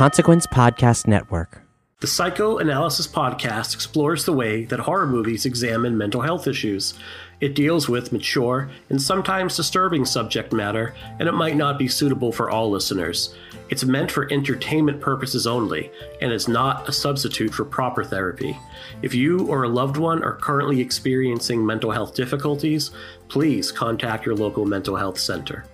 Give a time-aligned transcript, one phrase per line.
[0.00, 1.60] Consequence Podcast Network.
[2.00, 6.94] The Psychoanalysis Podcast explores the way that horror movies examine mental health issues.
[7.42, 12.32] It deals with mature and sometimes disturbing subject matter, and it might not be suitable
[12.32, 13.34] for all listeners.
[13.68, 15.92] It's meant for entertainment purposes only,
[16.22, 18.58] and is not a substitute for proper therapy.
[19.02, 22.90] If you or a loved one are currently experiencing mental health difficulties,
[23.28, 25.66] please contact your local mental health center.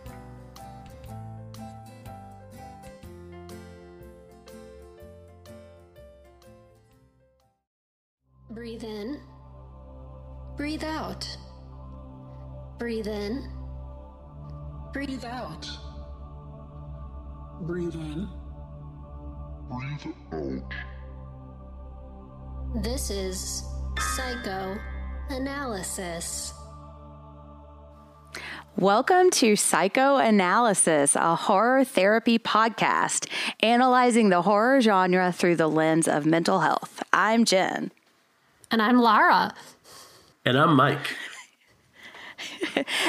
[10.56, 11.37] Breathe out.
[12.78, 13.46] Breathe in.
[14.91, 15.69] Breathe out.
[17.60, 18.27] Breathe in.
[19.69, 20.73] Breathe out.
[22.82, 23.65] This is
[24.16, 26.55] psychoanalysis.
[28.79, 33.29] Welcome to Psychoanalysis, a horror therapy podcast
[33.60, 37.02] analyzing the horror genre through the lens of mental health.
[37.12, 37.93] I'm Jen.
[38.71, 39.52] And I'm Lara.
[40.47, 41.16] And I'm Mike.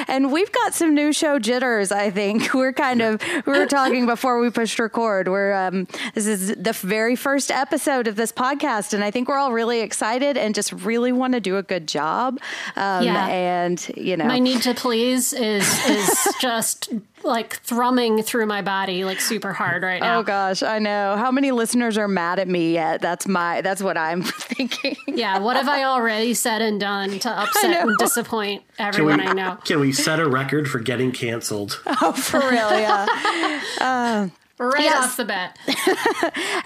[0.07, 2.51] And we've got some new show jitters, I think.
[2.53, 5.27] We're kind of we were talking before we pushed record.
[5.27, 9.37] We're um this is the very first episode of this podcast and I think we're
[9.37, 12.39] all really excited and just really want to do a good job.
[12.75, 13.27] Um Yeah.
[13.27, 16.89] and you know My need to please is is just
[17.27, 20.19] like thrumming through my body like super hard right now.
[20.19, 21.15] Oh gosh, I know.
[21.17, 23.01] How many listeners are mad at me yet?
[23.01, 24.95] That's my that's what I'm thinking.
[25.07, 29.25] Yeah, what have I already said and done to upset and disappoint Can everyone we,
[29.27, 29.57] I know?
[29.65, 31.81] can we set a record for getting canceled?
[32.01, 33.05] Oh, for real, yeah.
[33.81, 34.27] Uh,
[34.59, 35.05] Right Yes.
[35.05, 35.57] off the bat.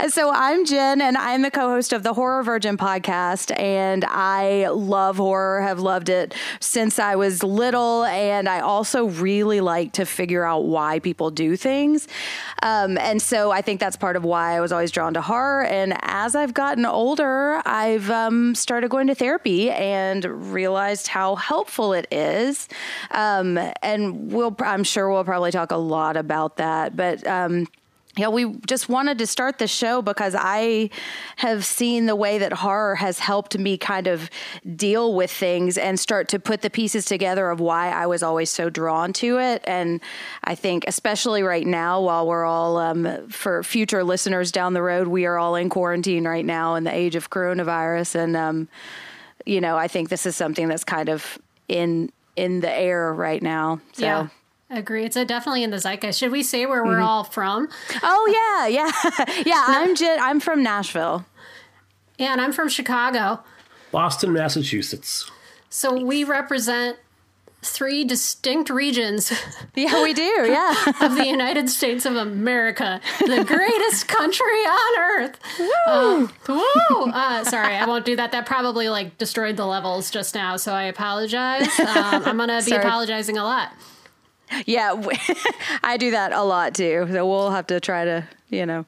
[0.09, 5.17] So I'm Jen, and I'm the co-host of the Horror Virgin podcast, and I love
[5.17, 5.61] horror.
[5.61, 10.65] Have loved it since I was little, and I also really like to figure out
[10.65, 12.07] why people do things.
[12.63, 15.63] Um, and so I think that's part of why I was always drawn to horror.
[15.65, 21.93] And as I've gotten older, I've um, started going to therapy and realized how helpful
[21.93, 22.67] it is.
[23.11, 27.25] Um, and we'll, I'm sure we'll probably talk a lot about that, but.
[28.21, 30.91] Yeah, we just wanted to start the show because I
[31.37, 34.29] have seen the way that horror has helped me kind of
[34.75, 38.51] deal with things and start to put the pieces together of why I was always
[38.51, 39.63] so drawn to it.
[39.65, 40.01] And
[40.43, 45.07] I think, especially right now, while we're all, um, for future listeners down the road,
[45.07, 48.13] we are all in quarantine right now in the age of coronavirus.
[48.13, 48.67] And, um,
[49.47, 53.41] you know, I think this is something that's kind of in in the air right
[53.41, 53.81] now.
[53.93, 54.05] So.
[54.05, 54.27] Yeah.
[54.71, 55.03] I agree.
[55.03, 56.17] It's uh definitely in the zeitgeist.
[56.19, 57.03] Should we say where we're Mm-hmm.
[57.03, 57.67] all from?
[58.01, 59.63] Oh yeah, yeah, yeah.
[59.67, 61.25] I'm Jen, I'm from Nashville.
[62.17, 63.41] Yeah, and I'm from Chicago.
[63.91, 65.29] Boston, Massachusetts.
[65.69, 66.97] So we represent
[67.63, 69.31] three distinct regions
[69.75, 70.23] Yeah, we do.
[70.47, 70.73] Yeah.
[71.01, 75.39] of the United States of America, the greatest country on earth.
[75.59, 76.29] Woo!
[76.47, 77.11] woo!
[77.11, 78.31] Uh, sorry, I won't do that.
[78.31, 81.67] That probably like destroyed the levels just now, so I apologize.
[81.79, 82.83] Um, I'm gonna be Sorry.
[82.83, 83.73] apologizing a lot.
[84.65, 85.01] Yeah,
[85.83, 87.07] I do that a lot too.
[87.11, 88.85] So we'll have to try to, you know.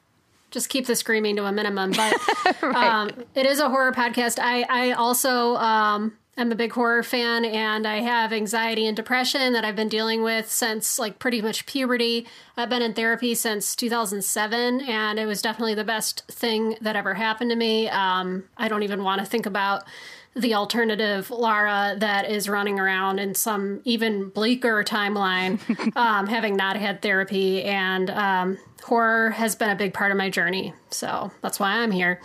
[0.50, 1.92] Just keep the screaming to a minimum.
[1.92, 2.14] But
[2.62, 4.38] um, it is a horror podcast.
[4.40, 9.52] I I also um, am a big horror fan, and I have anxiety and depression
[9.52, 12.26] that I've been dealing with since like pretty much puberty.
[12.56, 17.14] I've been in therapy since 2007, and it was definitely the best thing that ever
[17.14, 17.88] happened to me.
[17.88, 19.84] Um, I don't even want to think about
[20.34, 25.60] the alternative Lara that is running around in some even bleaker timeline,
[25.96, 27.62] um, having not had therapy.
[27.62, 30.74] And um, horror has been a big part of my journey.
[30.90, 32.20] So that's why I'm here.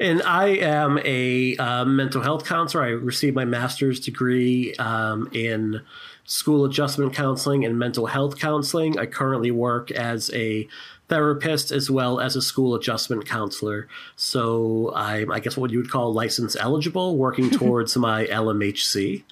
[0.00, 2.84] And I am a uh, mental health counselor.
[2.84, 5.80] I received my master's degree um, in
[6.24, 8.98] school adjustment counseling and mental health counseling.
[8.98, 10.68] I currently work as a
[11.08, 13.88] therapist as well as a school adjustment counselor.
[14.16, 19.22] So I'm, I guess, what you would call license eligible, working towards my LMHC,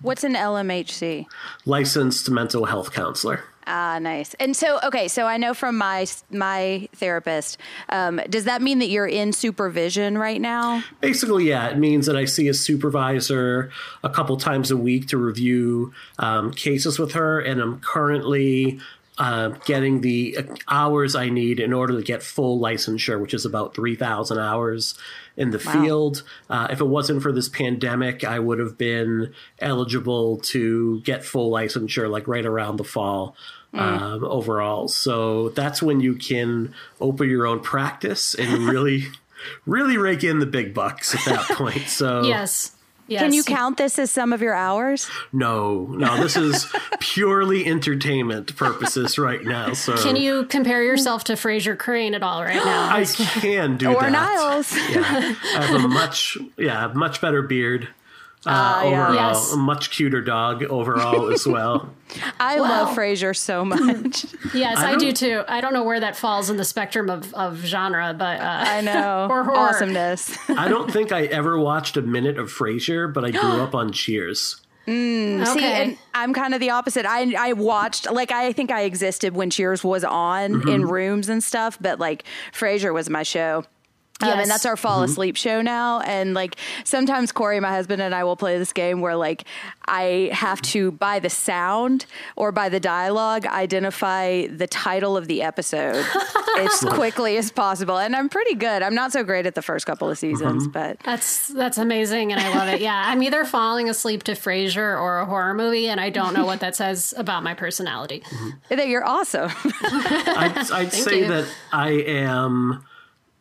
[0.00, 1.26] What's an LMHC?
[1.64, 3.42] licensed mental health counselor.
[3.66, 4.34] Ah, nice.
[4.34, 7.58] And so, okay, so I know from my my therapist.
[7.88, 10.82] Um, does that mean that you're in supervision right now?
[11.00, 13.70] Basically, yeah, it means that I see a supervisor
[14.02, 18.80] a couple times a week to review um, cases with her, and I'm currently
[19.18, 20.38] uh, getting the
[20.68, 24.94] hours I need in order to get full licensure, which is about 3,000 hours
[25.36, 26.22] in the field.
[26.48, 31.50] Uh, if it wasn't for this pandemic, I would have been eligible to get full
[31.50, 33.36] licensure like right around the fall.
[33.74, 39.04] Um, overall, so that's when you can open your own practice and really
[39.66, 41.88] really rake in the big bucks at that point.
[41.88, 42.72] So Yes.
[43.08, 43.22] Yes.
[43.22, 45.10] Can you count this as some of your hours?
[45.32, 46.66] No, no, this is
[47.00, 49.72] purely entertainment purposes right now.
[49.74, 52.88] So Can you compare yourself to Frasier Crane at all right now?
[52.94, 54.06] I can do Or that.
[54.06, 54.72] Or Niles?
[54.90, 55.00] Yeah,
[55.56, 57.88] I have a much, yeah, much better beard.
[58.44, 58.88] Uh, yeah.
[59.06, 59.52] overall, Yes.
[59.52, 61.88] a much cuter dog overall as well.
[62.40, 64.26] I love Frasier so much.
[64.54, 65.42] yes, I I, do too.
[65.46, 68.80] I don't know where that falls in the spectrum of, of genre, but uh, I
[68.80, 69.28] know.
[69.30, 69.56] Or horror.
[69.56, 70.36] Awesomeness.
[70.50, 73.92] I don't think I ever watched a minute of Frasier, but I grew up on
[73.92, 74.60] Cheers.
[74.86, 75.82] See, okay.
[75.90, 77.06] and I'm kind of the opposite.
[77.06, 81.42] I I watched like I think I existed when Cheers was on in rooms and
[81.44, 83.62] stuff, but like Frasier was my show.
[84.22, 85.10] Um, and that's our fall mm-hmm.
[85.10, 86.00] asleep show now.
[86.00, 89.44] And like sometimes Corey, my husband, and I will play this game where like
[89.86, 95.42] I have to, by the sound or by the dialogue, identify the title of the
[95.42, 96.04] episode
[96.58, 97.98] as quickly as possible.
[97.98, 98.82] And I'm pretty good.
[98.82, 100.72] I'm not so great at the first couple of seasons, mm-hmm.
[100.72, 102.80] but that's that's amazing, and I love it.
[102.80, 106.46] Yeah, I'm either falling asleep to Frasier or a horror movie, and I don't know
[106.46, 108.20] what that says about my personality.
[108.20, 108.76] Mm-hmm.
[108.76, 109.50] that you're awesome.
[109.82, 111.28] I'd, I'd say you.
[111.28, 112.84] that I am.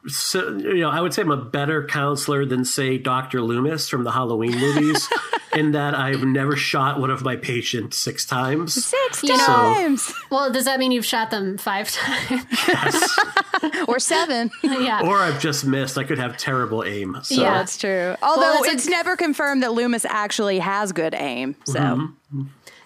[0.08, 3.42] So, you know, I would say I'm a better counselor than, say, Dr.
[3.42, 5.08] Loomis from the Halloween movies,
[5.54, 8.74] in that I've never shot one of my patients six times.
[8.86, 12.46] Six know- times Well, does that mean you've shot them five times?
[12.68, 13.20] Yes.
[13.88, 14.50] or seven.
[14.64, 15.02] yeah.
[15.08, 15.98] Or I've just missed.
[16.00, 17.18] I could have terrible aim.
[17.22, 17.36] So.
[17.42, 17.54] Yeah.
[17.60, 18.16] That's true.
[18.24, 21.56] Although it's a- never confirmed that Loomis actually has good aim.
[21.66, 22.44] So Mm-hmm.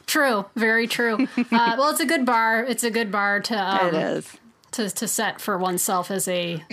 [0.08, 1.28] True, very true.
[1.38, 2.64] Uh, well, it's a good bar.
[2.64, 4.32] It's a good bar to um, it is.
[4.74, 6.64] to to set for oneself as a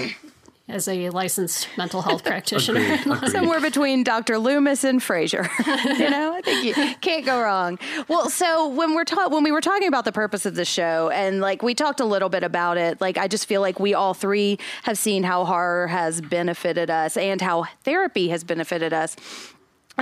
[0.72, 2.80] as a licensed mental health practitioner.
[2.80, 3.30] Agreed, agreed.
[3.30, 4.38] Somewhere between Dr.
[4.38, 5.48] Loomis and Frasier.
[5.98, 7.78] you know, I think you can't go wrong.
[8.08, 11.10] Well, so when we're ta- when we were talking about the purpose of the show
[11.10, 13.94] and like we talked a little bit about it, like I just feel like we
[13.94, 19.16] all three have seen how horror has benefited us and how therapy has benefited us.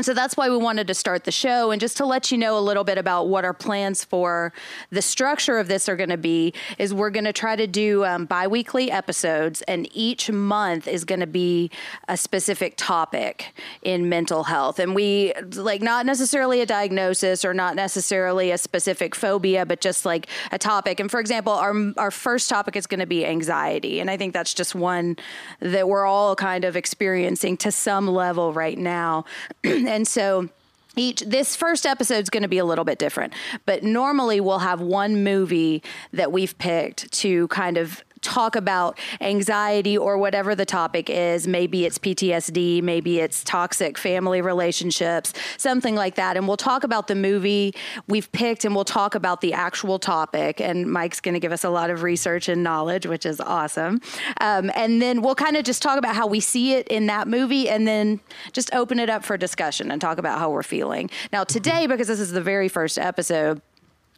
[0.00, 1.72] And so that's why we wanted to start the show.
[1.72, 4.50] And just to let you know a little bit about what our plans for
[4.88, 8.06] the structure of this are going to be is we're going to try to do
[8.06, 11.70] um, bi-weekly episodes and each month is going to be
[12.08, 13.52] a specific topic
[13.82, 14.78] in mental health.
[14.78, 20.06] And we like not necessarily a diagnosis or not necessarily a specific phobia, but just
[20.06, 20.98] like a topic.
[20.98, 24.00] And for example, our, our first topic is going to be anxiety.
[24.00, 25.16] And I think that's just one
[25.60, 29.26] that we're all kind of experiencing to some level right now.
[29.90, 30.48] and so
[30.96, 33.32] each this first episode is going to be a little bit different
[33.66, 35.82] but normally we'll have one movie
[36.12, 41.46] that we've picked to kind of talk about anxiety or whatever the topic is.
[41.46, 46.36] Maybe it's PTSD maybe it's toxic family relationships something like that.
[46.36, 47.74] And we'll talk about the movie
[48.06, 50.60] we've picked and we'll talk about the actual topic.
[50.60, 54.00] And Mike's going to give us a lot of research and knowledge which is awesome.
[54.40, 57.28] Um, and then we'll kind of just talk about how we see it in that
[57.28, 58.20] movie and then
[58.52, 61.10] just open it up for discussion and talk about how we're feeling.
[61.32, 63.62] Now today because this is the very first episode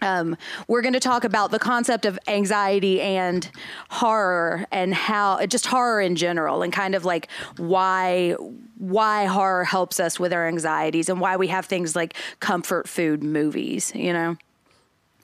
[0.03, 0.37] um,
[0.69, 3.51] we're going to talk about the concept of anxiety and
[3.89, 8.33] horror and how just horror in general and kind of like why
[8.79, 13.23] why horror helps us with our anxieties and why we have things like comfort food
[13.23, 14.37] movies you know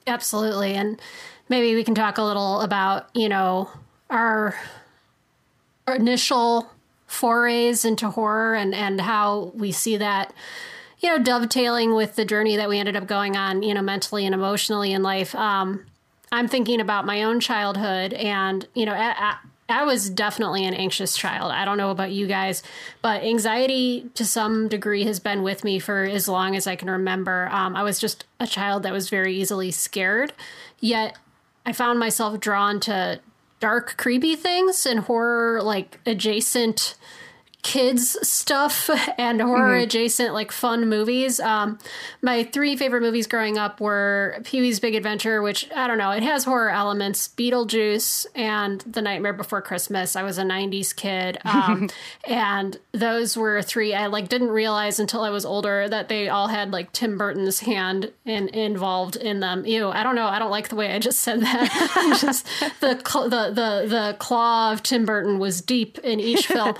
[0.09, 0.73] Absolutely.
[0.73, 0.99] And
[1.47, 3.69] maybe we can talk a little about, you know,
[4.09, 4.55] our,
[5.87, 6.69] our initial
[7.05, 10.33] forays into horror and, and how we see that,
[10.99, 14.25] you know, dovetailing with the journey that we ended up going on, you know, mentally
[14.25, 15.33] and emotionally in life.
[15.35, 15.85] Um,
[16.31, 19.37] I'm thinking about my own childhood and, you know, I, I,
[19.69, 21.51] I was definitely an anxious child.
[21.51, 22.63] I don't know about you guys,
[23.01, 26.89] but anxiety to some degree has been with me for as long as I can
[26.89, 27.47] remember.
[27.51, 30.33] Um, I was just a child that was very easily scared,
[30.79, 31.17] yet
[31.65, 33.19] I found myself drawn to
[33.59, 36.95] dark, creepy things and horror, like adjacent
[37.61, 41.39] kids stuff and horror adjacent like fun movies.
[41.39, 41.77] Um
[42.21, 46.23] my three favorite movies growing up were pee-wee's big adventure which i don't know it
[46.23, 50.15] has horror elements beetlejuice and the nightmare before christmas.
[50.15, 51.89] I was a 90s kid um
[52.25, 56.47] and those were three i like didn't realize until i was older that they all
[56.47, 59.65] had like tim burton's hand in, involved in them.
[59.65, 60.27] Ew i don't know.
[60.27, 62.15] I don't like the way i just said that.
[62.19, 62.45] Just
[62.79, 66.75] the, the the the claw of tim burton was deep in each film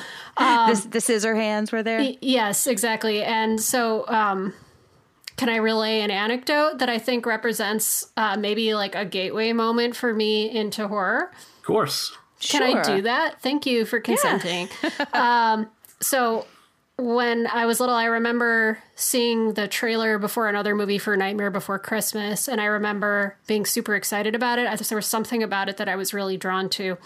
[0.74, 3.24] the, the scissor hands were there Yes, exactly.
[3.24, 4.54] And so, um,
[5.38, 9.96] can I relay an anecdote that I think represents uh, maybe like a gateway moment
[9.96, 11.32] for me into horror?
[11.60, 12.12] Of course.
[12.42, 13.42] Can I do that?
[13.42, 14.70] Thank you for consenting.
[15.14, 15.70] um,
[16.02, 16.46] so,
[17.00, 21.80] when I was little, I remember seeing the trailer before another movie for Nightmare Before
[21.80, 24.68] Christmas, and I remember being super excited about it.
[24.68, 26.98] I thought there was something about it that I was really drawn to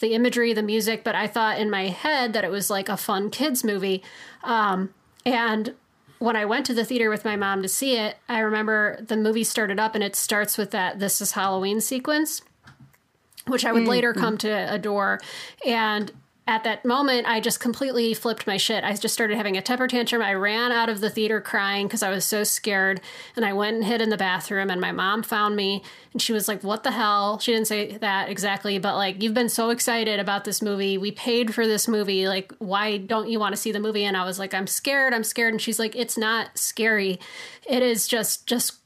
[0.00, 2.96] the imagery, the music, but I thought in my head that it was like a
[2.96, 4.02] fun kids movie.
[4.44, 4.92] Um,
[5.24, 5.74] and
[6.18, 9.16] when I went to the theater with my mom to see it, I remember the
[9.16, 12.42] movie started up and it starts with that "This is Halloween" sequence,
[13.46, 15.20] which I would later come to adore,
[15.64, 16.12] and
[16.48, 18.82] at that moment, I just completely flipped my shit.
[18.82, 20.22] I just started having a temper tantrum.
[20.22, 23.02] I ran out of the theater crying because I was so scared.
[23.36, 25.82] And I went and hid in the bathroom, and my mom found me.
[26.14, 27.38] And she was like, What the hell?
[27.38, 30.96] She didn't say that exactly, but like, You've been so excited about this movie.
[30.96, 32.26] We paid for this movie.
[32.26, 34.04] Like, why don't you want to see the movie?
[34.04, 35.12] And I was like, I'm scared.
[35.12, 35.52] I'm scared.
[35.52, 37.20] And she's like, It's not scary.
[37.68, 38.78] It is just, just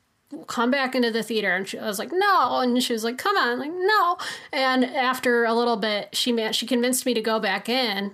[0.47, 2.61] come back into the theater and she, I was like no.
[2.61, 3.59] And she was like come on.
[3.59, 4.17] Like no.
[4.53, 8.13] And after a little bit she man- she convinced me to go back in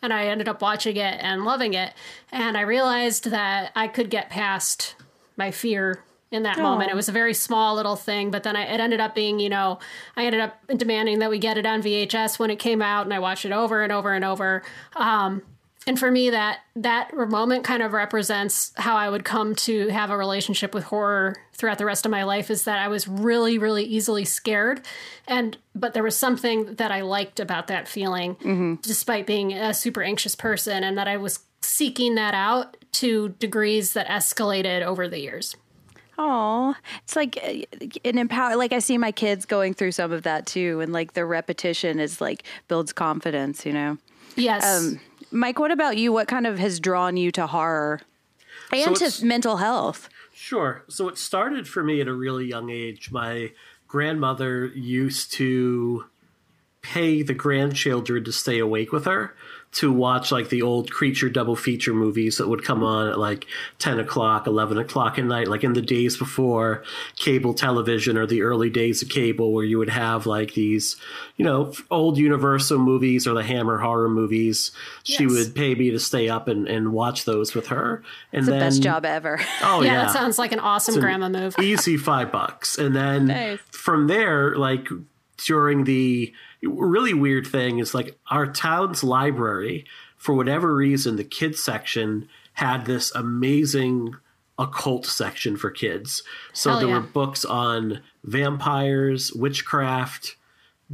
[0.00, 1.92] and I ended up watching it and loving it.
[2.30, 4.96] And I realized that I could get past
[5.36, 6.90] my fear in that moment.
[6.90, 9.50] It was a very small little thing but then I, it ended up being you
[9.50, 9.78] know
[10.16, 13.12] I ended up demanding that we get it on VHS when it came out and
[13.12, 14.62] I watched it over and over and over.
[14.96, 15.42] Um,
[15.86, 20.10] and for me that that moment kind of represents how i would come to have
[20.10, 23.58] a relationship with horror throughout the rest of my life is that i was really
[23.58, 24.80] really easily scared
[25.26, 30.02] and but there was something that i liked about that feeling despite being a super
[30.02, 35.20] anxious person and that i was seeking that out to degrees that escalated over the
[35.20, 35.56] years
[36.18, 38.54] Oh, it's like uh, an empower.
[38.56, 41.98] Like I see my kids going through some of that too, and like the repetition
[41.98, 43.64] is like builds confidence.
[43.64, 43.98] You know.
[44.36, 45.00] yes Um,
[45.32, 46.12] Mike, what about you?
[46.12, 48.00] What kind of has drawn you to horror
[48.72, 50.08] and it's- to mental health?
[50.34, 50.84] Sure.
[50.88, 53.10] So it started for me at a really young age.
[53.10, 53.52] My
[53.86, 56.06] grandmother used to
[56.80, 59.34] pay the grandchildren to stay awake with her
[59.72, 63.46] to watch like the old creature double feature movies that would come on at like
[63.78, 66.82] 10 o'clock 11 o'clock at night like in the days before
[67.16, 70.96] cable television or the early days of cable where you would have like these
[71.36, 74.72] you know old universal movies or the hammer horror movies.
[75.04, 78.02] She would pay me to stay up and, and watch those with her.
[78.32, 79.40] And It's the then best job ever.
[79.62, 80.04] oh yeah, yeah.
[80.04, 81.54] that sounds like an awesome grandma move.
[81.60, 82.78] easy five bucks.
[82.78, 83.58] And then Nice.
[83.70, 84.88] from there like
[85.46, 86.32] during the
[86.62, 89.84] really weird thing is like our town's library
[90.16, 94.14] for whatever reason the kids section had this amazing
[94.58, 96.94] occult section for kids so Hell there yeah.
[96.96, 100.36] were books on vampires witchcraft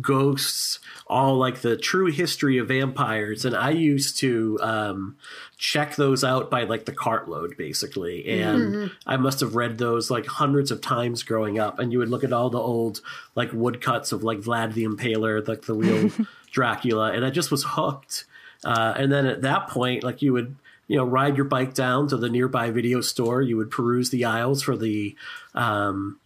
[0.00, 5.16] ghosts all like the true history of vampires and i used to um,
[5.56, 8.26] check those out by like the cartload basically.
[8.28, 12.10] And i must have read those like hundreds of times growing up and you would
[12.10, 13.00] look at all the old
[13.34, 16.10] like woodcuts of like vlad the impaler like the real
[16.52, 18.24] dracula and i just was hooked.
[18.64, 20.56] Uh, and then at that point like you would
[20.88, 23.40] you know ride your bike down to the nearby video store.
[23.42, 25.14] You would peruse the aisles for the
[25.54, 26.18] um,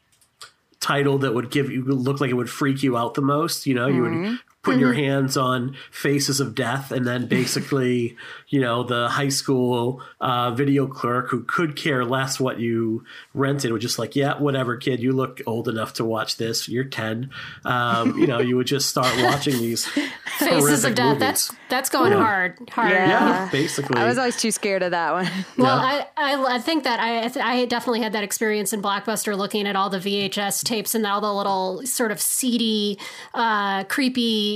[0.81, 3.67] title that would give you look like it would freak you out the most.
[3.67, 8.16] You know, you would put your hands on Faces of Death, and then basically,
[8.49, 13.04] you know, the high school uh, video clerk who could care less what you
[13.35, 16.69] rented would just like, yeah, whatever, kid, you look old enough to watch this.
[16.69, 17.31] You're ten.
[17.64, 19.85] Um, you know, you would just start watching these
[20.38, 21.21] faces horrific of death movies.
[21.21, 23.09] that's that's going hard hard Yeah.
[23.09, 23.99] yeah, basically.
[24.00, 25.26] I was always too scared of that one.
[25.59, 26.04] Well, Yeah.
[26.16, 29.66] I, I I think that I I I definitely had that experience in Blockbuster, looking
[29.66, 32.99] at all the VHS tapes and all the little sort of seedy,
[33.35, 34.51] uh, creepy,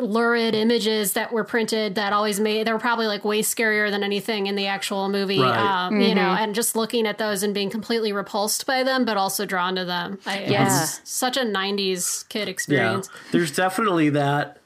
[0.00, 4.02] lurid images that were printed that always made they were probably like way scarier than
[4.02, 5.40] anything in the actual movie.
[5.40, 5.86] Right.
[5.86, 9.16] Um, You know, and just looking at those and being completely repulsed by them, but
[9.16, 10.18] also drawn to them.
[10.26, 10.64] I, Yeah.
[10.64, 13.32] was such a '90s kid experience Yeah, experience.
[13.32, 14.58] there's definitely that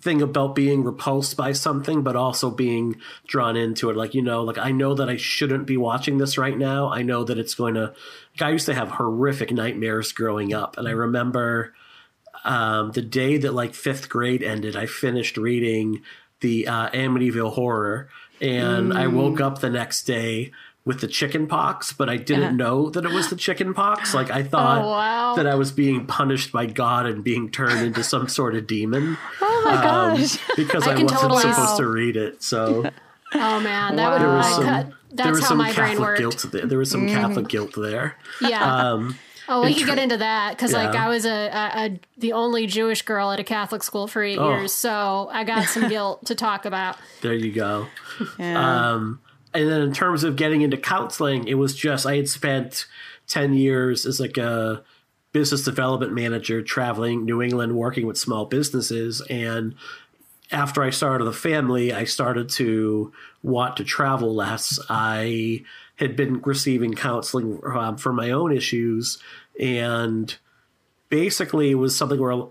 [0.00, 2.96] thing about being repulsed by something, but also being
[3.28, 3.96] drawn into it.
[3.96, 6.88] Like, you know, like I know that I shouldn't be watching this right now.
[6.88, 7.92] I know that it's going to.
[8.34, 11.74] Like, I used to have horrific nightmares growing up, and I remember
[12.44, 16.02] um, the day that like fifth grade ended, I finished reading
[16.40, 18.08] the uh, Amityville Horror,
[18.40, 20.50] and I woke up the next day
[20.84, 24.14] with the chicken pox, but I didn't know that it was the chicken pox.
[24.14, 25.34] Like I thought Oh, wow.
[25.36, 29.16] that I was being punished by God and being turned into some sort of demon
[29.40, 30.38] Oh my um, gosh.
[30.56, 32.42] because I I, wasn't totally- supposed to read it.
[32.42, 32.90] So
[33.34, 34.86] Oh man, that would there was some cut.
[34.86, 36.18] there That's was how some my brain Catholic worked.
[36.18, 36.66] guilt there.
[36.66, 38.18] There was some Catholic guilt there.
[38.40, 38.64] Yeah.
[38.92, 39.16] Um,
[39.48, 42.00] Oh, we in could ter- get into that because, like, I was a, a, a
[42.18, 44.50] the only Jewish girl at a Catholic school for eight Oh.
[44.50, 46.96] years, so I got some guilt to talk about.
[47.22, 47.86] There you go.
[48.38, 48.92] Yeah.
[48.92, 49.20] Um,
[49.54, 52.86] and then in terms of getting into counseling, it was just I had spent
[53.26, 54.82] ten years as like a
[55.32, 59.74] business development manager traveling New England, working with small businesses, and
[60.50, 64.78] after I started the family, I started to want to travel less.
[64.90, 65.62] I
[65.96, 69.18] had been receiving counseling um, for my own issues,
[69.60, 70.36] and
[71.08, 72.46] basically it was something where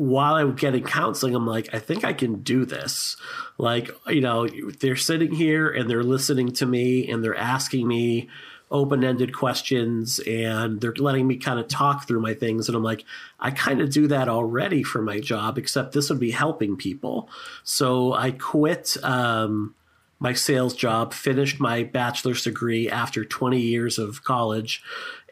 [0.00, 3.18] while I'm getting counseling, I'm like, I think I can do this.
[3.58, 8.30] Like, you know, they're sitting here and they're listening to me and they're asking me
[8.70, 12.66] open ended questions and they're letting me kind of talk through my things.
[12.66, 13.04] And I'm like,
[13.38, 17.28] I kind of do that already for my job, except this would be helping people.
[17.62, 18.96] So I quit.
[19.02, 19.74] Um,
[20.20, 24.82] my sales job, finished my bachelor's degree after 20 years of college,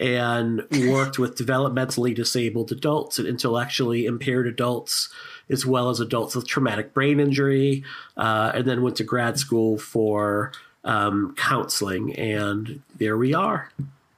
[0.00, 5.11] and worked with developmentally disabled adults and intellectually impaired adults,
[5.50, 7.85] as well as adults with traumatic brain injury,
[8.16, 10.52] uh, and then went to grad school for
[10.85, 12.14] um, counseling.
[12.16, 13.71] And there we are.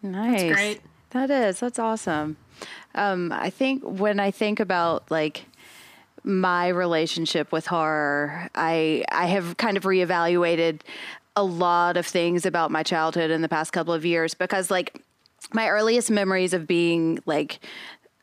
[0.03, 0.53] Nice.
[0.53, 0.81] great.
[1.11, 1.59] That is.
[1.59, 2.37] That's awesome.
[2.95, 5.47] Um, I think when I think about like
[6.25, 10.81] my relationship with horror, I I have kind of reevaluated
[11.37, 15.03] a lot of things about my childhood in the past couple of years because like
[15.53, 17.61] my earliest memories of being like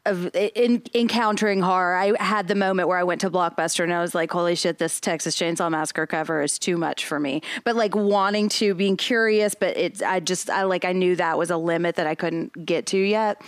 [0.08, 1.96] of in, encountering horror.
[1.96, 4.78] I had the moment where I went to Blockbuster and I was like, "Holy shit,
[4.78, 8.98] this Texas Chainsaw Massacre cover is too much for me." But like wanting to, being
[8.98, 12.16] curious, but it's I just I like I knew that was a limit that I
[12.16, 13.42] couldn't get to yet.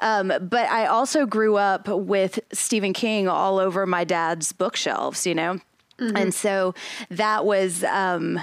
[0.00, 5.34] Um, but I also grew up with Stephen King all over my dad's bookshelves, you
[5.34, 5.60] know,
[5.98, 6.74] and so
[7.10, 7.84] that was.
[7.84, 8.40] Um,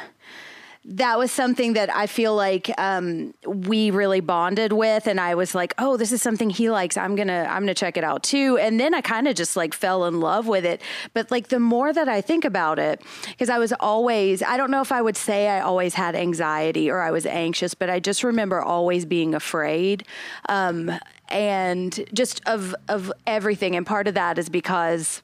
[0.85, 5.55] that was something that I feel like um, we really bonded with, and I was
[5.55, 6.97] like, "Oh, this is something he likes.
[6.97, 9.73] I'm gonna, I'm gonna check it out too." And then I kind of just like
[9.73, 10.81] fell in love with it.
[11.13, 14.71] But like the more that I think about it, because I was always, I don't
[14.71, 17.99] know if I would say I always had anxiety or I was anxious, but I
[17.99, 20.05] just remember always being afraid.
[20.49, 20.91] Um,
[21.29, 25.21] and just of of everything, and part of that is because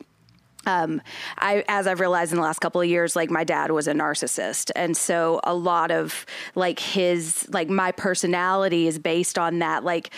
[0.66, 1.02] um,
[1.38, 3.94] I, as I've realized in the last couple of years, like my dad was a
[3.94, 4.72] narcissist.
[4.76, 6.26] And so a lot of
[6.56, 10.10] like his, like my personality is based on that, like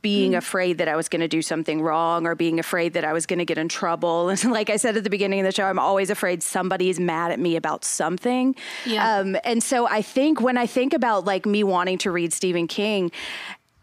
[0.00, 3.12] being afraid that I was going to do something wrong or being afraid that I
[3.12, 4.30] was going to get in trouble.
[4.40, 7.30] And like I said at the beginning of the show, I'm always afraid somebody's mad
[7.30, 8.54] at me about something.
[8.86, 9.18] Yeah.
[9.18, 12.66] Um, and so I think when I think about like me wanting to read Stephen
[12.66, 13.10] King,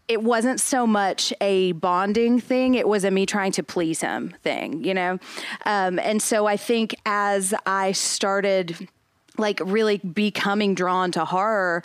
[0.08, 4.34] it wasn't so much a bonding thing it was a me trying to please him
[4.42, 5.18] thing you know?
[5.66, 8.88] Um, and so i think as i started
[9.38, 11.82] like really becoming drawn to horror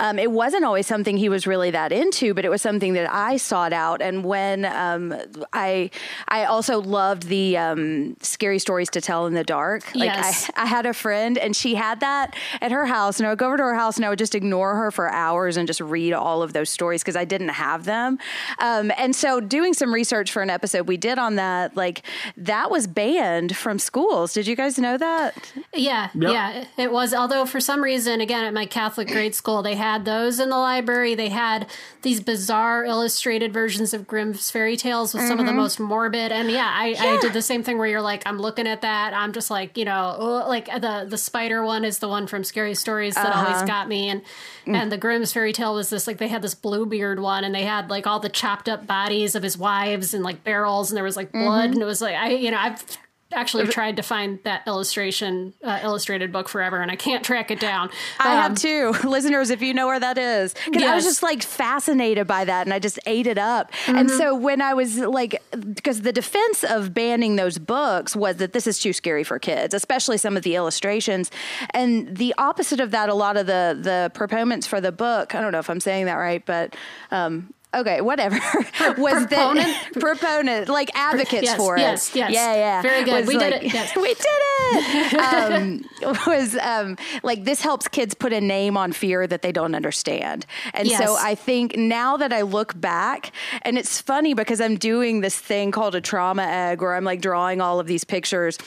[0.00, 3.12] um, it wasn't always something he was really that into but it was something that
[3.12, 4.00] i sought out.
[4.02, 5.14] And when um,
[5.52, 5.90] i
[6.28, 9.84] i also loved the um, scary stories to tell in the dark.
[9.94, 10.50] Like Yes.
[10.56, 13.38] I, I had a friend and she had that at her house and i would
[13.38, 15.80] go over to her house and i would just ignore her for hours and just
[15.80, 18.18] read all of those stories because i didn't have them.
[18.58, 22.02] Um, and so doing some research for an episode we did on that like
[22.36, 24.32] that was banned from schools.
[24.32, 25.52] Did you guys know that?
[25.74, 26.32] Yeah, Yep.
[26.32, 27.12] yeah, it was.
[27.12, 30.56] Although for some reason, again, at my Catholic grade school, they had those in the
[30.56, 31.14] library.
[31.14, 31.66] They had
[32.00, 35.60] these bizarre illustrated versions of Grimm's fairy tales with some of the mm-hmm.
[35.60, 36.32] most morbid.
[36.32, 39.12] And yeah, I, I did the same thing where you're like, I'm looking at that.
[39.12, 42.44] I'm just like, you know, oh, like the the spider one is the one from
[42.44, 43.66] Scary Stories that always uh-huh.
[43.66, 44.22] got me, and
[44.66, 44.74] mm.
[44.74, 47.64] and the Grimm's fairy tale was this like they had this Bluebeard one, and they
[47.64, 51.04] had like all the chopped up bodies of his wives and like barrels, and there
[51.04, 51.72] was like blood, mm-hmm.
[51.74, 52.84] and it was like I, you know, I've
[53.34, 57.60] actually tried to find that illustration uh, illustrated book forever and i can't track it
[57.60, 59.50] down I Um, have too, listeners.
[59.50, 62.72] If you know where that is, because I was just like fascinated by that, and
[62.72, 63.72] I just ate it up.
[63.86, 65.42] And so when I was like,
[65.74, 69.74] because the defense of banning those books was that this is too scary for kids,
[69.74, 71.30] especially some of the illustrations.
[71.70, 75.40] And the opposite of that, a lot of the the proponents for the book, I
[75.40, 76.76] don't know if I'm saying that right, but.
[77.10, 78.36] Um, Okay, whatever.
[78.98, 79.66] was proponent?
[79.66, 81.80] that proponent like advocates Yes, for it?
[81.80, 82.30] yes, yes.
[82.32, 82.82] Yeah, yeah.
[82.82, 83.26] Very good.
[83.26, 83.96] Was We did it, yes.
[83.96, 85.14] we did it.
[85.14, 85.84] um,
[86.26, 90.46] was um, like this helps kids put a name on fear that they don't understand.
[90.72, 93.32] And so I think now that I look back,
[93.62, 97.20] and it's funny because I'm doing this thing called a trauma egg where I'm like
[97.20, 98.58] drawing all of these pictures.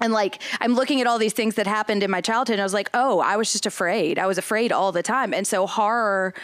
[0.00, 2.64] And like I'm looking at all these things that happened in my childhood, and I
[2.64, 4.18] was like, "Oh, I was just afraid.
[4.18, 6.34] I was afraid all the time." And so horror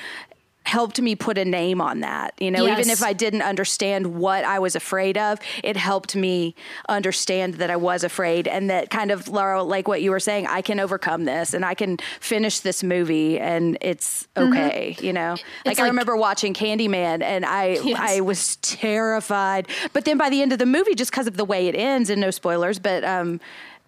[0.64, 2.34] helped me put a name on that.
[2.40, 6.54] You know, even if I didn't understand what I was afraid of, it helped me
[6.88, 10.46] understand that I was afraid and that kind of Lara, like what you were saying,
[10.46, 14.96] I can overcome this and I can finish this movie and it's okay.
[15.00, 17.98] You know, like I remember watching Candyman and I Yes.
[18.00, 21.44] I was terrified, but then by the end of the movie, just because of the
[21.44, 23.40] way it ends, and no spoilers, but um,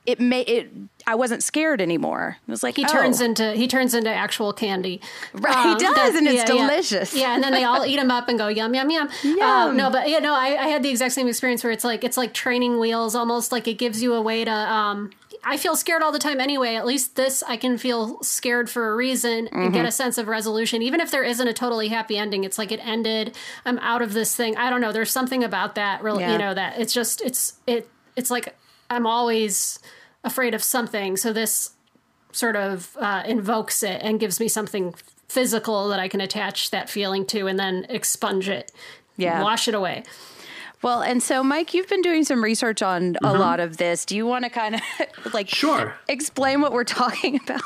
[0.07, 0.71] it made it.
[1.07, 2.37] I wasn't scared anymore.
[2.47, 2.89] It was like he oh.
[2.89, 5.01] turns into he turns into actual candy
[5.33, 6.67] Right, he does, and it's yeah, yeah.
[6.69, 7.15] delicious.
[7.15, 9.09] yeah and then they all eat him up and go yum yum yum,
[9.43, 12.05] Um, no but yeah no I, I had the exact same experience where it's like
[12.05, 15.11] it's like training wheels almost like it gives you a way to um
[15.47, 16.75] I feel scared all the time anyway.
[16.75, 19.75] At least this, I can feel scared for a reason and Mm-hmm.
[19.75, 20.81] get a sense of resolution.
[20.81, 23.37] Even if there isn't a totally happy ending, it's like it ended.
[23.67, 24.57] I'm out of this thing.
[24.57, 24.91] I don't know.
[24.91, 26.33] There's something about that, really, Yeah.
[26.33, 27.87] you know, that it's just, it's, it,
[28.17, 28.55] it's like
[28.91, 29.79] I'm always
[30.23, 31.17] afraid of something.
[31.17, 31.71] So this
[32.33, 34.95] sort of uh, invokes it and gives me something
[35.29, 38.71] physical that I can attach that feeling to and then expunge it,
[39.17, 39.43] Yeah.
[39.43, 40.05] wash it away.
[40.83, 44.05] Well, and so Mike, you've been doing some research on a lot of this.
[44.05, 44.81] Do you want to kind of
[45.35, 45.55] like Mm-hmm.
[45.57, 45.95] Sure.
[46.09, 47.63] explain what we're talking about?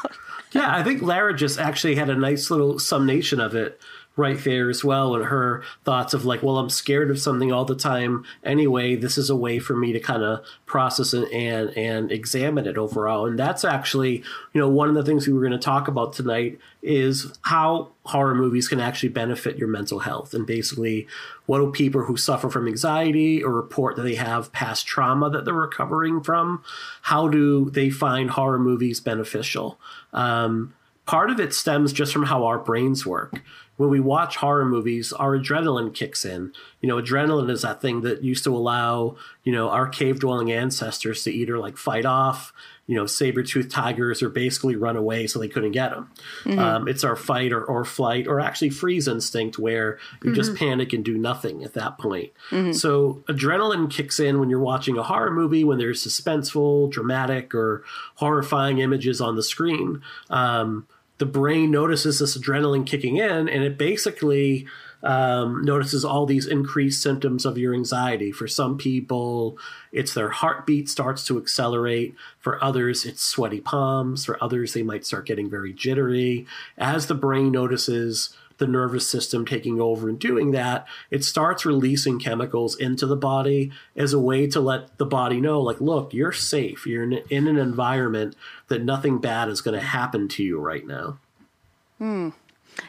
[0.53, 3.81] Yeah, I think Lara just actually had a nice little summation of it
[4.19, 7.65] right there as well and her thoughts of like well i'm scared of something all
[7.65, 8.97] the time anyway.
[8.97, 12.79] This is a way for me to kind of process it and and examine it
[12.79, 13.27] overall.
[13.27, 16.13] And that's actually you know one of the things we were going to talk about
[16.13, 20.35] tonight is how horror movies can actually benefit your mental health.
[20.35, 21.07] And basically
[21.47, 25.45] what do people who suffer from anxiety or report that they have past trauma that
[25.45, 26.63] they're recovering from
[27.03, 29.79] how do they find horror movies beneficial?
[30.13, 30.75] Um,
[31.07, 33.43] part of it stems just from how our brains work.
[33.79, 36.53] When we watch horror movies, our adrenaline kicks in.
[36.83, 40.53] You know, adrenaline is that thing that used to allow, you know, our cave dwelling
[40.53, 42.53] ancestors to either like fight off,
[42.87, 46.11] you know, saber toothed tigers or basically run away so they couldn't get them.
[46.59, 50.93] Um, it's our fight or, or flight or actually freeze instinct where you just panic
[50.93, 52.33] and do nothing at that point.
[52.75, 57.85] So adrenaline kicks in when you're watching a horror movie, when there's suspenseful, dramatic, or
[58.17, 60.03] horrifying images on the screen.
[60.31, 60.87] Um,
[61.19, 64.67] the brain notices this adrenaline kicking in and it basically
[65.03, 68.33] um, notices all these increased symptoms of your anxiety.
[68.33, 69.59] For some people,
[69.93, 72.15] it's their heartbeat starts to accelerate.
[72.41, 74.25] For others, it's sweaty palms.
[74.25, 76.47] For others, they might start getting very jittery.
[76.77, 82.19] As the brain notices the nervous system taking over and doing that, it starts releasing
[82.19, 86.33] chemicals into the body as a way to let the body know, like, look, you're
[86.33, 86.87] safe.
[86.87, 88.37] You're in, in an environment
[88.69, 91.19] that nothing bad is going to happen to you right now.
[91.99, 92.31] Hmm.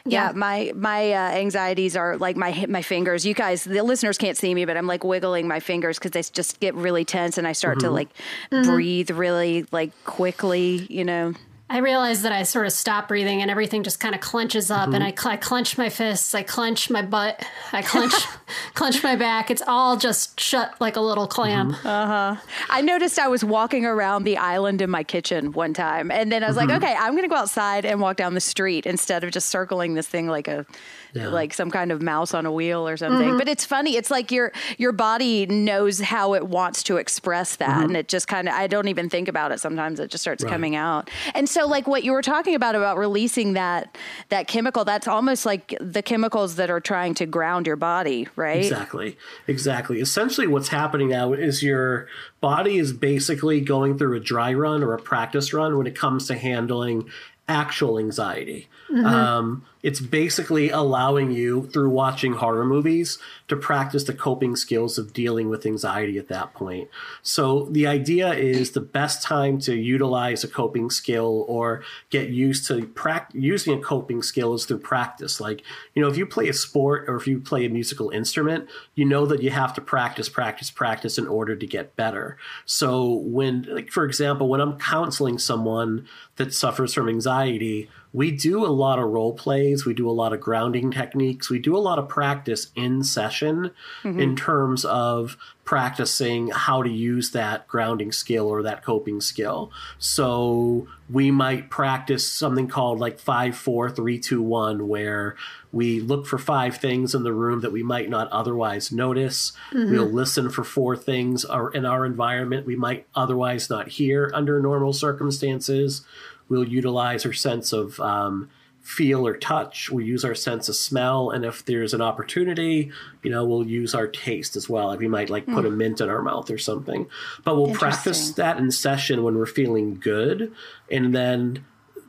[0.04, 3.26] Yeah, my my uh, anxieties are like my my fingers.
[3.26, 6.22] You guys, the listeners can't see me, but I'm like wiggling my fingers because they
[6.22, 8.08] just get really tense, and I start to like
[8.50, 10.86] breathe really like quickly.
[10.88, 11.34] You know.
[11.72, 14.86] I realize that I sort of stop breathing and everything just kind of clenches up,
[14.86, 15.04] and mm-hmm.
[15.04, 18.12] I, cl- I clench my fists, I clench my butt, I clench
[18.74, 19.52] clench my back.
[19.52, 21.72] It's all just shut like a little clam.
[21.72, 21.86] Mm-hmm.
[21.86, 22.36] Uh huh.
[22.70, 26.42] I noticed I was walking around the island in my kitchen one time, and then
[26.42, 26.82] I was like, mm-hmm.
[26.84, 29.94] okay, I'm going to go outside and walk down the street instead of just circling
[29.94, 30.66] this thing like a
[31.14, 33.28] like some kind of mouse on a wheel or something.
[33.28, 33.38] Mm-hmm.
[33.38, 33.96] But it's funny.
[33.96, 37.82] It's like your your body knows how it wants to express that, mm-hmm.
[37.82, 39.60] and it just kind of I don't even think about it.
[39.60, 40.50] Sometimes it just starts Right.
[40.52, 41.10] coming out.
[41.34, 43.96] And so, like what you were talking about about releasing that
[44.28, 48.58] that chemical, that's almost like the chemicals that are trying to ground your body, right?
[48.58, 49.16] Exactly.
[49.46, 50.00] Exactly.
[50.00, 52.08] Essentially, what's happening now is your
[52.40, 56.26] body is basically going through a dry run or a practice run when it comes
[56.28, 57.08] to handling
[57.48, 58.68] actual anxiety.
[58.90, 59.06] Mm-hmm.
[59.06, 65.12] Um, it's basically allowing you, through watching horror movies, to practice the coping skills of
[65.12, 66.88] dealing with anxiety at that point.
[67.22, 72.66] So, the idea is the best time to utilize a coping skill or get used
[72.68, 75.40] to prac- using a coping skill is through practice.
[75.40, 75.62] Like,
[75.94, 79.04] you know, if you play a sport or if you play a musical instrument, you
[79.04, 82.36] know that you have to practice, practice, practice in order to get better.
[82.66, 88.64] So, when, like, for example, when I'm counseling someone that suffers from anxiety, we do
[88.64, 91.78] a lot of role plays, we do a lot of grounding techniques, we do a
[91.78, 93.70] lot of practice in session
[94.02, 94.18] mm-hmm.
[94.18, 99.70] in terms of practicing how to use that grounding skill or that coping skill.
[100.00, 105.36] So we might practice something called like five, four, three, two, one, where
[105.70, 109.52] we look for five things in the room that we might not otherwise notice.
[109.72, 109.92] Mm-hmm.
[109.92, 114.60] We'll listen for four things uh, in our environment we might otherwise not hear under
[114.60, 116.04] normal circumstances.
[116.50, 118.50] We'll utilize our sense of um,
[118.82, 119.88] feel or touch.
[119.90, 122.90] We'll use our sense of smell, and if there's an opportunity,
[123.22, 124.88] you know, we'll use our taste as well.
[124.88, 127.06] Like we might like put a mint in our mouth or something.
[127.44, 130.52] But we'll practice that in session when we're feeling good,
[130.90, 131.64] and then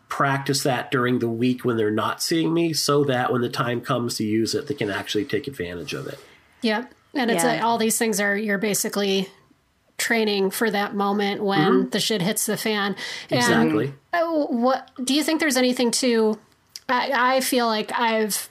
[0.09, 3.79] practice that during the week when they're not seeing me, so that when the time
[3.79, 6.19] comes to use it, they can actually take advantage of it.
[6.63, 6.93] Yep.
[7.13, 7.61] And it's Yeah.
[7.61, 9.29] a, all these things are you're basically
[9.97, 12.95] training for that moment when the shit hits the fan.
[13.29, 13.93] And Exactly.
[14.13, 16.37] Uh, what do you think there's anything to
[16.89, 18.49] I, I feel like I've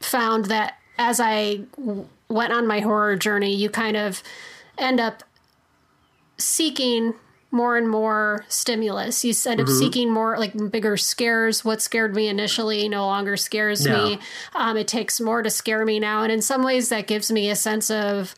[0.00, 4.22] found that as I w- went on my horror journey, you kind of
[4.78, 5.22] end up
[6.38, 7.14] seeking
[7.50, 9.24] more and more stimulus.
[9.24, 11.64] You end up seeking more like bigger scares.
[11.64, 14.18] What scared me initially no longer scares me.
[14.54, 17.48] Um, it takes more to scare me now, and in some ways that gives me
[17.48, 18.34] a sense of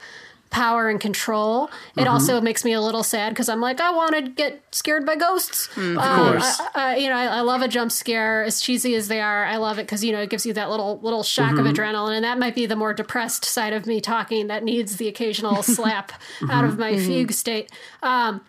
[0.50, 1.66] power and control.
[1.96, 2.08] It mm-hmm.
[2.08, 5.16] also makes me a little sad because I'm like, I want to get scared by
[5.16, 5.68] ghosts.
[5.74, 6.60] Mm, of Um, course.
[6.60, 9.44] I, I, you know, I, I love a jump scare, as cheesy as they are.
[9.44, 11.68] I love it because you know it gives you that little little shock of mm-hmm.
[11.68, 15.08] adrenaline, and that might be the more depressed side of me talking that needs the
[15.08, 16.50] occasional slap mm-hmm.
[16.50, 17.70] out of my fugue state.
[18.02, 18.42] Um,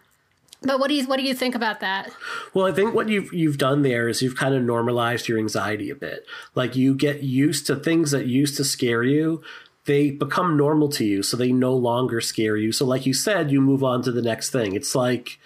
[0.62, 2.12] but what do you what do you think about that?
[2.54, 5.90] Well, I think what you've you've done there is you've kind of normalized your anxiety
[5.90, 6.26] a bit.
[6.54, 9.42] Like you get used to things that used to scare you,
[9.90, 12.72] they become normal to you, so they no longer scare you.
[12.72, 14.76] So like you said, you move on to the next thing.
[14.76, 15.40] It's like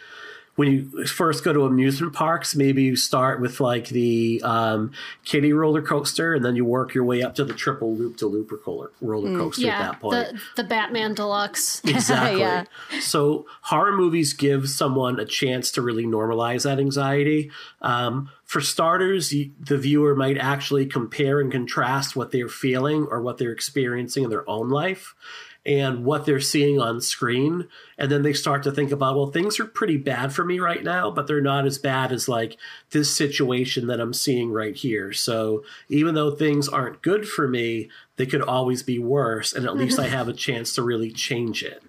[0.55, 4.91] when you first go to amusement parks, maybe you start with like the um,
[5.25, 8.27] kiddie roller coaster, and then you work your way up to the triple loop to
[8.27, 10.27] looper roller roller coaster at Yeah, that point.
[10.55, 11.81] the the Batman Deluxe.
[11.93, 12.39] Exactly.
[12.41, 12.65] Yeah.
[12.99, 17.49] So horror movies give someone a chance to really normalize that anxiety.
[17.81, 23.37] Um, for starters, the viewer might actually compare and contrast what they're feeling or what
[23.37, 25.15] they're experiencing in their own life
[25.65, 27.67] and what they're seeing on screen.
[27.97, 30.83] And then they start to think about, well, things are pretty bad for me right
[30.83, 32.57] now, but they're not as bad as like
[32.91, 35.13] this situation that I'm seeing right here.
[35.13, 39.53] So even though things aren't good for me, they could always be worse.
[39.53, 41.81] And at least I have a chance to really change it.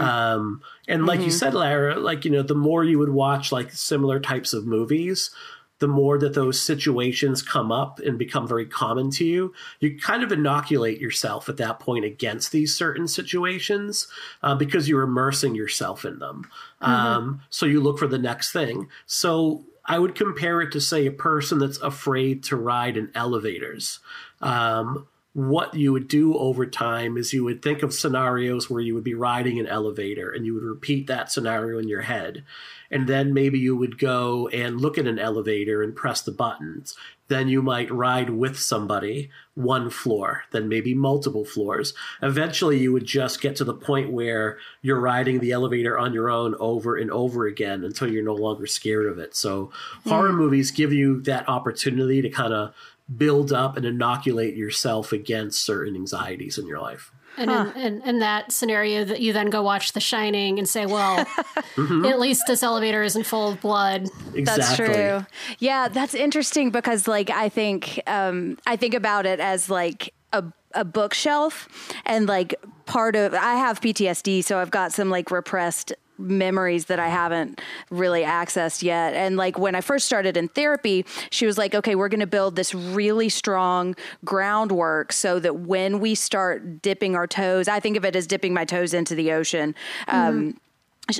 [0.00, 3.72] Um, and like you said, Lara, like, you know, the more you would watch like
[3.72, 5.30] similar types of movies,
[5.78, 10.22] the more that those situations come up and become very common to you, you kind
[10.22, 14.08] of inoculate yourself at that point against these certain situations
[14.42, 16.48] uh, because you're immersing yourself in them.
[16.80, 18.88] Um, so you look for the next thing.
[19.04, 24.00] So I would compare it to, say, a person that's afraid to ride in elevators.
[24.40, 25.06] Um,
[25.36, 29.04] what you would do over time is you would think of scenarios where you would
[29.04, 32.42] be riding an elevator and you would repeat that scenario in your head.
[32.90, 36.96] And then maybe you would go and look at an elevator and press the buttons.
[37.28, 41.92] Then you might ride with somebody one floor, then maybe multiple floors.
[42.22, 46.30] Eventually, you would just get to the point where you're riding the elevator on your
[46.30, 49.36] own over and over again until you're no longer scared of it.
[49.36, 49.70] So,
[50.06, 50.36] horror hmm.
[50.36, 52.72] movies give you that opportunity to kind of
[53.14, 57.12] build up and inoculate yourself against certain anxieties in your life.
[57.38, 60.86] And in, in, in that scenario, that you then go watch The Shining and say,
[60.86, 61.18] "Well,
[61.76, 64.44] at least this elevator isn't full of blood." Exactly.
[64.44, 65.26] That's true.
[65.58, 70.44] Yeah, that's interesting because like I think um I think about it as like a
[70.72, 71.68] a bookshelf
[72.06, 72.54] and like
[72.86, 77.60] part of I have PTSD so I've got some like repressed memories that I haven't
[77.90, 79.14] really accessed yet.
[79.14, 82.26] And like when I first started in therapy, she was like, okay, we're going to
[82.26, 87.96] build this really strong groundwork so that when we start dipping our toes, I think
[87.96, 89.74] of it as dipping my toes into the ocean.
[90.08, 90.58] Um,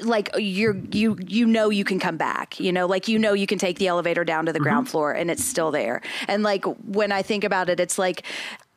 [0.03, 3.47] like you're you you know you can come back you know like you know you
[3.47, 6.65] can take the elevator down to the ground floor and it's still there and like
[6.65, 8.25] when i think about it it's like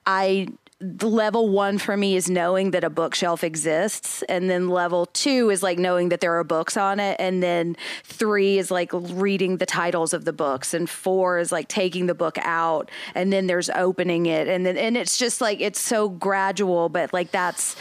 [0.05, 0.47] i
[0.81, 4.23] level one for me is knowing that a bookshelf exists.
[4.23, 7.17] And then level two is like knowing that there are books on it.
[7.19, 10.73] And then three is like reading the titles of the books.
[10.73, 12.89] And four is like taking the book out.
[13.13, 14.47] And then there's opening it.
[14.47, 16.87] And then and it's just like it's so gradual.
[16.89, 17.75] But like that's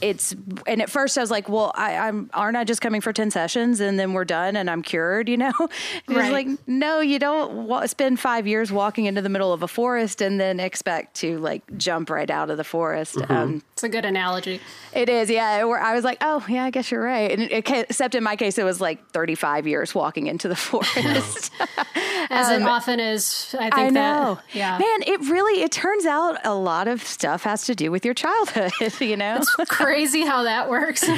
[0.00, 0.34] it's
[0.66, 3.30] and at first I was like, well, I, I'm aren't I just coming for ten
[3.30, 5.52] sessions and then we're done and I'm cured, you know?
[6.08, 6.24] And Right.
[6.24, 9.68] It's like, no, you don't wa- spend five years walking into the middle of a
[9.68, 13.16] forest and then expect to like jump right out of the forest.
[13.28, 14.62] Um, It's a good analogy.
[14.94, 15.62] it is, yeah.
[15.64, 17.30] Where I was like, oh, yeah, I guess you're right.
[17.30, 21.50] And it, except in my case, it was like 35 years walking into the forest.
[22.30, 24.34] As it often is, I think Um, I know.
[24.36, 24.78] that yeah.
[24.78, 28.14] Man, it really, it turns out a lot of stuff has to do with your
[28.14, 29.36] childhood, you know?
[29.58, 31.02] It's crazy how that works.
[31.06, 31.10] it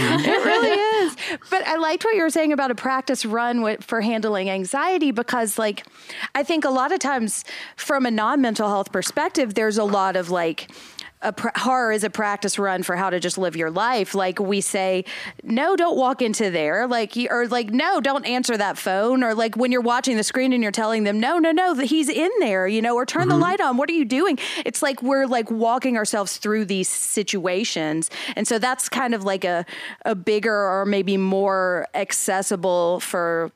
[0.45, 0.71] really
[1.07, 1.17] is.
[1.51, 5.13] But I liked what you were saying about a practice run with, for handling anxiety
[5.13, 5.87] because, like,
[6.35, 7.45] I think a lot of times
[7.77, 10.98] from a non mental health perspective, there's a lot of like, a
[11.37, 14.15] pr- horror is a practice run for how to just live your life.
[14.15, 15.05] Like we say,
[15.43, 16.87] no, don't walk into there.
[16.87, 19.23] Like, you- or like, no, don't answer that phone.
[19.23, 22.09] Or like when you're watching the screen and you're telling them, no, no, no, he's
[22.09, 23.43] in there, you know, or turn the mm-hmm.
[23.43, 23.77] light on.
[23.77, 24.39] What are you doing?
[24.65, 28.11] It's like we're like walking ourselves through these situations.
[28.37, 29.67] And so that's kind of like a,
[30.05, 33.51] a bigger or maybe more accessible for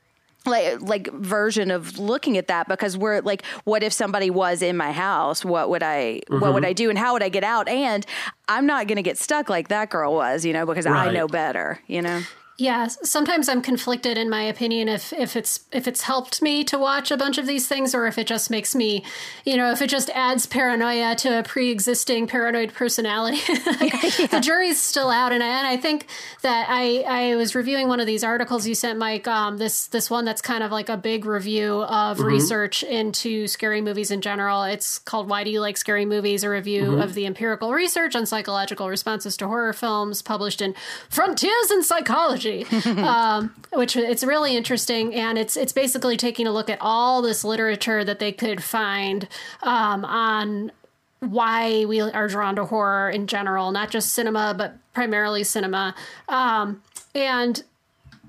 [0.46, 4.76] like like version of looking at that because we're like what if somebody was in
[4.76, 5.44] my house?
[5.44, 6.70] What would i what would mm-hmm.
[6.70, 7.68] i do and how would i get out?
[7.68, 8.06] And
[8.48, 11.26] i'm not going to get stuck like that girl was you know because i know
[11.26, 12.20] better you know
[12.62, 16.78] Yeah, sometimes I'm conflicted in my opinion if if it's if it's helped me to
[16.78, 19.04] watch a bunch of these things or if it just makes me,
[19.44, 23.40] you know, if it just adds paranoia to a pre-existing paranoid personality.
[23.80, 24.26] like, yeah.
[24.26, 26.06] The jury's still out, and I, and I think
[26.42, 29.26] that I I was reviewing one of these articles you sent, Mike.
[29.26, 32.26] Um, this this one that's kind of like a big review of mm-hmm.
[32.26, 34.62] research into scary movies in general.
[34.62, 37.00] It's called "Why Do You Like Scary Movies?" A review mm-hmm.
[37.00, 40.76] of the empirical research on psychological responses to horror films, published in
[41.08, 42.51] Frontiers in Psychology
[42.86, 47.44] um, which it's really interesting, and it's it's basically taking a look at all this
[47.44, 49.28] literature that they could find
[49.62, 50.72] um, on
[51.20, 55.94] why we are drawn to horror in general, not just cinema, but primarily cinema.
[56.28, 56.82] Um,
[57.14, 57.62] and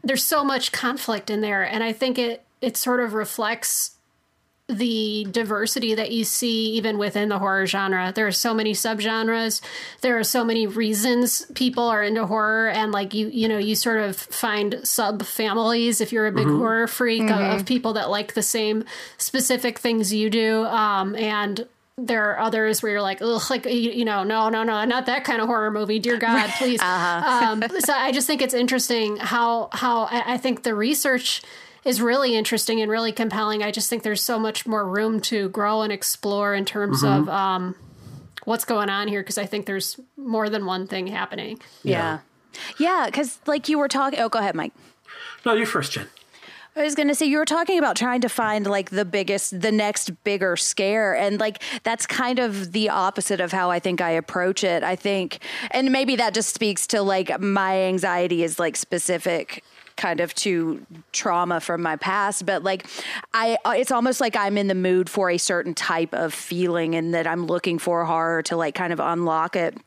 [0.03, 3.97] there's so much conflict in there, and I think it it sort of reflects
[4.69, 8.13] the diversity that you see even within the horror genre.
[8.15, 9.61] There are so many subgenres.
[10.01, 13.75] There are so many reasons people are into horror and like you you know, you
[13.75, 16.59] sort of find sub families if you're a big mm-hmm.
[16.59, 17.57] horror freak mm-hmm.
[17.57, 18.85] of, people that like the same
[19.17, 20.63] specific things you do.
[20.65, 24.63] Um, and there are others where you're like, ugh, like you, you, know, no, no,
[24.63, 25.99] no, not that kind of horror movie.
[25.99, 26.81] Dear God, please.
[26.81, 27.51] uh-huh.
[27.51, 31.41] um, so I just think it's interesting how how I, I think the research
[31.85, 33.63] is really interesting and really compelling.
[33.63, 37.23] I just think there's so much more room to grow and explore in terms mm-hmm.
[37.23, 37.75] of um,
[38.45, 41.59] what's going on here because I think there's more than one thing happening.
[41.83, 42.19] Yeah.
[42.77, 44.19] Yeah, because like you were talking.
[44.19, 44.73] Oh, go ahead, Mike.
[45.45, 46.07] No, you first, Jen.
[46.75, 49.61] I was going to say you were talking about trying to find like the biggest
[49.61, 54.01] the next bigger scare and like that's kind of the opposite of how I think
[54.01, 54.81] I approach it.
[54.81, 59.63] I think and maybe that just speaks to like my anxiety is like specific
[59.95, 62.85] kind of to trauma from my past but like
[63.33, 66.95] i uh, it's almost like i'm in the mood for a certain type of feeling
[66.95, 69.77] and that i'm looking for horror to like kind of unlock it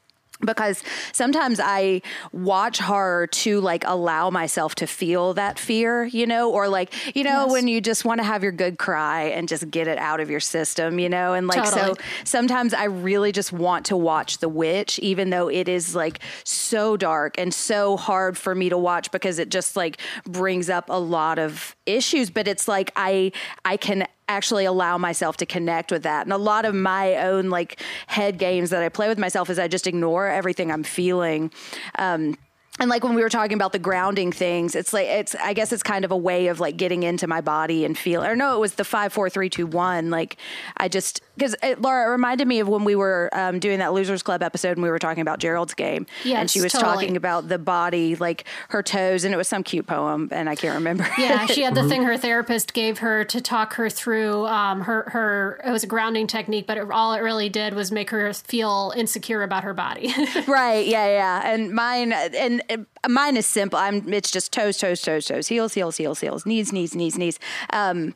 [0.40, 6.50] because sometimes I watch horror to like allow myself to feel that fear, you know,
[6.50, 7.52] or like, you know, yes.
[7.52, 10.30] when you just want to have your good cry and just get it out of
[10.30, 11.94] your system, you know, and like, totally.
[11.94, 16.20] so sometimes I really just want to watch The Witch, even though it is like
[16.44, 20.90] so dark and so hard for me to watch because it just like brings up
[20.90, 23.32] a lot of issues, but it's like I,
[23.64, 26.26] I can actually allow myself to connect with that.
[26.26, 29.58] And a lot of my own like head games that I play with myself is
[29.58, 31.52] I just ignore everything I'm feeling.
[31.98, 32.36] Um,
[32.78, 35.72] and like when we were talking about the grounding things it's like it's i guess
[35.72, 38.56] it's kind of a way of like getting into my body and feel or no
[38.56, 40.36] it was the five four three two one like
[40.76, 44.22] i just because Lara it reminded me of when we were um, doing that losers
[44.22, 46.06] club episode and we were talking about gerald's game.
[46.24, 46.94] Yes, and she was totally.
[46.94, 50.54] talking about the body like her toes and it was some cute poem and i
[50.54, 51.06] can't remember.
[51.18, 55.10] Yeah she had the thing her therapist gave her to talk her through um, her
[55.10, 58.32] her it was a grounding technique but it, all it really did was make her
[58.32, 60.12] feel insecure about her body.
[60.46, 61.52] Right yeah yeah.
[61.52, 62.62] And mine and
[63.08, 63.78] mine is simple.
[63.78, 67.38] I'm it's just toes, toes, toes, toes, heels, heels, heels, heels, knees, knees, knees, knees.
[67.70, 68.14] Um,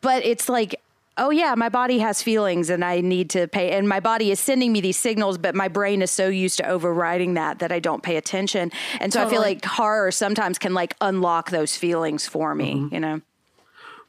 [0.00, 0.80] but it's like
[1.18, 4.40] oh yeah my body has feelings and i need to pay and my body is
[4.40, 7.78] sending me these signals but my brain is so used to overriding that that i
[7.78, 8.70] don't pay attention
[9.00, 9.30] and so totally.
[9.30, 12.94] i feel like horror sometimes can like unlock those feelings for me mm-hmm.
[12.94, 13.20] you know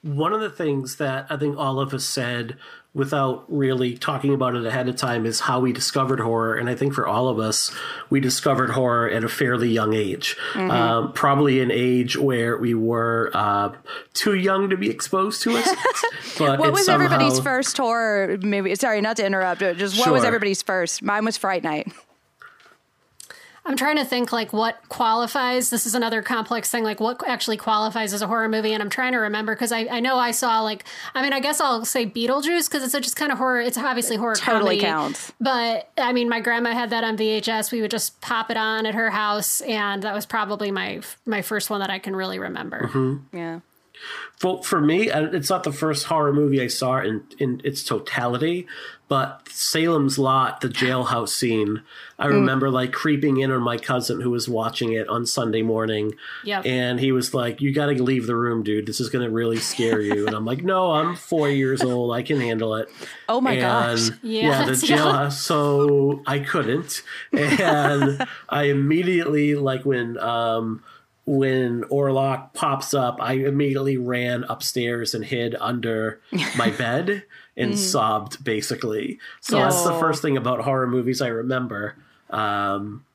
[0.02, 2.58] one of the things that i think all of us said
[2.98, 6.56] without really talking about it ahead of time is how we discovered horror.
[6.56, 7.72] And I think for all of us,
[8.10, 10.72] we discovered horror at a fairly young age, mm-hmm.
[10.72, 13.72] um, probably an age where we were uh,
[14.14, 15.68] too young to be exposed to it.
[16.38, 17.06] But what was somehow...
[17.06, 18.76] everybody's first horror movie?
[18.76, 19.62] Sorry, not to interrupt.
[19.62, 20.14] Just what sure.
[20.14, 21.02] was everybody's first?
[21.02, 21.92] Mine was Fright Night.
[23.68, 25.70] I'm trying to think like what qualifies.
[25.70, 28.74] This is another complex thing, like what actually qualifies as a horror movie.
[28.74, 31.42] And I'm trying to remember because I, I know I saw like, I mean, I
[31.42, 33.60] guess I'll say Beetlejuice because it's a, just kind of horror.
[33.60, 34.82] It's obviously horror totally comedy.
[34.82, 35.34] counts.
[35.42, 37.74] But I mean, my grandma had that on VHS.
[37.74, 39.60] We would just pop it on at her house.
[39.62, 42.88] And that was probably my, my first one that I can really remember.
[42.88, 43.38] Mm-hmm.
[43.38, 43.60] Yeah.
[44.38, 48.68] For, for me, it's not the first horror movie I saw in, in its totality,
[49.08, 51.82] but Salem's Lot, the jailhouse scene,
[52.20, 52.32] I mm.
[52.32, 56.14] remember like creeping in on my cousin who was watching it on Sunday morning.
[56.44, 56.66] Yep.
[56.66, 58.86] And he was like, You got to leave the room, dude.
[58.86, 60.26] This is going to really scare you.
[60.26, 62.14] and I'm like, No, I'm four years old.
[62.14, 62.90] I can handle it.
[63.30, 64.10] Oh my and, gosh.
[64.24, 65.34] Yeah, yeah the jailhouse.
[65.48, 67.04] So I couldn't.
[67.34, 70.82] And I immediately, like, when, um,
[71.26, 76.22] when Orlok pops up, I immediately ran upstairs and hid under
[76.58, 77.24] my bed
[77.58, 77.78] and mm.
[77.78, 79.20] sobbed basically.
[79.42, 79.76] So yes.
[79.76, 81.96] that's the first thing about horror movies I remember.
[82.30, 83.06] Um,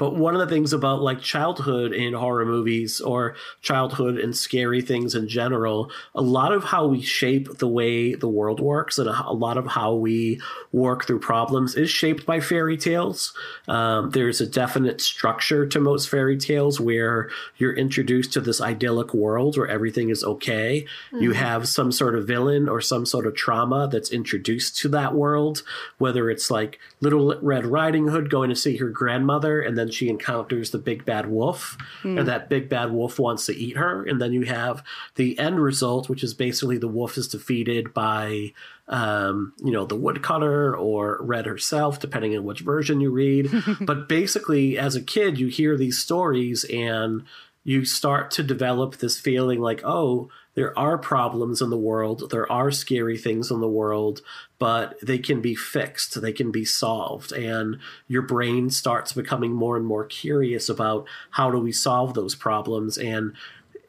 [0.00, 4.80] But one of the things about like childhood in horror movies or childhood and scary
[4.80, 9.10] things in general, a lot of how we shape the way the world works and
[9.10, 10.40] a, lot of how we
[10.72, 13.34] work through problems is shaped by fairy tales.
[13.68, 19.12] Um, there's a definite structure to most fairy tales where you're introduced to this idyllic
[19.12, 20.86] world where everything is okay.
[21.12, 21.24] Mm-hmm.
[21.24, 25.14] You have some sort of villain or some sort of trauma that's introduced to that
[25.14, 25.62] world,
[25.98, 30.08] whether it's like Little Red Riding Hood going to see her grandmother and then she
[30.08, 32.18] encounters the big bad wolf mm.
[32.18, 34.82] and that big bad wolf wants to eat her and then you have
[35.16, 38.52] the end result which is basically the wolf is defeated by
[38.88, 44.08] um, you know the woodcutter or red herself depending on which version you read but
[44.08, 47.24] basically as a kid you hear these stories and
[47.62, 52.50] you start to develop this feeling like oh there are problems in the world, there
[52.50, 54.20] are scary things in the world,
[54.60, 57.32] but they can be fixed, they can be solved.
[57.32, 62.34] And your brain starts becoming more and more curious about how do we solve those
[62.34, 62.98] problems.
[62.98, 63.32] And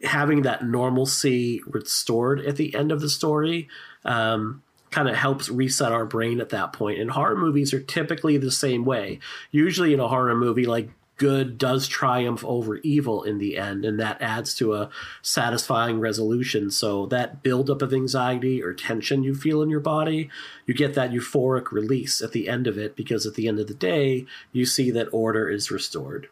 [0.01, 3.67] having that normalcy restored at the end of the story
[4.05, 6.99] um, kind of helps reset our brain at that point.
[6.99, 9.19] And horror movies are typically the same way.
[9.51, 10.89] Usually in a horror movie, like
[11.21, 14.89] good does triumph over evil in the end, and that adds to a
[15.21, 16.71] satisfying resolution.
[16.71, 20.31] So that buildup of anxiety or tension you feel in your body,
[20.65, 23.67] you get that euphoric release at the end of it because at the end of
[23.67, 26.27] the day, you see that order is restored.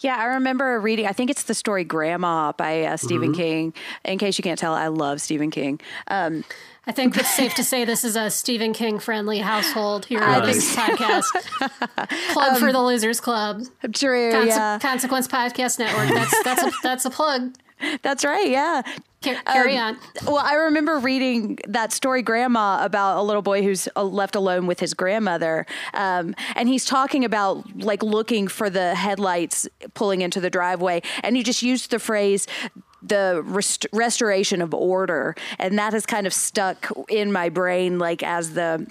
[0.00, 1.06] Yeah, I remember reading.
[1.06, 3.40] I think it's the story "Grandma" by uh, Stephen mm-hmm.
[3.40, 3.74] King.
[4.04, 5.80] In case you can't tell, I love Stephen King.
[6.08, 6.44] Um,
[6.86, 10.44] I think it's safe to say this is a Stephen King friendly household here on
[10.44, 11.24] this podcast.
[12.32, 13.62] plug um, for the Losers Club.
[13.92, 14.32] True.
[14.32, 14.78] Conse- yeah.
[14.80, 16.08] Consequence Podcast Network.
[16.08, 17.54] That's that's a, that's a plug.
[18.02, 18.48] That's right.
[18.48, 18.82] Yeah.
[19.22, 19.98] Carry um, on.
[20.26, 24.66] Well, I remember reading that story, Grandma, about a little boy who's uh, left alone
[24.66, 25.66] with his grandmother.
[25.92, 31.02] Um, and he's talking about like looking for the headlights pulling into the driveway.
[31.22, 32.46] And he just used the phrase,
[33.02, 38.22] the rest- restoration of order and that has kind of stuck in my brain like
[38.22, 38.86] as the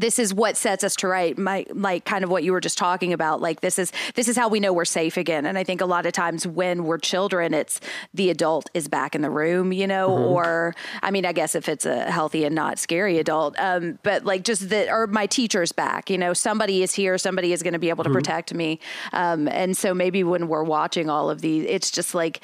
[0.00, 2.76] this is what sets us to right my like kind of what you were just
[2.76, 5.64] talking about like this is this is how we know we're safe again and i
[5.64, 7.80] think a lot of times when we're children it's
[8.12, 10.24] the adult is back in the room you know mm-hmm.
[10.24, 14.24] or i mean i guess if it's a healthy and not scary adult um, but
[14.24, 17.72] like just that or my teacher's back you know somebody is here somebody is going
[17.72, 18.18] to be able to mm-hmm.
[18.18, 18.78] protect me
[19.12, 22.40] um, and so maybe when we're watching all of these it's just like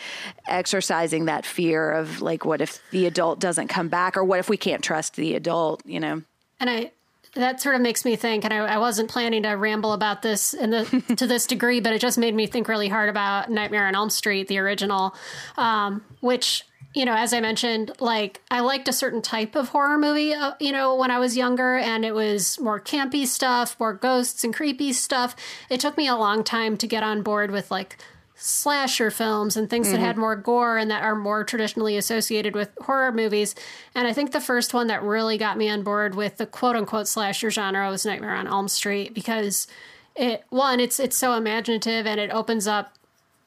[0.46, 4.48] exercising that fear of like what if the adult doesn't come back or what if
[4.48, 6.22] we can't trust the adult you know
[6.58, 6.90] and i
[7.34, 10.52] that sort of makes me think, and I, I, wasn't planning to ramble about this
[10.52, 10.84] in the
[11.16, 14.10] to this degree, but it just made me think really hard about Nightmare on Elm
[14.10, 15.14] Street, the original,
[15.56, 16.64] um, which
[16.94, 20.52] you know, as I mentioned, like I liked a certain type of horror movie, uh,
[20.60, 24.54] you know, when I was younger, and it was more campy stuff, more ghosts and
[24.54, 25.34] creepy stuff.
[25.70, 27.96] It took me a long time to get on board with like
[28.44, 29.96] slasher films and things mm-hmm.
[29.96, 33.54] that had more gore and that are more traditionally associated with horror movies.
[33.94, 36.74] And I think the first one that really got me on board with the quote
[36.74, 39.68] unquote slasher genre was Nightmare on Elm Street because
[40.16, 42.94] it one it's it's so imaginative and it opens up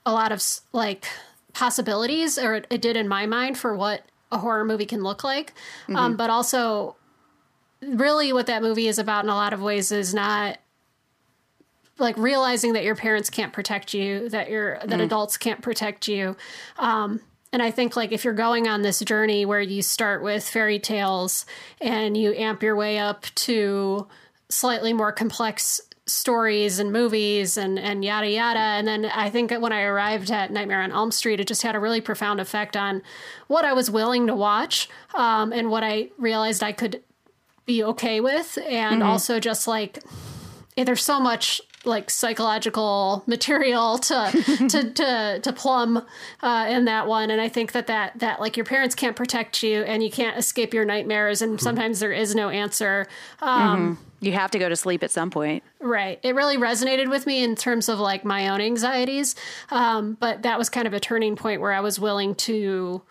[0.05, 0.41] a lot of
[0.71, 1.05] like
[1.51, 5.25] possibilities or it, it did in my mind for what a horror movie can look
[5.25, 5.53] like.
[5.89, 5.97] Um, mm-hmm.
[5.97, 6.95] Um, but also
[7.81, 10.57] really what that movie is about in a lot of ways is not
[11.97, 15.03] like realizing that your parents can't protect you, that your that mm.
[15.03, 16.35] adults can't protect you.
[16.77, 17.21] Um,
[17.53, 20.77] and I think like if you're going on this journey where you start with fairy
[20.77, 21.45] tales
[21.79, 24.07] and you amp your way up to
[24.49, 29.71] slightly more complex stories and movies and and yada yada and then I think when
[29.71, 33.01] I arrived at Nightmare on Elm Street it just had a really profound effect on
[33.47, 37.01] what I was willing to watch um, and what I realized I could
[37.65, 39.09] be okay with and mm-hmm.
[39.09, 40.03] also just like
[40.77, 44.31] there's so much like psychological material to
[44.69, 46.05] to to to plumb
[46.41, 47.29] uh, in that one.
[47.29, 50.37] And i think that that that like your parents can't protect you and you can't
[50.37, 51.41] escape your nightmares.
[51.41, 53.07] And sometimes there is no answer.
[53.41, 54.25] Um, mm-hmm.
[54.25, 55.63] you have to go to sleep at some point.
[55.79, 56.19] Right.
[56.23, 59.35] It really resonated with me in terms of like my own anxieties.
[59.71, 63.01] Um, but that was kind of a turning point where i was willing to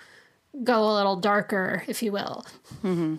[0.62, 2.46] go a little darker if you will.
[2.82, 3.16] Mm-hmm.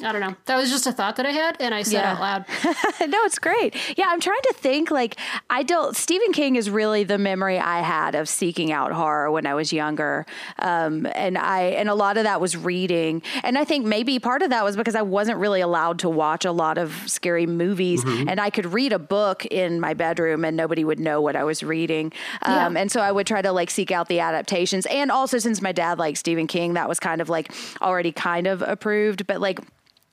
[0.00, 0.36] I don't know.
[0.44, 2.12] That was just a thought that I had, and I said yeah.
[2.12, 2.44] out loud.
[3.08, 3.74] no, it's great.
[3.98, 4.92] Yeah, I'm trying to think.
[4.92, 5.16] Like,
[5.50, 5.96] I don't.
[5.96, 9.72] Stephen King is really the memory I had of seeking out horror when I was
[9.72, 10.24] younger,
[10.60, 13.22] um, and I and a lot of that was reading.
[13.42, 16.44] And I think maybe part of that was because I wasn't really allowed to watch
[16.44, 18.28] a lot of scary movies, mm-hmm.
[18.28, 21.42] and I could read a book in my bedroom, and nobody would know what I
[21.42, 22.12] was reading.
[22.42, 22.82] Um, yeah.
[22.82, 25.72] And so I would try to like seek out the adaptations, and also since my
[25.72, 27.50] dad liked Stephen King, that was kind of like
[27.82, 29.58] already kind of approved, but like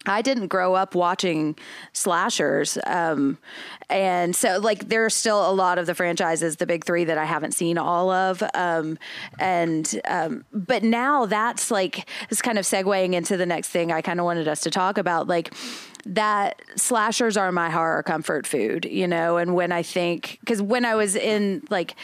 [0.07, 1.57] I didn't grow up watching
[1.93, 2.77] slashers.
[2.85, 3.37] Um,
[3.89, 7.17] and so, like, there are still a lot of the franchises, the big three, that
[7.17, 8.43] I haven't seen all of.
[8.53, 8.97] Um,
[9.39, 14.01] and, um, but now that's like, it's kind of segueing into the next thing I
[14.01, 15.27] kind of wanted us to talk about.
[15.27, 15.53] Like,
[16.05, 19.37] that slashers are my horror comfort food, you know?
[19.37, 21.95] And when I think, because when I was in, like,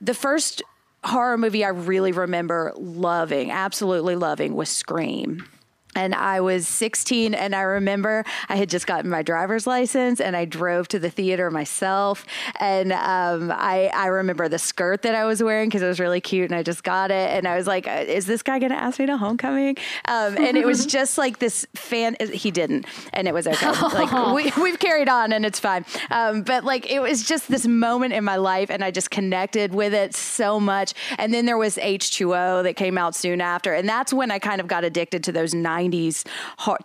[0.00, 0.62] the first
[1.04, 5.46] horror movie I really remember loving, absolutely loving, was Scream
[5.94, 10.36] and I was 16 and I remember I had just gotten my driver's license and
[10.36, 12.24] I drove to the theater myself.
[12.60, 16.20] And um, I, I remember the skirt that I was wearing because it was really
[16.20, 17.30] cute and I just got it.
[17.30, 19.76] And I was like uh, is this guy gonna ask me to homecoming?
[20.06, 23.70] Um, and it was just like this fan he didn't and it was okay.
[23.70, 25.84] Like we, we've carried on and it's fine.
[26.10, 29.74] Um, but like it was just this moment in my life and I just connected
[29.74, 30.94] with it so much.
[31.18, 34.60] And then there was H2O that came out soon after and that's when I kind
[34.60, 36.24] of got addicted to those nine 90s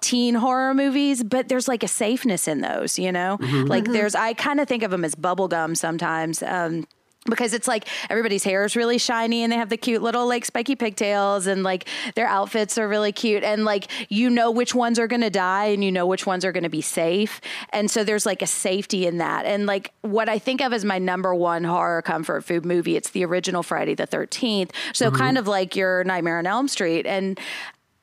[0.02, 3.38] teen horror movies, but there's like a safeness in those, you know?
[3.39, 3.68] Mm-hmm.
[3.68, 6.43] Like there's, I kind of think of them as bubblegum sometimes.
[6.43, 6.86] Um,
[7.30, 10.45] because it's like everybody's hair is really shiny and they have the cute little like
[10.45, 14.98] spiky pigtails and like their outfits are really cute and like you know which ones
[15.00, 17.41] are going to die and you know which ones are going to be safe
[17.72, 20.86] and so there's like a safety in that and like what i think of as
[20.86, 25.18] my number one horror comfort food movie it's the original friday the 13th so mm-hmm.
[25.18, 27.39] kind of like your nightmare on elm street and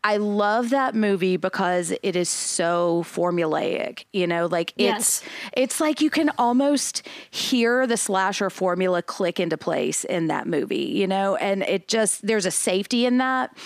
[0.07, 5.31] I love that movie because it is so formulaic, you know, like it's yes.
[5.55, 10.77] it's like you can almost hear the slasher formula click into place in that movie,
[10.77, 13.57] you know, and it just there's a safety in that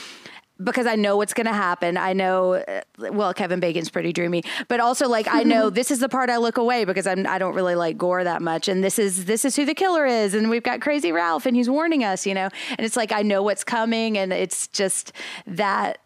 [0.63, 1.97] because I know what's going to happen.
[1.97, 5.99] I know, uh, well, Kevin Bacon's pretty dreamy, but also like I know this is
[5.99, 8.85] the part I look away because I'm I don't really like gore that much, and
[8.85, 11.69] this is this is who the killer is, and we've got Crazy Ralph, and he's
[11.69, 15.13] warning us, you know, and it's like I know what's coming, and it's just
[15.49, 15.99] that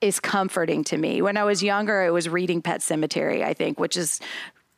[0.00, 1.22] is comforting to me.
[1.22, 4.20] When I was younger, it was reading Pet Sematary, I think, which is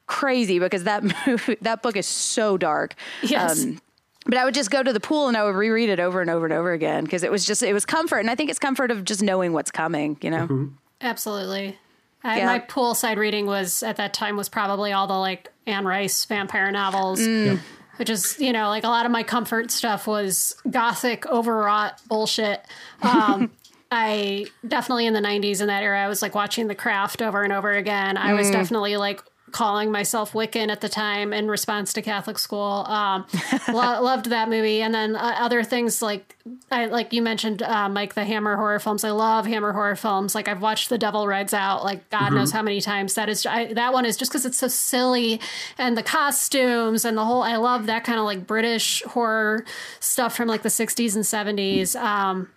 [0.06, 2.94] crazy because that movie, that book is so dark.
[3.22, 3.64] Yes.
[3.64, 3.80] Um,
[4.26, 6.28] but I would just go to the pool and I would reread it over and
[6.28, 8.58] over and over again because it was just it was comfort, and I think it's
[8.58, 10.18] comfort of just knowing what's coming.
[10.20, 10.42] You know.
[10.42, 10.66] Mm-hmm.
[11.00, 11.78] Absolutely.
[12.24, 12.46] I, yeah.
[12.46, 16.70] My poolside reading was at that time was probably all the like Anne Rice vampire
[16.70, 17.20] novels.
[17.20, 17.60] Mm.
[17.96, 22.64] Which is, you know, like a lot of my comfort stuff was gothic, overwrought bullshit.
[23.02, 23.50] Um,
[23.90, 27.42] I definitely in the 90s in that era, I was like watching The Craft over
[27.42, 28.16] and over again.
[28.16, 28.52] I was mm.
[28.52, 29.22] definitely like
[29.52, 32.84] calling myself Wiccan at the time in response to Catholic school.
[32.86, 33.26] Um,
[33.68, 36.36] lo- loved that movie, and then uh, other things like
[36.70, 39.04] I like you mentioned, uh, Mike, the Hammer horror films.
[39.04, 40.34] I love Hammer horror films.
[40.34, 42.36] Like I've watched The Devil Rides Out, like God mm-hmm.
[42.36, 43.14] knows how many times.
[43.14, 45.40] That is I, that one is just because it's so silly
[45.76, 47.42] and the costumes and the whole.
[47.42, 49.64] I love that kind of like British horror
[50.00, 51.96] stuff from like the '60s and '70s.
[52.00, 52.48] Um,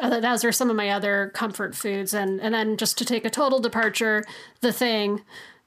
[0.00, 3.30] those are some of my other comfort foods and and then just to take a
[3.30, 4.24] total departure
[4.60, 5.22] the thing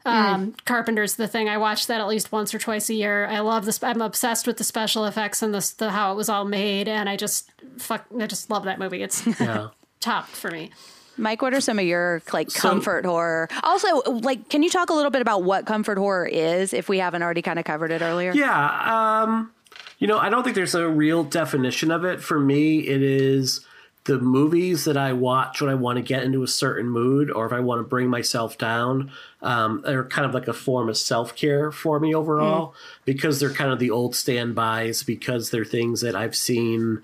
[0.05, 0.65] um, mm.
[0.65, 1.49] Carpenter's The Thing.
[1.49, 3.25] I watch that at least once or twice a year.
[3.25, 3.81] I love this.
[3.83, 7.09] I'm obsessed with the special effects and the, the how it was all made, and
[7.09, 8.05] I just fuck.
[8.19, 9.01] I just love that movie.
[9.01, 9.69] It's yeah.
[9.99, 10.69] top for me.
[11.17, 13.49] Mike, what are some of your like comfort so, horror?
[13.63, 16.99] Also, like, can you talk a little bit about what comfort horror is, if we
[16.99, 18.31] haven't already kind of covered it earlier?
[18.33, 19.51] Yeah, um,
[19.97, 22.21] you know, I don't think there's a real definition of it.
[22.21, 23.65] For me, it is
[24.05, 27.45] the movies that I watch when I want to get into a certain mood or
[27.47, 30.97] if I want to bring myself down um, are kind of like a form of
[30.97, 32.73] self care for me overall mm.
[33.03, 37.01] because they're kind of the old standbys, because they're things that I've seen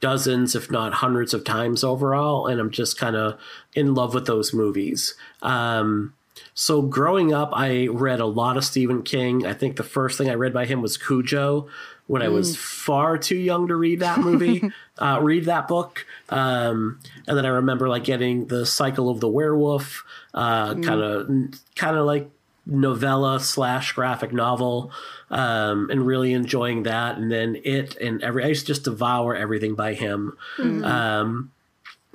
[0.00, 2.46] dozens, if not hundreds of times overall.
[2.46, 3.40] And I'm just kind of
[3.74, 5.14] in love with those movies.
[5.40, 6.12] Um,
[6.54, 9.46] so growing up, I read a lot of Stephen King.
[9.46, 11.68] I think the first thing I read by him was Cujo,
[12.12, 12.22] when.
[12.22, 12.58] I was mm.
[12.58, 16.06] far too young to read that movie, uh, read that book.
[16.28, 20.04] Um, and then I remember like getting the Cycle of the Werewolf,
[20.34, 21.28] kind of
[21.74, 22.30] kind of like
[22.66, 24.92] novella slash graphic novel,
[25.30, 27.16] um, and really enjoying that.
[27.16, 30.36] And then it and every I used to just devour everything by him.
[30.58, 30.84] Mm.
[30.84, 31.52] Um,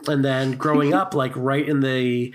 [0.07, 2.33] and then growing up, like right in the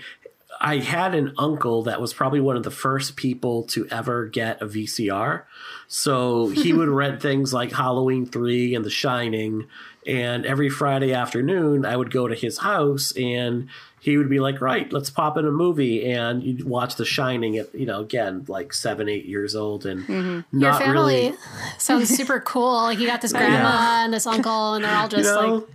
[0.63, 4.61] I had an uncle that was probably one of the first people to ever get
[4.61, 5.43] a VCR.
[5.89, 9.67] So he would rent things like Halloween 3 and The Shining.
[10.07, 13.67] And every Friday afternoon, I would go to his house and
[13.99, 16.09] he would be like, right, let's pop in a movie.
[16.09, 19.85] And you'd watch The Shining at, you know, again, like seven, eight years old.
[19.85, 20.59] And mm-hmm.
[20.61, 21.37] your family really...
[21.77, 22.83] sounds super cool.
[22.83, 24.05] Like you got this grandma yeah.
[24.05, 25.65] and this uncle, and they're all just you know, like.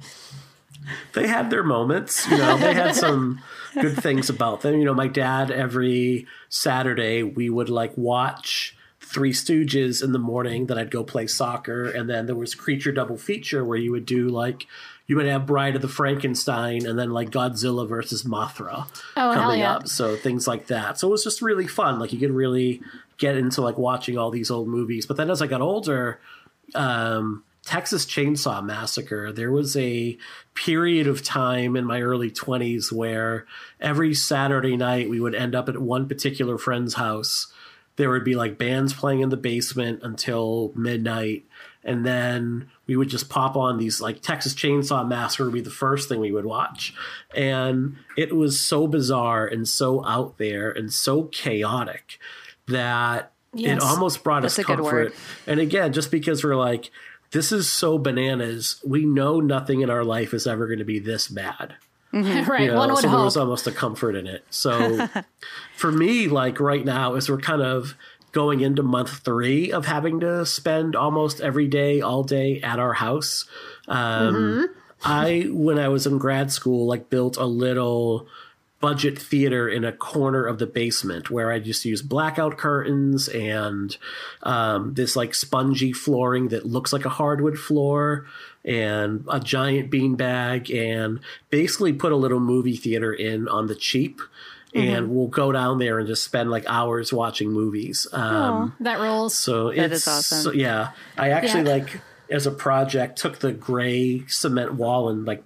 [1.12, 3.43] They had their moments, you know, they had some
[3.81, 4.79] good things about them.
[4.79, 10.66] You know, my dad every Saturday we would like watch Three Stooges in the morning.
[10.66, 14.07] Then I'd go play soccer, and then there was Creature Double Feature where you would
[14.07, 14.66] do like
[15.07, 19.61] you would have Bride of the Frankenstein, and then like Godzilla versus Mothra Oh, coming
[19.61, 19.76] yeah.
[19.76, 19.89] up.
[19.89, 20.99] So things like that.
[20.99, 21.99] So it was just really fun.
[21.99, 22.83] Like you could really
[23.16, 25.07] get into like watching all these old movies.
[25.07, 26.20] But then as I got older,
[26.74, 30.16] um, Texas Chainsaw Massacre, there was a
[30.55, 33.45] period of time in my early 20s where
[33.79, 37.53] every Saturday night we would end up at one particular friend's house.
[37.97, 41.45] There would be like bands playing in the basement until midnight.
[41.85, 45.69] And then we would just pop on these like Texas Chainsaw Massacre would be the
[45.69, 46.95] first thing we would watch.
[47.37, 52.19] And it was so bizarre and so out there and so chaotic
[52.66, 53.83] that Yes.
[53.83, 55.14] it almost brought us comfort.
[55.47, 56.91] And again, just because we're like,
[57.31, 60.99] this is so bananas, we know nothing in our life is ever going to be
[60.99, 61.74] this bad.
[62.12, 62.61] right.
[62.62, 64.45] You know, One would so there was almost a comfort in it.
[64.51, 65.09] So
[65.76, 67.95] for me, like right now, as we're kind of
[68.33, 72.95] going into month three of having to spend almost every day, all day at our
[72.95, 73.47] house,
[73.89, 74.64] um, Mm-hmm.
[75.05, 78.26] I, when I was in grad school, like built a little
[78.81, 83.97] budget theater in a corner of the basement where I just use blackout curtains and
[84.45, 88.26] um, this like spongy flooring that looks like a hardwood floor
[88.64, 91.18] and a giant beanbag and
[91.51, 94.20] basically put a little movie theater in on the cheap.
[94.74, 98.07] And we'll go down there and just spend like hours watching movies.
[98.12, 99.35] Um, that rolls.
[99.37, 100.43] so That it's awesome.
[100.43, 101.72] so- yeah, I actually Yeah.
[101.79, 102.01] like
[102.31, 105.43] as a project took the gray cement wall and like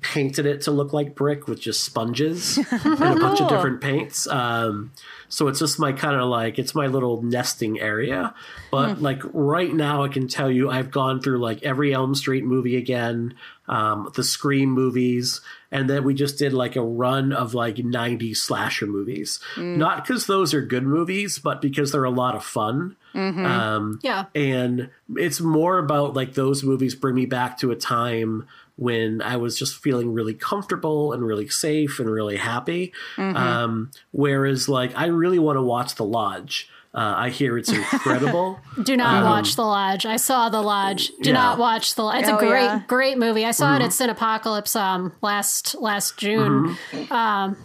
[0.00, 4.26] painted it to look like brick with just sponges and a bunch of different paints.
[4.26, 4.92] Um,
[5.28, 8.34] so it's just my kind of like it's my little nesting area.
[8.70, 12.44] But like right now, I can tell you I've gone through like every Elm Street
[12.44, 13.34] movie again,
[13.66, 15.40] um, the Scream movies,
[15.72, 19.40] and then we just did like a run of like 90 slasher movies.
[19.56, 22.96] Not because those are good movies, but because they're a lot of fun.
[23.16, 24.24] Um, yeah.
[24.34, 29.36] and it's more about like those movies bring me back to a time when I
[29.36, 32.92] was just feeling really comfortable and really safe and really happy.
[33.18, 36.68] Um, whereas like I really want to watch The Lodge.
[36.92, 38.60] Uh, I hear it's incredible.
[38.84, 40.06] Do not watch The Lodge.
[40.06, 41.08] I saw The Lodge.
[41.08, 41.32] Do Um, yeah.
[41.32, 42.20] not watch The Lodge.
[42.20, 42.82] It's Oh, a great, yeah.
[42.86, 43.44] great movie.
[43.44, 43.82] I saw Mm-hmm.
[43.82, 46.76] it at Cinepocalypse um, last last June,
[47.10, 47.56] um,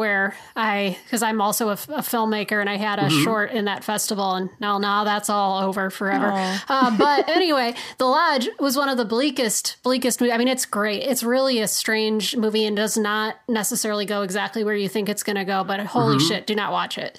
[0.00, 3.24] where I because I'm also a filmmaker and I had a Mm-hmm.
[3.24, 6.30] short in that festival, and now now that's all over forever.
[6.68, 10.34] Uh, but anyway, The Lodge was one of the bleakest bleakest movies.
[10.34, 11.02] I mean, it's great.
[11.02, 15.22] It's really a strange movie and does not necessarily go exactly where you think it's
[15.22, 15.62] going to go.
[15.64, 16.26] But holy Mm-hmm.
[16.28, 17.18] shit, do not watch it.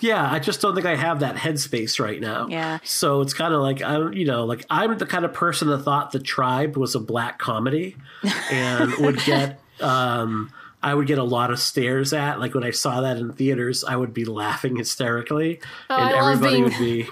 [0.00, 2.46] yeah, I just don't think I have that headspace right now.
[2.48, 2.78] Yeah.
[2.84, 5.68] So it's kind of like I, don't- you know, like I'm the kind of person
[5.68, 7.96] that thought The Tribe was a black comedy,
[8.50, 9.60] and would get.
[9.80, 10.50] um
[10.82, 12.40] I would get a lot of stares at.
[12.40, 16.18] Like when I saw that in theaters, I would be laughing hysterically, oh, and I
[16.18, 17.06] everybody would be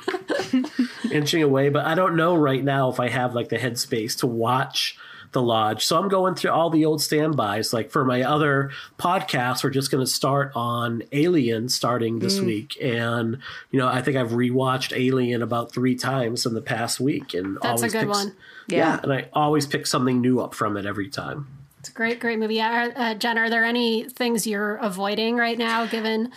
[1.13, 1.69] inching away.
[1.69, 4.99] But I don't know right now if I have like the headspace to watch
[5.33, 5.85] the lodge.
[5.85, 7.73] So I'm going through all the old standbys.
[7.73, 12.47] Like for my other podcasts, we're just going to start on Alien starting this mm.
[12.47, 13.39] week, and
[13.71, 17.59] you know I think I've rewatched Alien about three times in the past week, and
[17.63, 18.37] That's a good pick s- one.
[18.69, 18.79] Yeah.
[18.79, 19.01] Yeah.
[19.03, 21.47] and I always pick something new up from it every time.
[21.81, 22.57] It's a great, great movie.
[22.57, 26.31] Yeah, uh, Jen, are there any things you're avoiding right now, given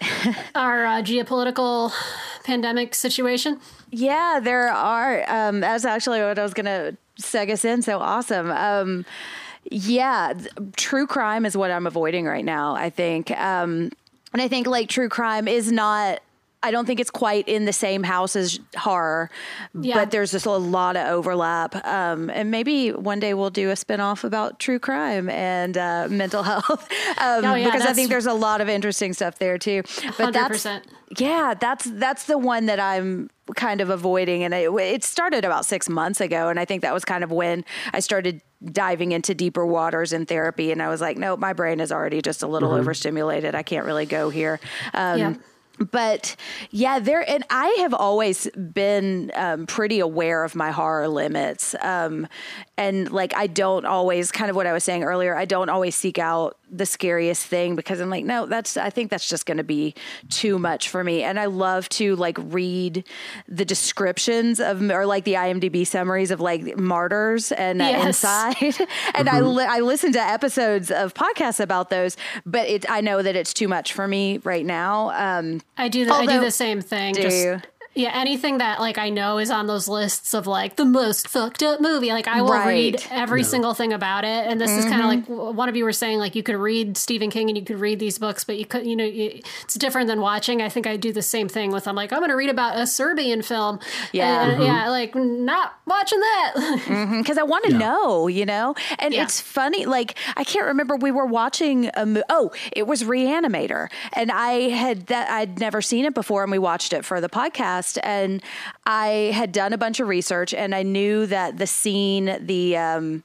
[0.54, 1.92] our uh, geopolitical
[2.44, 3.58] pandemic situation?
[3.90, 5.24] Yeah, there are.
[5.28, 7.80] Um, that's actually what I was going to seg us in.
[7.80, 8.50] So awesome.
[8.50, 9.06] Um,
[9.70, 13.30] yeah, th- true crime is what I'm avoiding right now, I think.
[13.30, 13.90] Um,
[14.34, 16.20] and I think like true crime is not.
[16.62, 19.30] I don't think it's quite in the same house as horror,
[19.74, 19.96] Yeah.
[19.96, 21.74] but there's just a lot of overlap.
[21.84, 26.42] Um, and maybe one day we'll do a spinoff about true crime and uh, mental
[26.52, 26.88] health,
[27.18, 29.82] um, Oh, yeah, because I think there's a lot of interesting stuff there too.
[30.18, 30.82] But that's 100%.
[31.18, 35.66] yeah, that's that's the one that I'm kind of avoiding, and it, it started about
[35.66, 39.34] six months ago, and I think that was kind of when I started diving into
[39.34, 42.46] deeper waters in therapy, and I was like, no, my brain is already just a
[42.46, 43.54] little overstimulated.
[43.56, 44.60] I can't really go here.
[44.94, 45.34] Um, Yeah.
[45.90, 46.36] But
[46.70, 51.74] yeah, there, and I have always been um, pretty aware of my horror limits.
[51.80, 52.26] Um,
[52.76, 55.94] and like, I don't always, kind of what I was saying earlier, I don't always
[55.94, 59.58] seek out the scariest thing because I'm like, no, that's, I think that's just going
[59.58, 59.94] to be
[60.30, 61.22] too much for me.
[61.22, 63.04] And I love to like read
[63.46, 68.06] the descriptions of, or like the IMDb summaries of like martyrs and uh, Yes.
[68.06, 68.88] inside.
[69.14, 72.16] and I, li- I listen to episodes of podcasts about those,
[72.46, 75.10] but it, I know that it's too much for me right now.
[75.10, 76.06] Um, I do.
[76.06, 77.14] The, I do the same thing.
[77.14, 77.60] do just you?
[77.94, 81.62] Yeah, anything that like I know is on those lists of like the most fucked
[81.62, 82.08] up movie.
[82.08, 83.08] Like I will read Right.
[83.12, 84.46] every single thing about it.
[84.46, 85.32] And this is kind of mm-hmm.
[85.34, 87.78] like one of you were saying, like you could read Stephen King and you could
[87.80, 90.62] read these books, but you could, you know, you, it's different than watching.
[90.62, 91.86] I think I do the same thing with.
[91.86, 93.78] I'm like, I'm going to read about a Serbian film.
[94.12, 94.42] Yeah.
[94.44, 94.62] And, mm-hmm.
[94.62, 96.52] yeah, like not watching that.
[96.82, 98.74] Mm-hmm, because I want to know, you know.
[98.98, 99.22] And Yeah.
[99.24, 100.96] it's funny, like I can't remember.
[100.96, 105.80] We were watching a mo- oh, it was Reanimator, and I had that I'd never
[105.80, 108.42] seen it before, and we watched it for the podcast, and
[108.86, 113.22] I had done a bunch of research, and I knew that the scene, the um,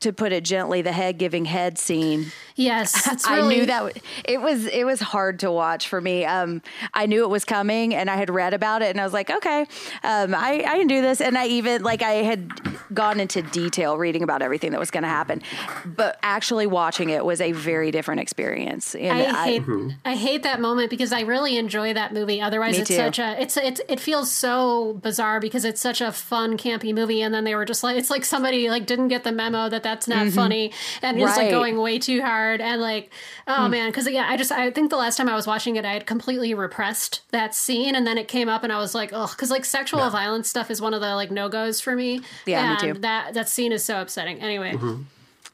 [0.00, 2.32] to put it gently, the head giving head scene.
[2.56, 6.24] yes, it's I knew that it was it was hard to watch for me.
[6.24, 6.62] Um,
[6.94, 9.30] I knew it was coming, and I had read about it, and I was like,
[9.30, 9.60] okay,
[10.02, 11.20] um, I I can do this.
[11.20, 12.50] And I even like I had
[12.92, 15.42] gone into detail reading about everything that was going to happen,
[15.84, 18.94] but actually watching it was a very different experience.
[18.94, 19.62] And I hate
[20.04, 22.40] I hate that moment because I really enjoy that movie.
[22.40, 22.96] Otherwise, it's too.
[22.96, 27.22] such a it's it's it feels so bizarre because it's such a fun campy movie,
[27.22, 29.82] and then they were just like it's like somebody like didn't get the memo that
[29.82, 30.72] that's not funny
[31.02, 31.40] and is like Mm-hmm.
[31.40, 31.50] Right.
[31.50, 33.10] Going way too hard and like
[33.48, 35.84] oh man because yeah I just I think the last time I was watching it
[35.84, 39.10] I had completely repressed that scene and then it came up and I was like
[39.12, 42.20] oh because like sexual violence stuff is one of the like no goes for me
[42.46, 43.00] Yeah, me and too.
[43.00, 44.76] that that scene is so upsetting anyway.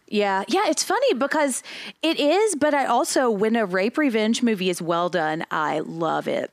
[0.08, 1.62] Yeah, yeah, it's funny because
[2.02, 6.28] it is, but I also when a rape revenge movie is well done, I love
[6.28, 6.50] it.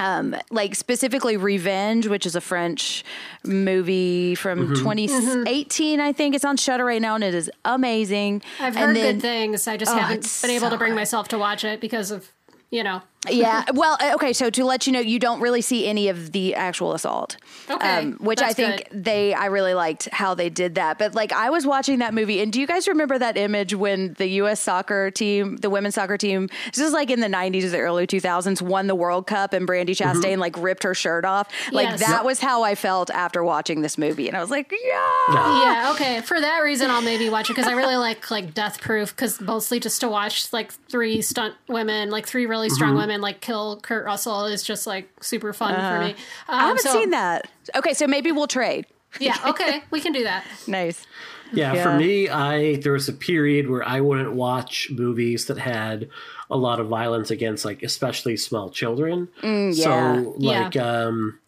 [0.00, 3.04] Um, like specifically Revenge, which is a French
[3.44, 8.42] movie from 2018, I think it's on Shudder right now, and it is amazing.
[8.58, 9.68] I've And heard then- good things.
[9.68, 12.10] I just Oh, haven't it's been able so to bring myself to watch it because
[12.10, 12.30] of,
[12.70, 13.02] you know.
[13.28, 13.64] Yeah.
[13.74, 14.32] Well, uh, okay.
[14.32, 17.36] So to let you know, you don't really see any of the actual assault.
[17.68, 19.04] Um, Okay, which I think good.
[19.04, 20.98] they, I really liked how they did that.
[20.98, 24.14] But like, I was watching that movie, and do you guys remember that image when
[24.14, 24.60] the U.S.
[24.60, 28.06] soccer team, the women's soccer team, this is like in the 90s or the early
[28.06, 31.48] 2000s, won the World Cup, and Brandi Chastain like ripped her shirt off?
[31.72, 32.00] Like, Yes.
[32.00, 32.24] that Yep.
[32.24, 34.28] was how I felt after watching this movie.
[34.28, 35.62] And I was like, yeah.
[35.62, 36.20] Yeah, okay.
[36.22, 39.40] For that reason, I'll maybe watch it because I really like like Death Proof because
[39.42, 43.80] mostly just to watch like three stunt women, like three really strong women, like kill
[43.80, 46.10] Kurt Russell is just like super fun for me.
[46.12, 46.16] Um,
[46.48, 47.50] I haven't so- seen that.
[47.74, 48.86] Okay, so maybe we'll trade.
[49.18, 50.44] Yeah, okay, we can do that.
[50.68, 51.04] Nice.
[51.52, 51.82] Yeah, Yeah.
[51.82, 56.08] for me, I there was a period where I wouldn't watch movies that had
[56.48, 59.26] a lot of violence against like especially small children.
[59.42, 59.72] yeah.
[59.72, 60.60] So Yeah.
[60.62, 61.39] like um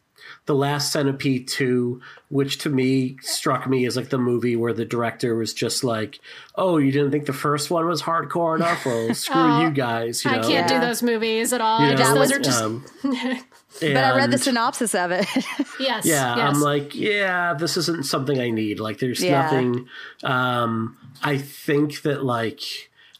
[0.46, 4.84] The Last Centipede 2, which to me struck me as like the movie where the
[4.84, 6.18] director was just like,
[6.56, 8.84] "Oh, you didn't think the first one was hardcore enough?
[8.84, 10.66] Well, screw you guys." You I can't Yeah.
[10.66, 11.80] do those movies at all.
[11.80, 12.84] You I just those are just um,
[13.80, 15.26] But I read the synopsis of it.
[15.80, 16.04] yes.
[16.04, 16.54] yeah yes.
[16.56, 19.42] i'm like yeah this isn't something i need like there's Yeah.
[19.42, 19.88] nothing
[20.24, 22.60] um i think that like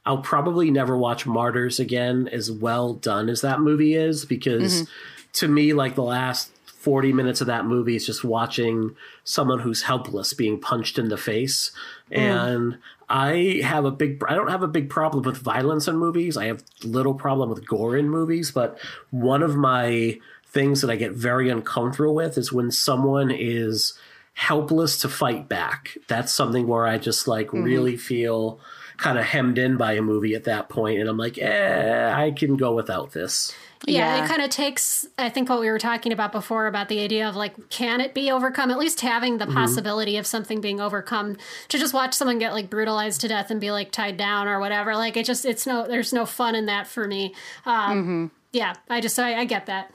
[0.05, 4.87] i'll probably never watch martyrs again as well done as that movie is because
[5.33, 6.51] to me like the last
[6.83, 11.17] 40 minutes of that movie is just watching someone who's helpless being punched in the
[11.17, 11.71] face.
[12.11, 12.19] Mm.
[12.19, 12.79] And
[13.09, 16.37] i have a big i don't have a big problem with violence in movies.
[16.37, 18.79] I have little problem with gore in movies but
[19.11, 23.99] one of my things that i get very uncomfortable with is when someone is
[24.35, 25.97] helpless to fight back.
[26.09, 27.63] That's something where i just like mm-hmm.
[27.63, 28.59] really feel
[29.03, 32.31] kind of hemmed in by a movie at that point and i'm like eh i
[32.31, 33.53] can go without this
[33.85, 34.25] Yeah, Yeah.
[34.25, 37.29] it kind of takes, I think, what we were talking about before about the idea
[37.29, 38.71] of like, can it be overcome?
[38.71, 41.37] At least having the possibility of something being overcome
[41.69, 44.61] to just watch someone get like brutalized to death and be like tied down or
[44.61, 44.95] whatever.
[44.95, 47.35] Like, it just, it's no, there's no fun in that for me.
[47.67, 49.91] Um, Yeah, I just, I, I get that.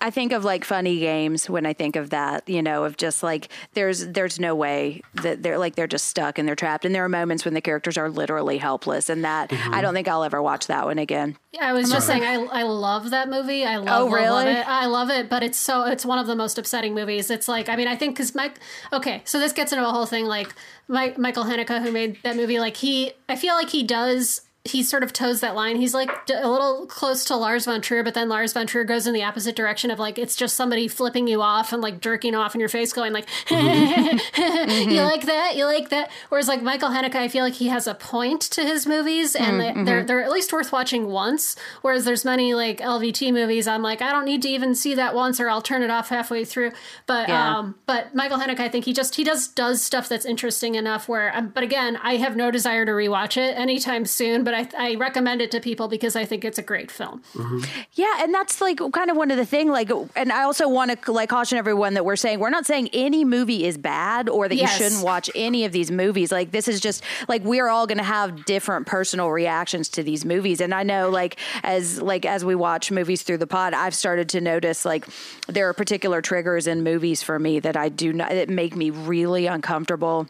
[0.00, 3.22] I think of like funny games when I think of that, you know, of just
[3.22, 6.94] like there's there's no way that they're like they're just stuck and they're trapped and
[6.94, 9.80] there are moments when the characters are literally helpless and that I mm-hmm.
[9.80, 11.36] don't think I'll ever watch that one again.
[11.52, 13.64] Yeah, I was just saying, I, I love that movie.
[13.64, 14.28] I love, Oh, really?
[14.28, 14.68] love it.
[14.68, 17.30] I love it, but it's so it's one of the most upsetting movies.
[17.30, 18.58] It's like, I mean, I think because Mike.
[18.92, 20.26] Okay, so this gets into a whole thing.
[20.26, 20.54] Like
[20.88, 24.42] Mike, Michael Haneke, who made that movie, like he, I feel like he does.
[24.64, 25.76] He sort of toes that line.
[25.76, 29.06] He's like a little close to Lars von Trier, but then Lars von Trier goes
[29.06, 32.34] in the opposite direction of like it's just somebody flipping you off and like jerking
[32.34, 35.54] off in your face, going like, "You like that?
[35.56, 38.62] You like that?" Whereas like Michael Haneke, I feel like he has a point to
[38.62, 41.56] his movies, and they- they're they're at least worth watching once.
[41.82, 45.14] Whereas there's many like LVT movies, I'm like, I don't need to even see that
[45.14, 46.72] once, or I'll turn it off halfway through.
[47.06, 47.56] But Yeah.
[47.58, 51.08] um, but Michael Haneke, I think he just he does does stuff that's interesting enough.
[51.08, 54.44] Where, um, but again, I have no desire to rewatch it anytime soon.
[54.44, 57.22] but I, I recommend it to people because I think it's a great film.
[57.34, 57.60] Mm-hmm.
[57.94, 59.68] Yeah, and that's like kind of one of the thing.
[59.70, 62.90] Like, and I also want to like caution everyone that we're saying we're not saying
[62.92, 64.78] any movie is bad or that Yes.
[64.78, 66.30] you shouldn't watch any of these movies.
[66.32, 70.02] Like, this is just like we are all going to have different personal reactions to
[70.02, 70.60] these movies.
[70.60, 74.28] And I know, like, as like as we watch movies through the pod, I've started
[74.30, 75.06] to notice like
[75.48, 78.90] there are particular triggers in movies for me that I do not that make me
[78.90, 80.28] really uncomfortable.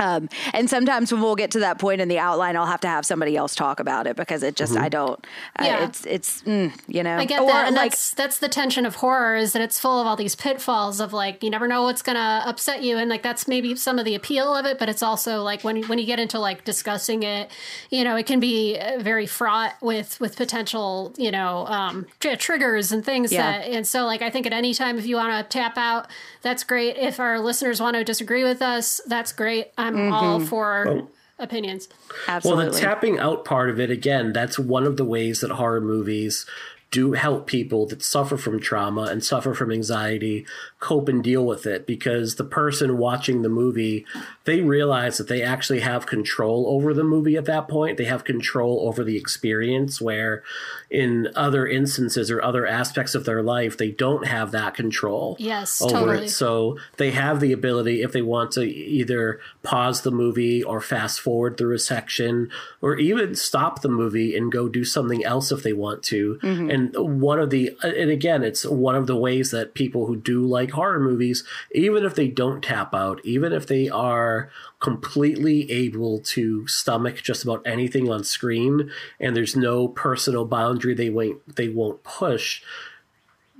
[0.00, 2.88] Um, and sometimes when we'll get to that point in the outline, I'll have to
[2.88, 5.24] have somebody else talk about it because it just I don't.
[5.56, 5.84] I- Yeah.
[5.84, 7.16] it's it's mm, you know.
[7.16, 9.78] I get Or, that, and like that's that's the tension of horror is that it's
[9.78, 13.10] full of all these pitfalls of like you never know what's gonna upset you, and
[13.10, 14.78] like that's maybe some of the appeal of it.
[14.78, 17.50] But it's also like when when you get into like discussing it,
[17.90, 22.36] you know, it can be uh, very fraught with with potential you know um, tr-
[22.36, 23.32] triggers and things.
[23.32, 23.58] Yeah.
[23.58, 26.06] That, and so like I think at any time if you want to tap out,
[26.42, 26.96] that's great.
[26.96, 29.68] If our listeners want to disagree with us, that's great.
[29.76, 30.46] I'm all mm-hmm.
[30.46, 31.88] for opinions.
[32.28, 32.64] absolutely.
[32.64, 35.80] Well, the tapping out part of it, again, that's one of the ways that horror
[35.80, 36.46] movies
[36.90, 40.44] do help people that suffer from trauma and suffer from anxiety
[40.80, 44.04] cope and deal with it because the person watching the movie
[44.46, 47.98] they realize that they actually have control over the movie at that point.
[47.98, 50.42] They have control over the experience where
[50.90, 55.80] in other instances or other aspects of their life they don't have that control Yes,
[55.82, 56.24] over totally.
[56.24, 60.80] it so they have the ability if they want to either pause the movie or
[60.80, 62.50] fast forward through a section
[62.80, 66.38] or even stop the movie and go do something else if they want to.
[66.42, 66.70] Mm-hmm.
[66.70, 70.44] And one of the and again it's one of the ways that people who do
[70.44, 74.50] like horror movies even if they don't tap out even if they are
[74.80, 81.10] completely able to stomach just about anything on screen and there's no personal boundary they
[81.10, 82.62] won't they won't push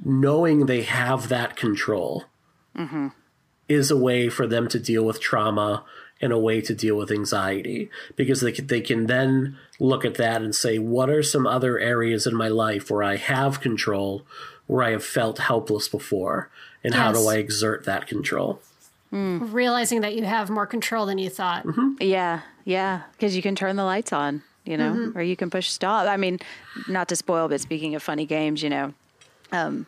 [0.05, 2.25] knowing they have that control
[2.77, 3.09] mm-hmm.
[3.69, 5.85] is a way for them to deal with trauma
[6.21, 10.17] and a way to deal with anxiety because they can, they can then look at
[10.17, 14.27] that and say what are some other areas in my life where I have control
[14.67, 16.51] where I have felt helpless before
[16.85, 18.61] and how do I exert that control
[19.13, 21.67] Realizing that you have more control than you thought.
[22.01, 25.19] Yeah, yeah, because you can turn the lights on, you know, Mm-hmm.
[25.19, 26.07] or you can push stop.
[26.07, 26.39] I mean,
[26.89, 28.95] not to spoil, but speaking of funny games, you know.
[29.51, 29.87] Um,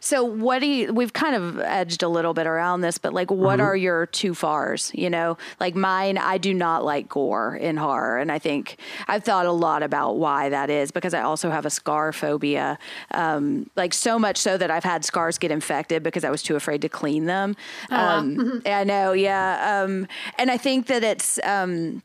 [0.00, 0.92] so what do you?
[0.92, 4.34] We've kind of edged a little bit around this, but like, what are your too
[4.34, 4.90] fars?
[4.94, 9.24] You know, like mine, I do not like gore in horror, and I think I've
[9.24, 12.78] thought a lot about why that is because I also have a scar phobia,
[13.12, 16.56] um, like so much so that I've had scars get infected because I was too
[16.56, 17.56] afraid to clean them.
[17.90, 20.06] Um, I know, yeah, um,
[20.38, 21.38] and I think that it's.
[21.44, 22.02] Um,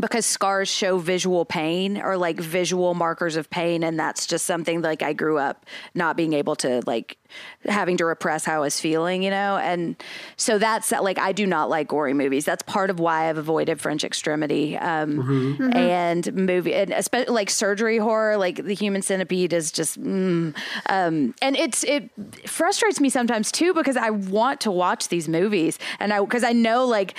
[0.00, 4.82] because scars show visual pain or like visual markers of pain and that's just something
[4.82, 7.16] like I grew up not being able to like
[7.64, 9.56] having to repress how I was feeling, you know?
[9.58, 9.96] And
[10.36, 12.44] so that's like I do not like gory movies.
[12.44, 17.98] That's part of why I've avoided French extremity um and movie and especially like surgery
[17.98, 20.54] horror, like the human centipede is just mm,
[20.88, 22.10] um and it's it
[22.46, 26.52] frustrates me sometimes too because I want to watch these movies and I because I
[26.52, 27.14] know like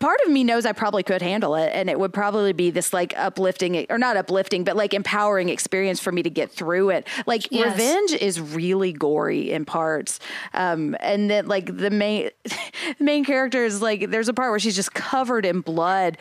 [0.00, 2.92] part of me knows I probably could handle it and it would probably be this
[2.92, 7.06] like uplifting or not uplifting but like empowering experience for me to get through it.
[7.26, 7.72] Like Yes.
[7.72, 10.20] Revenge is really gory in parts.
[10.52, 12.58] Um and then like the main the
[13.00, 16.18] main character is like there's a part where she's just covered in blood.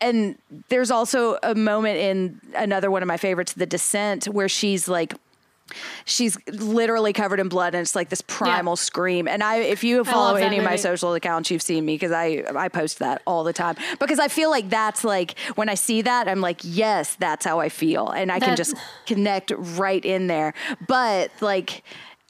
[0.00, 0.36] And
[0.68, 5.14] there's also a moment in another one of my favorites, The Descent, where she's like
[6.04, 9.26] she's literally covered in blood and it's like this primal scream.
[9.26, 12.44] And i if you follow any of my social accounts you've seen me because i
[12.54, 13.76] i post that all the time.
[13.98, 17.60] Because i feel like that's like when i see that i'm like yes that's how
[17.60, 18.08] i feel.
[18.08, 18.76] And i can just
[19.06, 20.54] connect right in there.
[20.86, 21.82] But like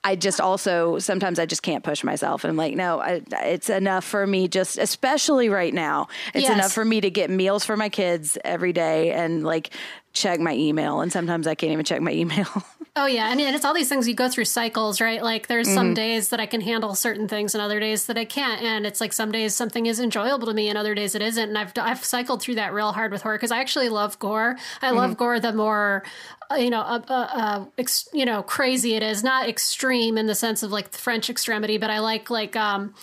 [0.07, 3.69] I just also sometimes I just can't push myself, and I'm like, no, I, it's
[3.69, 4.47] enough for me.
[4.49, 6.55] Just especially right now, it's Yes.
[6.55, 9.71] enough for me to get meals for my kids every day and like
[10.13, 11.01] check my email.
[11.01, 12.47] And sometimes I can't even check my email.
[12.99, 15.23] Oh yeah, I mean, it's all these things you go through cycles, right?
[15.23, 15.75] Like there's Mm-hmm.
[15.75, 18.63] some days that I can handle certain things, and other days that I can't.
[18.63, 21.49] And it's like some days something is enjoyable to me, and other days it isn't.
[21.51, 24.57] And I've I've cycled through that real hard with horror because I actually love gore.
[24.81, 24.97] I Mm-hmm.
[24.97, 26.05] love gore the more.
[26.51, 29.23] Uh, You know, uh, uh, uh, ex- you know, crazy it is.
[29.25, 32.95] Not extreme in the sense of like the French extremity, but I like like, um,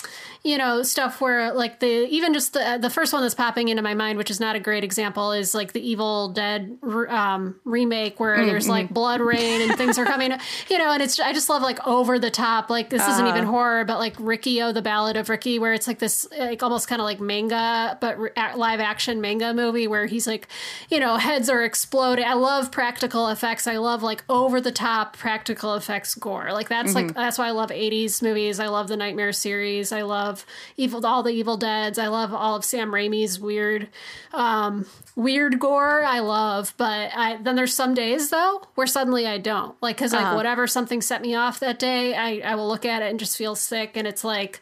[0.43, 3.81] you know, stuff where like the even just the the first one that's popping into
[3.81, 6.77] my mind, which is not a great example, is like the Evil Dead
[7.09, 8.47] um, remake where Mm-hmm.
[8.47, 10.31] there's like blood rain and things are coming,
[10.69, 13.35] you know, and it's I just love like over the top, like this isn't Uh-huh.
[13.37, 16.87] even horror, but like Riki-Oh, the Ballad of Ricky, where it's like this like almost
[16.87, 20.47] kind of like manga, but re- live action manga movie where he's like,
[20.89, 22.25] you know, heads are exploding.
[22.25, 23.67] I love practical effects.
[23.67, 26.53] I love like over the top practical effects gore.
[26.53, 28.61] Like that's like that's why I love 80s movies.
[28.61, 29.91] I love the Nightmare series.
[29.91, 30.45] I love
[30.77, 31.99] evil all the Evil Deads.
[31.99, 33.89] I love all of Sam Raimi's weird
[34.33, 34.85] um
[35.17, 36.03] weird gore.
[36.05, 40.13] I love, but I then there's some days though where suddenly I don't like because
[40.13, 43.19] like whatever something set me off that day, I I will look at it and
[43.19, 44.61] just feel sick, and it's like.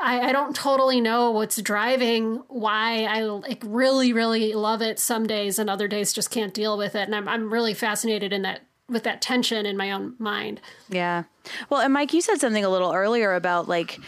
[0.00, 5.26] I, I don't totally know what's driving why I like really, really love it some
[5.26, 7.02] days and other days just can't deal with it.
[7.02, 10.60] And I'm I'm really fascinated in that with that tension in my own mind.
[10.88, 11.24] Yeah.
[11.70, 13.98] Well, and Mike, you said something a little earlier about like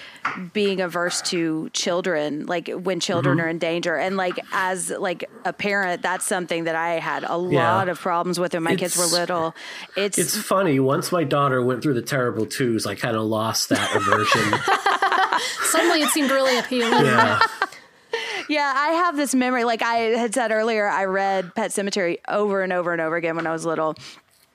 [0.53, 3.45] being averse to children, like when children Mm-hmm.
[3.47, 7.29] are in danger, and like as like a parent, that's something that I had a
[7.51, 7.75] Yeah.
[7.75, 9.55] lot of problems with when my kids were little.
[9.97, 10.81] It's, It's funny.
[10.81, 14.59] Once my daughter went through the terrible twos, I kind of lost that aversion.
[15.71, 17.05] Suddenly, it seemed really appealing.
[17.05, 17.41] yeah.
[18.49, 19.65] yeah, I have this memory.
[19.65, 23.37] Like I had said earlier, I read Pet Sematary over and over and over again
[23.37, 23.95] when I was little.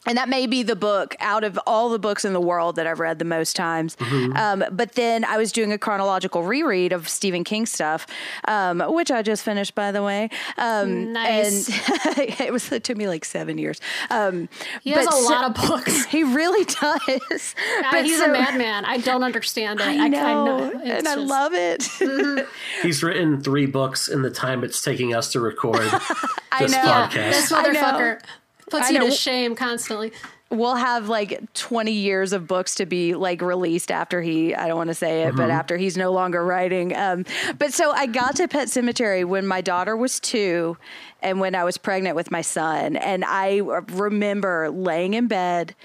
[0.05, 2.87] And that may be the book out of all the books in the world that
[2.87, 3.97] I've read the most times.
[4.35, 8.05] Um, but then I was doing a chronological reread of Stephen King stuff,
[8.47, 10.29] um, which I just finished, by the way.
[10.57, 11.69] Um, Nice.
[11.69, 13.79] And it was it took me like seven years.
[14.09, 14.49] Um,
[14.81, 16.05] He has a so- lot of books.
[16.15, 17.55] He really does.
[17.91, 18.85] But he's so- a madman.
[18.85, 19.87] I don't understand it.
[19.87, 22.45] I know, It's and I love it.
[22.81, 26.77] He's written three books in the time it's taking us to record this know.
[26.83, 27.31] Yeah, podcast.
[27.31, 27.69] this I know.
[27.81, 28.21] motherfucker
[28.69, 29.05] puts I you know.
[29.05, 30.11] to shame constantly.
[30.51, 34.77] we'll have like 20 years of books to be like released after he i don't
[34.77, 37.25] want to say it but after he's no longer writing um,
[37.57, 40.77] but so i got to Pet Sematary when my daughter was two
[41.21, 43.57] and when i was pregnant with my son and i
[43.93, 45.75] remember laying in bed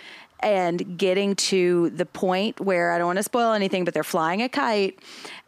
[0.41, 4.43] and getting to the point where i don't want to spoil anything but they're flying
[4.43, 4.99] a kite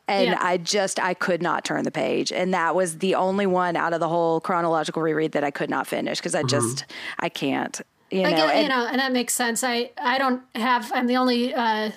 [0.08, 0.38] and Yeah.
[0.40, 3.92] I just I could not turn the page, and that was the only one out
[3.92, 6.84] of the whole chronological reread that I could not finish because I just
[7.18, 7.80] I can't.
[8.10, 9.64] You Like know, uh, and- you know, and that makes sense.
[9.64, 10.90] I I don't have.
[10.94, 11.92] I'm the only uh,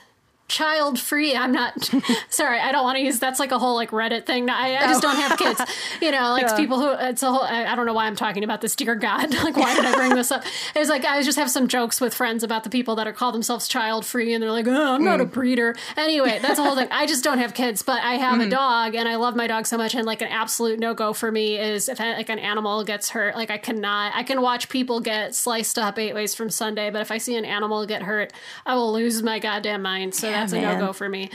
[0.47, 1.35] child free.
[1.35, 1.91] I'm not.
[2.29, 3.19] sorry, I don't want to use.
[3.19, 4.49] That's like a whole like Reddit thing.
[4.49, 5.61] I, I just don't have kids.
[6.01, 6.91] You know, like people who.
[7.07, 7.41] It's a whole.
[7.41, 8.75] I, I don't know why I'm talking about this.
[8.75, 10.43] Dear God, like why did I bring this up?
[10.75, 13.13] it was like I just have some jokes with friends about the people that are
[13.13, 15.31] call themselves child free, and they're like, oh, I'm not a mm.
[15.31, 15.75] breeder.
[15.95, 16.87] Anyway, that's a whole thing.
[16.91, 18.51] I just don't have kids, but I have a mm.
[18.51, 19.95] dog, and I love my dog so much.
[19.95, 23.35] And like an absolute no go for me is if like an animal gets hurt.
[23.35, 24.13] Like I cannot.
[24.15, 27.35] I can watch people get sliced up eight ways from Sunday, but if I see
[27.35, 28.33] an animal get hurt,
[28.65, 30.13] I will lose my goddamn mind.
[30.13, 31.29] So that's a no go for me.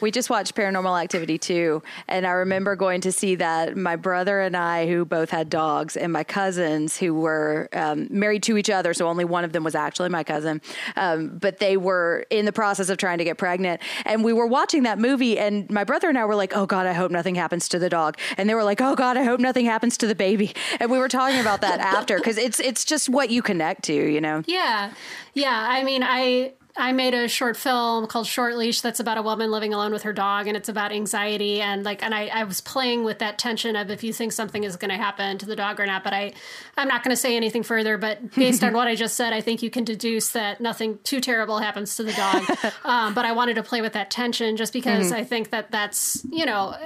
[0.00, 3.76] We just watched Paranormal Activity 2, and I remember going to see that.
[3.76, 8.42] My brother and I, who both had dogs, and my cousins, who were um, married
[8.44, 10.62] to each other, so only one of them was actually my cousin,
[10.96, 13.82] um, but they were in the process of trying to get pregnant.
[14.06, 16.86] And we were watching that movie, and my brother and I were like, oh God,
[16.86, 18.16] I hope nothing happens to the dog.
[18.38, 20.52] And they were like, oh God, I hope nothing happens to the baby.
[20.78, 23.92] And we were talking about that after, because it's, it's just what you connect to,
[23.92, 24.42] you know?
[24.46, 24.92] Yeah.
[25.34, 25.66] Yeah.
[25.68, 26.52] I mean, I.
[26.76, 30.02] I made a short film called Short Leash that's about a woman living alone with
[30.04, 33.38] her dog and it's about anxiety and like and I, I was playing with that
[33.38, 36.04] tension of if you think something is gonna happen to the dog or not.
[36.04, 36.32] But I
[36.76, 39.62] I'm not gonna say anything further, but based on what I just said, I think
[39.62, 42.72] you can deduce that nothing too terrible happens to the dog.
[42.84, 46.24] um, but I wanted to play with that tension just because I think that that's,
[46.30, 46.76] you know,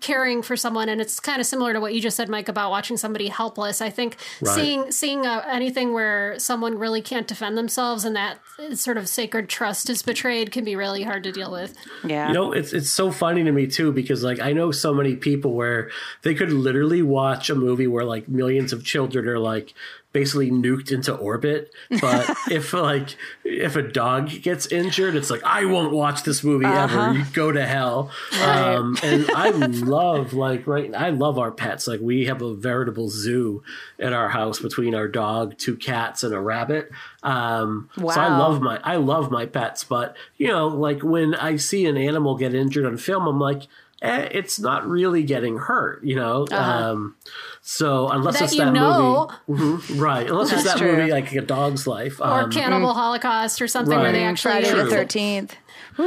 [0.00, 2.70] caring for someone and it's kind of similar to what you just said mike about
[2.70, 4.54] watching somebody helpless i think Right.
[4.54, 8.38] seeing seeing uh, anything where someone really can't defend themselves and that
[8.84, 11.74] sort of sacred trust is betrayed can be really hard to deal with
[12.04, 12.28] Yeah.
[12.28, 15.16] You know, it's it's so funny to me too because like I know so many
[15.16, 15.90] people where
[16.22, 19.72] they could literally watch a movie where like millions of children are like
[20.14, 25.66] basically nuked into orbit, but if like if a dog gets injured, it's like I
[25.66, 27.12] won't watch this movie ever.
[27.12, 28.10] You go to hell.
[28.42, 30.94] Um, and I love like right.
[30.94, 31.86] I love our pets.
[31.86, 33.62] Like we have a veritable zoo
[33.98, 36.90] at our house between our dog, two cats, and a rabbit.
[37.22, 41.56] Um, So I love my I love my pets, but you know, like when I
[41.56, 43.64] see an animal get injured on film, I'm like,
[44.04, 46.46] eh, it's not really getting hurt, you know.
[46.50, 47.16] Um,
[47.62, 49.30] so unless That it's you that know.
[49.46, 50.28] movie, Mhm, right?
[50.28, 50.96] Unless it's that true.
[50.96, 54.70] movie like a dog's life, or um, cannibal holocaust or something where they actually Friday
[54.72, 55.52] the 13th.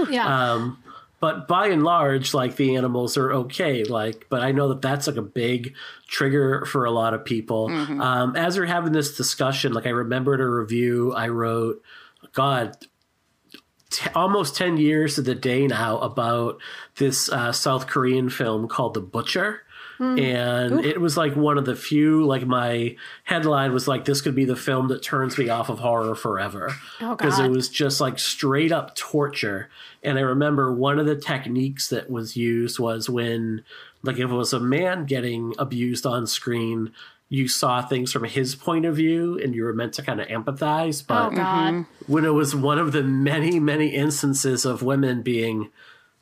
[0.09, 0.69] yeah
[1.19, 3.83] but by and large, like the animals are okay.
[3.83, 5.73] Like, but I know that that's like a big
[6.07, 7.71] trigger for a lot of people.
[7.71, 11.81] Um, as we're having this discussion, like I remembered a review I wrote.
[12.33, 12.77] God,
[13.97, 16.59] t- almost 10 years to the day now about
[16.97, 19.61] this uh, South Korean film called The Butcher.
[19.99, 24.35] And it was like one of the few, like my headline was like, this could
[24.35, 26.71] be the film that turns me off of horror forever.
[27.01, 29.69] Oh, Because it was just like straight up torture.
[30.03, 33.63] And I remember one of the techniques that was used was when,
[34.03, 36.93] like, if it was a man getting abused on screen,
[37.29, 40.27] you saw things from his point of view and you were meant to kind of
[40.27, 41.05] empathize.
[41.05, 45.69] But oh god when it was one of the many many instances of women being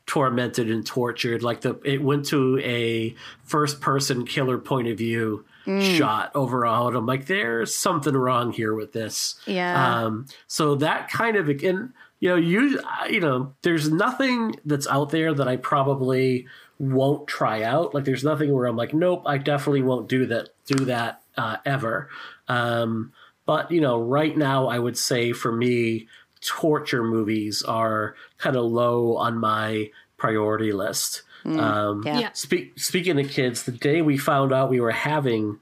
[0.08, 5.44] tormented and tortured like the it went to a first person killer point of view
[5.66, 6.88] shot overall.
[6.88, 9.36] And I'm like, there's something wrong here with this.
[9.46, 10.04] Yeah.
[10.04, 12.80] Um, so that kind of and you know you
[13.10, 16.48] you know there's nothing that's out there that I probably
[16.78, 17.94] won't try out.
[17.94, 21.58] Like there's nothing where I'm like, nope, I definitely won't do that do that uh,
[21.66, 22.10] ever.
[22.48, 23.14] Um,
[23.46, 26.08] but you know, right now I would say for me,
[26.42, 31.22] torture movies are kind of low on my priority list.
[31.46, 32.20] um, yeah.
[32.20, 32.30] Yeah.
[32.34, 35.60] Spe- speaking of kids, the day we found out we were having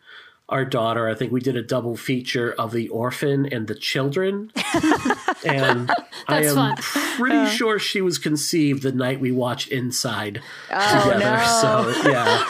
[0.50, 4.52] our daughter, I think we did a double feature of The Orphan and The Children.
[5.46, 5.90] and
[6.28, 6.76] I am fun.
[7.18, 10.42] pretty sure she was conceived the night we watched Inside
[10.72, 11.38] Oh, together.
[11.38, 11.94] no.
[12.04, 12.44] So, yeah.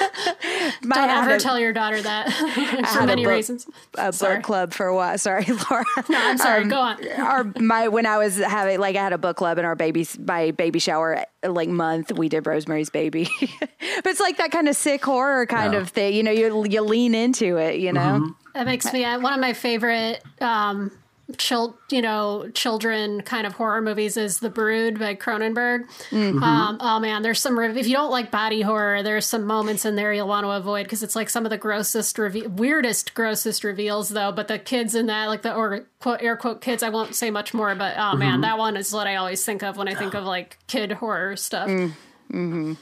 [0.84, 3.68] My, Don't ever a- tell your daughter that for had a many book- reasons.
[3.98, 4.36] a Sorry.
[4.38, 5.20] book club for what?
[5.20, 5.86] Sorry, Lara.
[6.10, 6.64] No, I'm sorry.
[6.64, 7.08] Um, Go on.
[7.20, 10.18] our my when I was having like I had a book club in our baby's
[10.20, 13.28] my baby shower like month we did Rosemary's Baby,
[13.70, 15.80] but it's like that kind of sick horror kind Yeah.
[15.80, 16.14] of thing.
[16.14, 17.80] You know, you you lean into it.
[17.80, 20.92] You know, That makes me uh, one of my favorite um
[21.38, 25.88] chil- you know children kind of horror movies is The Brood by Cronenberg.
[26.10, 26.44] Mm-hmm.
[26.44, 29.96] Um, oh man, there's some if you don't like body horror, there's some moments in
[29.96, 33.64] there you'll want to avoid because it's like some of the grossest reve- weirdest grossest
[33.64, 34.32] reveals though.
[34.32, 37.32] But the kids in that like the or quote air quote kids, I won't say
[37.32, 38.42] much more, but oh man, mm-hmm.
[38.42, 40.20] that one is what I always think of when I think ah.
[40.20, 41.70] of like kid horror stuff.
[41.70, 42.74] Mm-hmm.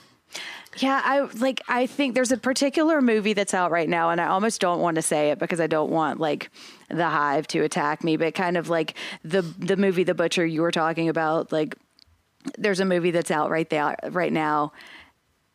[0.77, 4.27] Yeah, I like I think there's a particular movie that's out right now and I
[4.27, 6.49] almost don't want to say it because I don't want like
[6.89, 10.61] the hive to attack me, but kind of like the the movie The Butcher you
[10.61, 11.75] were talking about like
[12.57, 14.71] there's a movie that's out right there right now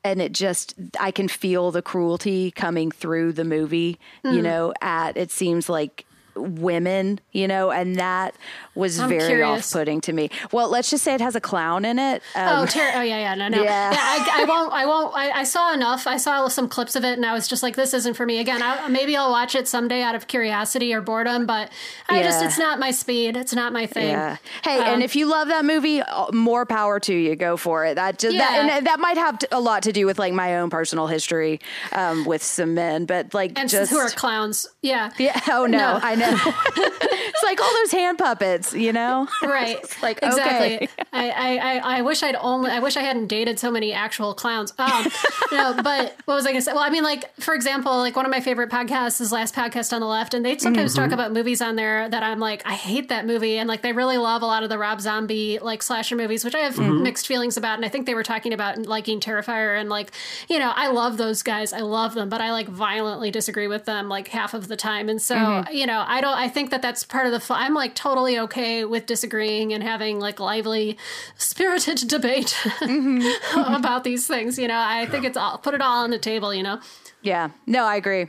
[0.07, 4.43] and it just I can feel the cruelty coming through the movie, you mm.
[4.43, 6.06] know, at it seems like
[6.37, 8.35] women, you know, and that
[8.75, 10.31] was I'm very off-putting to me.
[10.53, 12.23] Well, let's just say it has a clown in it.
[12.35, 13.63] Um, Oh, ter- oh yeah, yeah, no, no.
[13.63, 13.93] Yeah.
[13.93, 14.73] Yeah, I, I won't.
[14.73, 15.15] I won't.
[15.17, 16.07] I, I saw enough.
[16.07, 18.39] I saw some clips of it, and I was just like, "This isn't for me."
[18.39, 21.71] Again, I, maybe I'll watch it someday out of curiosity or boredom, but
[22.09, 23.37] I just, it's not my speed.
[23.37, 24.11] It's not my thing.
[24.11, 24.37] Yeah.
[24.63, 27.35] Hey, Um, and if you love that movie, uh, more power to you.
[27.37, 27.95] Go for it.
[27.97, 30.71] That just that, and that might have a lot to do with like my own
[30.71, 31.61] personal history
[31.93, 34.67] um, with some men, but like and just who are clowns?
[34.83, 35.41] Yeah, yeah.
[35.49, 36.01] Oh no, No.
[36.03, 36.26] I know.
[36.77, 39.29] it's like all those hand puppets, you know.
[39.43, 39.79] right.
[40.03, 40.77] like, exactly.
[40.77, 40.89] okay.
[41.13, 42.71] I, I, I, I wish I'd only.
[42.71, 44.73] I wish I hadn't dated so many actual clowns.
[44.79, 45.07] Um,
[45.53, 46.73] no, but what was I gonna say?
[46.73, 49.93] Well, I mean, like for example, like one of my favorite podcasts is Last Podcast
[49.93, 51.03] on the Left, and they sometimes Mm-hmm.
[51.05, 53.93] talk about movies on there that I'm like, I hate that movie, and like they
[53.93, 57.03] really love a lot of the Rob Zombie like slasher movies, which I have Mm-hmm.
[57.03, 57.77] mixed feelings about.
[57.79, 60.11] And I think they were talking about liking Terrifier, and like,
[60.49, 63.85] you know, I love those guys, I love them, but I like violently disagree with
[63.87, 65.75] them like half of the time, and so Mm-hmm.
[65.75, 66.37] you know, I don't.
[66.37, 67.41] I think that that's part of the.
[67.41, 67.59] Fun.
[67.61, 70.97] I'm like totally okay with disagreeing and having like lively,
[71.37, 73.59] spirited debate Mm-hmm.
[73.75, 74.59] about these things.
[74.59, 76.53] You know, I think it's all put it all on the table.
[76.55, 76.81] You know,
[77.23, 77.51] Yeah.
[77.67, 78.29] No, I agree.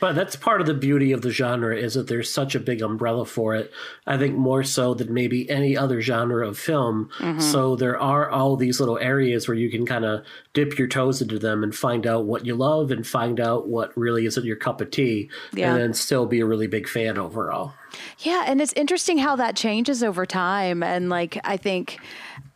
[0.00, 2.82] But that's part of the beauty of the genre is that there's such a big
[2.82, 3.72] umbrella for it.
[4.06, 7.10] I think more so than maybe any other genre of film.
[7.18, 7.40] Mm-hmm.
[7.40, 10.24] So there are all these little areas where you can kind of
[10.54, 13.96] dip your toes into them and find out what you love and find out what
[13.96, 15.72] really isn't your cup of tea, Yeah.
[15.72, 17.74] and then still be a really big fan overall.
[18.18, 20.82] Yeah, and it's interesting how that changes over time.
[20.82, 21.98] And like, I think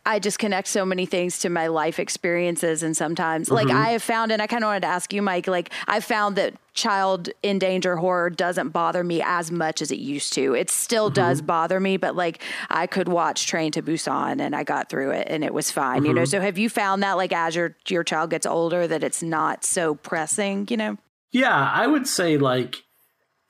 [0.05, 2.83] I just connect so many things to my life experiences.
[2.83, 3.77] And sometimes, like, mm-hmm.
[3.77, 6.35] I have found, and I kind of wanted to ask you, Mike, like, I found
[6.35, 10.55] that child in danger horror doesn't bother me as much as it used to.
[10.55, 11.13] It still mm-hmm.
[11.13, 15.11] does bother me, but like, I could watch Train to Busan and I got through
[15.11, 16.21] it and it was fine, you know?
[16.21, 16.29] Mm-hmm.
[16.29, 19.63] So have you found that, like, as your, your child gets older, that it's not
[19.63, 20.97] so pressing, you know?
[21.31, 22.83] Yeah, I would say like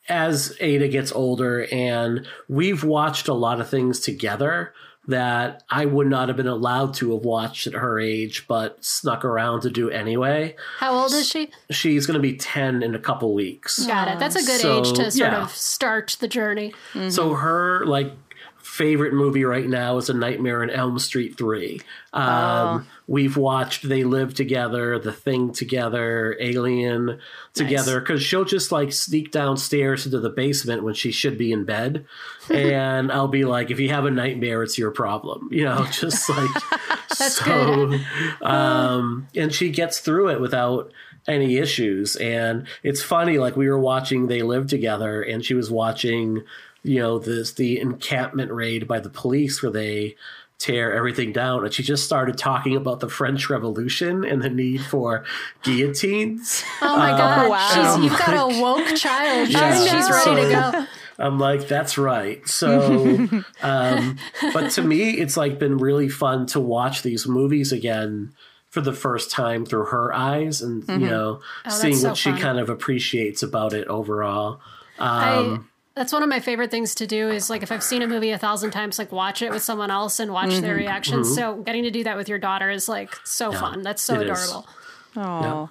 [0.09, 4.73] as Ada gets older and we've watched a lot of things together
[5.07, 9.25] that I would not have been allowed to have watched at her age, but snuck
[9.25, 10.55] around to do anyway.
[10.79, 11.49] how old is she?
[11.71, 13.85] She's going to be 10 in a couple weeks.
[13.85, 14.19] Got it.
[14.19, 15.41] That's a good So, age to sort yeah.
[15.43, 16.73] of start the journey.
[17.09, 18.13] So her like
[18.61, 21.81] favorite movie right now is A Nightmare on Elm Street 3.
[22.13, 27.19] Um, We've watched They Live Together, The Thing together, Alien
[27.53, 31.65] together, because she'll just like sneak downstairs into the basement when she should be in
[31.65, 32.05] bed.
[32.49, 35.49] and I'll be like, if you have a nightmare, it's your problem.
[35.53, 36.49] You know, just like,
[37.19, 38.01] That's so, good.
[38.41, 40.91] um, and she gets through it without
[41.27, 42.15] any issues.
[42.15, 46.43] And it's funny, like we were watching They Live Together, and she was watching,
[46.83, 50.15] you know, this the encampment raid by the police where they
[50.63, 54.81] tear everything down, and she just started talking about the French Revolution and the need
[54.85, 55.25] for
[55.63, 56.63] guillotines.
[56.81, 57.95] Oh my god, wow.
[57.97, 59.47] She's, you've got a woke child.
[59.47, 59.75] She's, Yeah.
[59.83, 60.85] she's ready to go.
[61.19, 62.47] I'm like, that's right.
[62.47, 63.27] So,
[63.61, 64.17] um,
[64.53, 68.33] but to me, it's like been really fun to watch these movies again
[68.69, 71.99] for the first time through her eyes and you know seeing Mm-hmm.
[71.99, 74.61] Oh, so what she kind of appreciates about it overall.
[74.97, 78.01] I, Um, that's one of my favorite things to do is like if I've seen
[78.01, 81.33] a movie a thousand times, like watch it with someone else and watch their reactions.
[81.35, 83.81] So getting to do that with your daughter is like so fun.
[83.83, 84.23] That's so Mm-hmm.
[84.23, 84.43] it is.
[84.49, 84.69] adorable.
[85.15, 85.69] Oh.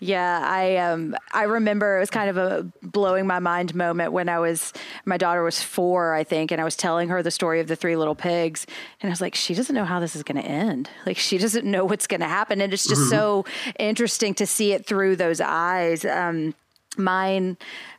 [0.00, 4.28] Yeah, I um I remember it was kind of a blowing my mind moment when
[4.28, 4.72] I was
[5.04, 7.74] my daughter was 4 I think and I was telling her the story of the
[7.74, 8.64] three little pigs
[9.02, 10.88] and I was like she doesn't know how this is going to end.
[11.04, 13.44] Like she doesn't know what's going to happen and it's just so
[13.78, 16.04] interesting to see it through those eyes.
[16.04, 16.54] Um
[16.98, 17.56] mine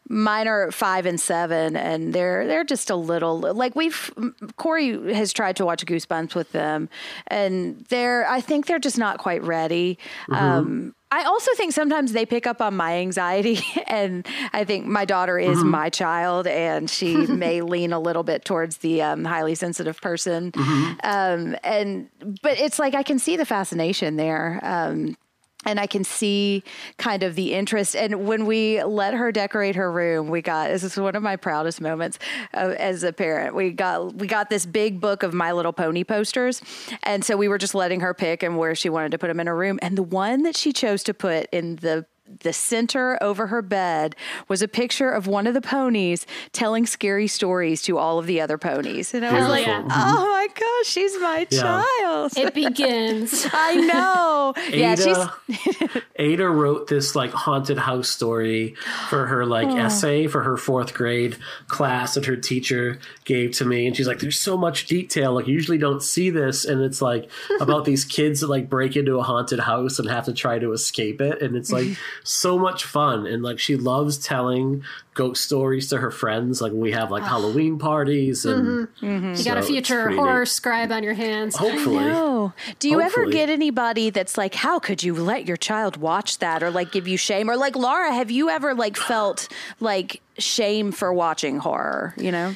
[0.07, 4.11] mine are five and seven and they're they're just a little like we've
[4.57, 6.89] corey has tried to watch goosebumps with them
[7.27, 9.97] and they're i think they're just not quite ready
[10.31, 15.05] um I also think sometimes they pick up on my anxiety, and I think my
[15.05, 19.55] daughter is my child, and she may lean a little bit towards the um, highly
[19.55, 20.51] sensitive person.
[21.03, 22.09] Um, and
[22.43, 24.59] but it's like I can see the fascination there.
[24.61, 25.17] Um,
[25.65, 26.63] and I can see
[26.97, 27.95] kind of the interest.
[27.95, 31.35] And when we let her decorate her room, we got this is one of my
[31.35, 32.17] proudest moments
[32.53, 33.55] uh, as a parent.
[33.55, 36.61] We got we got this big book of My Little Pony posters,
[37.03, 39.39] and so we were just letting her pick and where she wanted to put them
[39.39, 39.79] in her room.
[39.81, 42.05] And the one that she chose to put in the
[42.41, 44.15] the center over her bed
[44.47, 48.39] was a picture of one of the ponies telling scary stories to all of the
[48.41, 49.13] other ponies.
[49.13, 49.89] And I was Hell like, oh mm-hmm.
[49.89, 51.61] my gosh, she's my Yeah.
[51.61, 52.37] child.
[52.37, 53.47] It begins.
[53.53, 54.53] I know.
[54.71, 58.75] yeah, she's Ada, Ada wrote this like haunted house story
[59.09, 59.77] for her like oh.
[59.77, 61.37] essay for her fourth grade
[61.67, 65.33] class that her teacher gave to me, and she's like, "There's so much detail.
[65.33, 67.29] Like, you usually don't see this, and it's like
[67.59, 70.73] about these kids that like break into a haunted house and have to try to
[70.73, 73.25] escape it, and it's like so much fun.
[73.25, 74.83] And like, she loves telling
[75.13, 76.61] ghost stories to her friends.
[76.61, 79.05] Like, we have like Halloween parties, and mm-hmm.
[79.05, 79.33] Mm-hmm.
[79.35, 80.49] You got a future horror neat.
[80.49, 81.55] scribe on your hands.
[81.55, 82.53] hopefully, No.
[82.79, 86.63] Do you ever get anybody that's like, how could you let your child watch that
[86.63, 87.49] or like give you shame?
[87.49, 89.47] Or like Lara, have you ever like felt
[89.79, 92.55] like shame for watching horror, you know?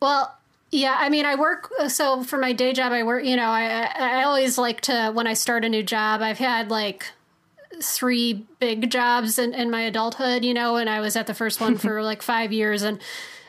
[0.00, 0.36] Well,
[0.70, 1.70] yeah, I mean, I work.
[1.88, 3.24] So for my day job, I work.
[3.24, 6.22] You know, I I I always like to when I start a new job.
[6.22, 7.12] I've had like
[7.82, 10.44] three big jobs in, in my adulthood.
[10.44, 13.00] You know, and I was at the first one for like five years, and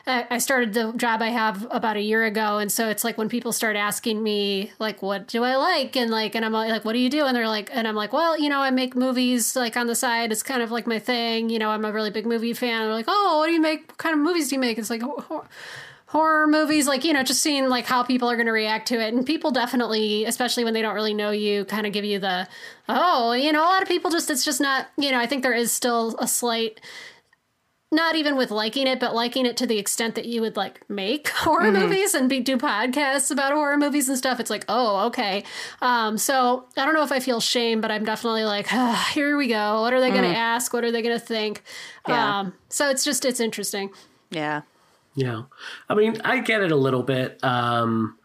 [0.08, 3.28] I started the job I have about a year ago, and so it's like when
[3.28, 6.94] people start asking me like, "What do I like?" and like, and I'm like, "What
[6.94, 9.54] do you do?" and they're like, and I'm like, "Well, you know, I make movies
[9.54, 10.32] like on the side.
[10.32, 11.50] It's kind of like my thing.
[11.50, 13.88] You know, I'm a really big movie fan." they're like, "Oh, what do you make?
[13.88, 15.02] What kind of movies do you make?" It's like.
[15.04, 15.44] "Oh,
[16.08, 19.00] horror movies like you know just seeing like how people are going to react to
[19.00, 19.12] it.
[19.12, 22.48] And people definitely especially when they don't really know you kind of give you the
[22.88, 25.42] oh you know a lot of people just it's just not you know i think
[25.42, 26.80] there is still a slight
[27.92, 30.80] not even with liking it but liking it to the extent that you would like
[30.88, 35.06] make horror movies and be, do podcasts about horror movies and stuff it's like oh
[35.08, 35.44] okay.
[35.82, 39.36] Um so i don't know if i feel shame but i'm definitely like ah, here
[39.36, 39.82] we go.
[39.82, 40.72] What are they going to ask?
[40.72, 41.62] What are they going to think?
[42.08, 42.40] Yeah.
[42.40, 43.90] um so it's just it's interesting.
[44.30, 44.62] Yeah.
[45.18, 45.42] Yeah.
[45.88, 48.16] I mean, I get it a little bit um,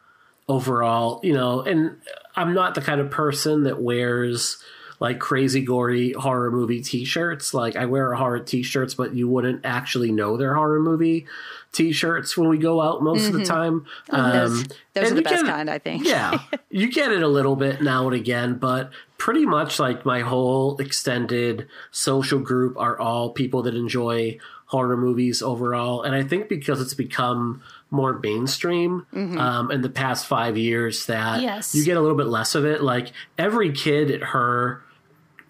[0.48, 1.98] overall, you know, and
[2.36, 4.62] I'm not the kind of person that wears
[5.00, 7.54] like crazy gory horror movie t-shirts.
[7.54, 11.26] Like I wear horror t-shirts, but you wouldn't actually know they're horror movie
[11.72, 13.86] t-shirts when we go out most of the time.
[14.10, 16.06] Those, Um, those are the best kind, I think.
[16.06, 16.40] yeah,
[16.70, 20.78] you get it a little bit now and again, but pretty much like my whole
[20.78, 24.38] extended social group are all people that enjoy
[24.74, 26.02] horror movies overall.
[26.02, 31.42] And I think because it's become more mainstream um, in the past five years, that
[31.44, 31.76] Yes.
[31.76, 32.82] you get a little bit less of it.
[32.82, 34.82] Like every kid at her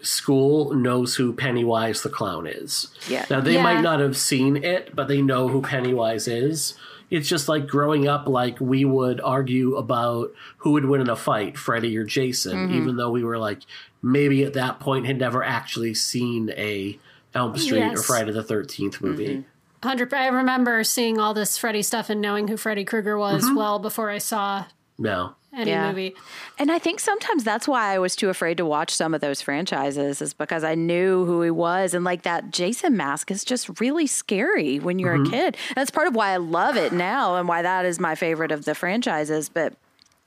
[0.02, 2.90] school knows who Pennywise the clown is.
[3.08, 3.26] Yeah.
[3.30, 3.64] Now they Yeah.
[3.64, 6.74] might not have seen it, but they know who Pennywise is.
[7.10, 11.16] It's just like growing up, like we would argue about who would win in a
[11.16, 12.74] fight, Freddy or Jason, Mm-hmm.
[12.82, 13.60] even though we were like
[14.02, 17.00] maybe at that point had never actually seen a
[17.34, 19.27] Elm Street or Friday the Thirteenth movie.
[19.27, 19.88] Mm-hmm.
[19.88, 20.14] Hundred.
[20.14, 23.55] I remember seeing all this Freddy stuff and knowing who Freddy Krueger was mm-hmm.
[23.55, 24.65] well before I saw
[24.97, 25.89] No, any Yeah.
[25.89, 26.15] movie.
[26.57, 29.41] And I think sometimes that's why I was too afraid to watch some of those
[29.41, 31.93] franchises is because I knew who he was.
[31.93, 35.31] And like that Jason mask is just really scary when you're a mm-hmm.
[35.31, 35.57] kid.
[35.76, 38.64] That's part of why I love it now and why that is my favorite of
[38.64, 39.49] the franchises.
[39.49, 39.73] But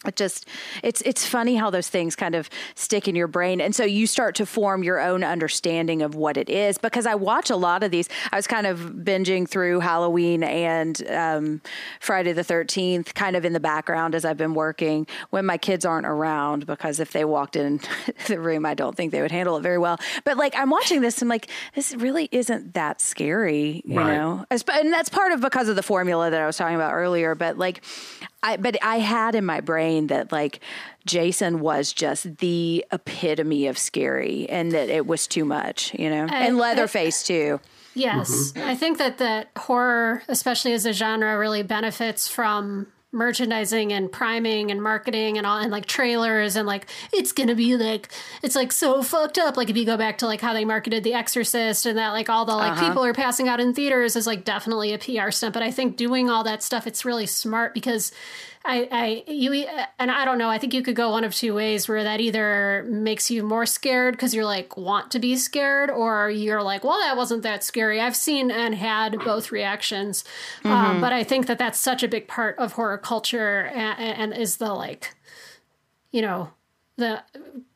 [0.05, 0.47] it just
[0.82, 3.60] it's it's funny how those things kind of stick in your brain.
[3.62, 7.14] And so you start to form your own understanding of what it is because i
[7.14, 8.09] watch a lot of these.
[8.31, 11.60] I was kind of binging through halloween and um,
[11.98, 15.85] friday the 13th kind of in the background as i've been working when my kids
[15.85, 17.81] aren't around because if they walked in
[18.28, 19.98] the room i don't think they would handle it very well.
[20.24, 24.14] But like i'm watching this i'm like this really isn't that scary you Right.
[24.14, 24.44] know?
[24.51, 27.56] And that's part of because of the formula that i was talking about earlier but
[27.56, 27.82] like
[28.47, 30.60] I, but I had in my brain that like
[31.05, 36.27] Jason was just the epitome of scary and that it was too much, you know,
[36.31, 37.60] and Leatherface too.
[37.94, 38.68] Yes, mm-hmm.
[38.68, 44.70] I think that that horror, especially as a genre, really benefits from merchandising and priming
[44.70, 48.08] and marketing and all and like trailers and like it's gonna be like
[48.42, 49.56] it's like so fucked up.
[49.56, 52.28] Like if you go back to like how they marketed the exorcist and that like
[52.28, 52.88] all the like uh-huh.
[52.88, 55.54] people are passing out in theaters is like definitely a pr stunt.
[55.54, 58.12] But i think doing all that stuff it's really smart because
[58.66, 59.52] I, I, you,
[59.98, 60.48] and I don't know.
[60.51, 63.64] I think you could go one of two ways where that either makes you more
[63.66, 67.62] scared because you're like want to be scared, or you're like, well, that wasn't that
[67.62, 68.01] scary.
[68.01, 70.24] I've seen and had both reactions,
[70.64, 74.34] um, but I think that that's such a big part of horror culture, and, and
[74.43, 75.14] is the like,
[76.10, 76.51] you know,
[76.97, 77.22] the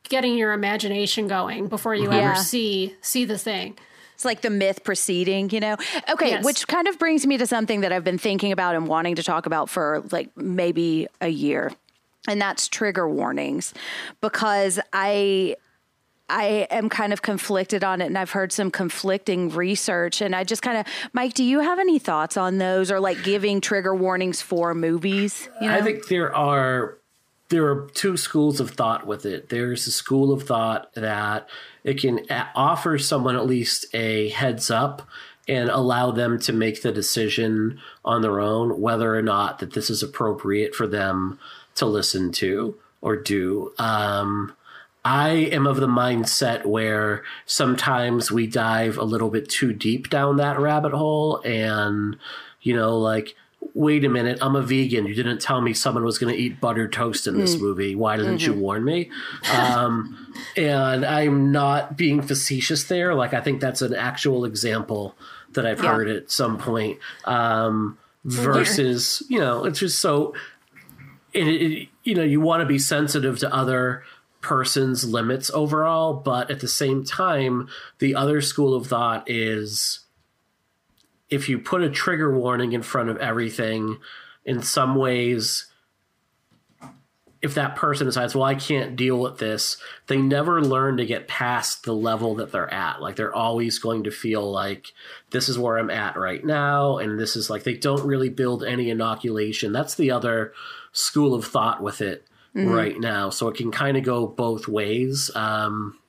[0.09, 2.33] getting your imagination going before you Yeah.
[2.33, 3.79] ever see see the thing.
[4.21, 5.79] It's like the myth preceding, you know?
[6.11, 6.45] Okay, Yes.
[6.45, 9.23] which kind of brings me to something that I've been thinking about and wanting to
[9.23, 11.73] talk about for like maybe a year.
[12.29, 13.73] And that's trigger warnings
[14.21, 15.57] because I
[16.29, 20.45] I am kind of conflicted on it and I've heard some conflicting research and I
[20.45, 20.85] just kind of
[21.15, 25.49] Mike, do you have any thoughts on those or like giving trigger warnings for movies?
[25.63, 25.75] You know?
[25.77, 26.99] I think there are
[27.49, 29.49] there are two schools of thought with it.
[29.49, 31.49] There's a school of thought that
[31.85, 32.21] it can
[32.55, 35.09] offer someone at least a heads up
[35.49, 39.91] and allow them to make the decision on their own whether or not that this
[39.91, 41.39] is appropriate for them
[41.75, 43.73] to listen to or do.
[43.79, 44.55] Um,
[45.05, 50.37] I am of the mindset where sometimes we dive a little bit too deep down
[50.37, 52.19] that rabbit hole and,
[52.61, 53.35] you know, like,
[53.75, 55.07] wait a minute, I'm a vegan.
[55.07, 57.95] You didn't tell me someone was going to eat buttered toast in this movie.
[57.95, 59.11] Why didn't you warn me?
[59.53, 63.15] Um, and I'm not being facetious there.
[63.15, 65.15] Like, I think that's an actual example
[65.53, 66.99] that I've heard at some point.
[67.25, 70.35] Um, versus, you know, it's just so
[71.33, 74.03] it, it, you know you want to be sensitive to other
[74.41, 77.69] person's limits overall but at the same time
[77.99, 80.01] the other school of thought is
[81.31, 83.99] if you put a trigger warning in front of everything
[84.45, 85.67] in some ways
[87.43, 89.77] if that person decides well i can't deal with this
[90.09, 93.01] they never learn to get past the level that they're at.
[93.01, 94.93] Like they're always going to feel like
[95.31, 98.65] this is where i'm at right now and this is like they don't really build
[98.65, 99.73] any inoculation.
[99.73, 100.53] That's the other
[100.93, 103.31] school of thought with it right now.
[103.31, 105.31] So it can kind of go both ways.
[105.37, 106.00] Um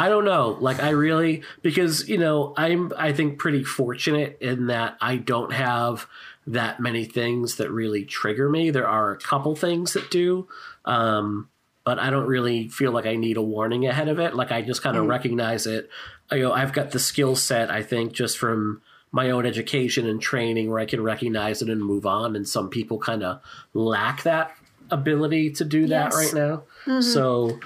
[0.00, 0.56] I don't know.
[0.60, 5.52] Like I really because you know I'm I think pretty fortunate in that I don't
[5.52, 6.06] have
[6.46, 8.70] that many things that really trigger me.
[8.70, 10.48] There are a couple things that do,
[10.84, 11.48] um,
[11.84, 14.34] but I don't really feel like I need a warning ahead of it.
[14.34, 15.90] Like I just kind of recognize it.
[16.32, 17.70] You know, I've got the skill set.
[17.70, 18.80] I think just from
[19.12, 22.36] my own education and training where I can recognize it and move on.
[22.36, 23.40] And some people kind of
[23.74, 24.52] lack that
[24.90, 26.16] ability to do that Yes.
[26.16, 27.00] right now.
[27.00, 27.58] So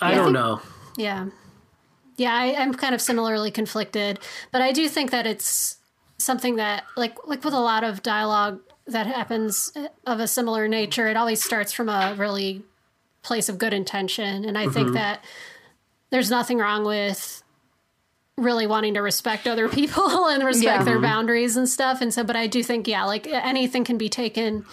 [0.00, 0.60] I Yeah, don't think- know.
[0.96, 1.26] Yeah.
[2.16, 4.18] Yeah, I, I'm kind of similarly conflicted,
[4.52, 5.78] but I do think that it's
[6.18, 10.68] something that, like, like with a lot of dialogue that happens uh, of a similar
[10.68, 12.62] nature, it always starts from a really
[13.22, 14.94] place of good intention, and I think mm-hmm.
[14.94, 15.24] that
[16.10, 17.42] there's nothing wrong with
[18.36, 20.84] really wanting to respect other people and respect Yeah.
[20.84, 22.00] their boundaries and stuff.
[22.00, 24.64] And so, but I do think, yeah, like anything can be taken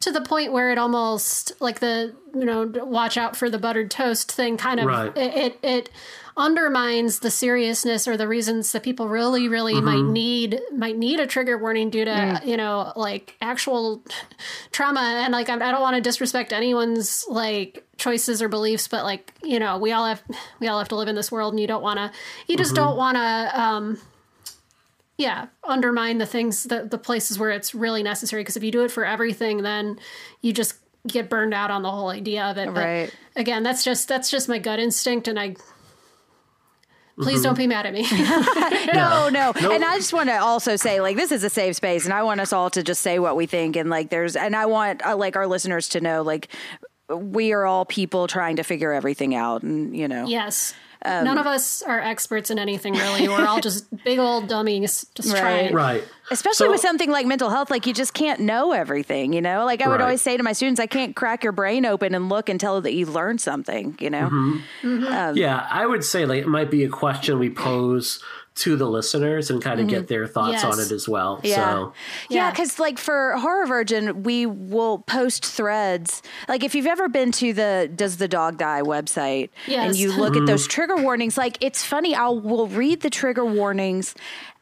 [0.00, 3.90] to the point where it almost like the you know watch out for the buttered
[3.90, 5.16] toast thing kind of Right.
[5.16, 5.90] it, it it
[6.36, 9.84] undermines the seriousness or the reasons that people really really mm-hmm.
[9.84, 12.46] might need might need a trigger warning due to mm.
[12.46, 14.04] you know like actual
[14.70, 15.00] trauma.
[15.00, 19.34] And like I, I don't want to disrespect anyone's like choices or beliefs but like
[19.42, 20.22] you know we all have
[20.60, 22.12] we all have to live in this world and you don't want to
[22.46, 22.84] you just mm-hmm.
[22.84, 23.98] don't want to um
[25.18, 28.84] yeah undermine the things the, the places where it's really necessary because if you do
[28.84, 29.98] it for everything then
[30.40, 30.76] you just
[31.06, 33.14] get burned out on the whole idea of it But Right.
[33.36, 35.54] again that's just that's just my gut instinct and i
[37.20, 38.02] please don't be mad at me
[38.94, 39.52] no, no.
[39.72, 42.22] And I just want to also say, like, this is a safe space, and I
[42.22, 43.74] want us all to just say what we think.
[43.74, 46.46] And, like, there's, and I want, uh, like, our listeners to know, like,
[47.12, 49.64] we are all people trying to figure everything out.
[49.64, 50.74] And, you know, yes
[51.04, 55.32] none of us are experts in anything really we're all just big old dummies just
[55.32, 55.40] Right.
[55.40, 56.04] trying Right.
[56.30, 59.64] especially So- with something like mental health, like, you just can't know everything, you know?
[59.64, 60.02] Like, I would Right.
[60.02, 62.80] always say to my students, I can't crack your brain open and look and tell
[62.82, 64.28] that you learned something, you know?
[64.82, 65.36] Mm-hmm.
[65.36, 68.22] yeah, I would say like it might be a question we pose
[68.58, 70.06] to the listeners and kind of get mm-hmm.
[70.06, 71.40] their thoughts on it as well.
[71.42, 71.54] Yeah.
[71.54, 71.92] So
[72.28, 72.50] Yeah, Yeah.
[72.50, 76.22] because like for Horror Virgin, we will post threads.
[76.48, 80.30] Like if you've ever been to the Does the Dog Die website and you look
[80.30, 80.46] at mm-hmm.
[80.46, 82.14] those trigger warnings, like it's funny.
[82.14, 84.14] I'll will read the trigger warnings.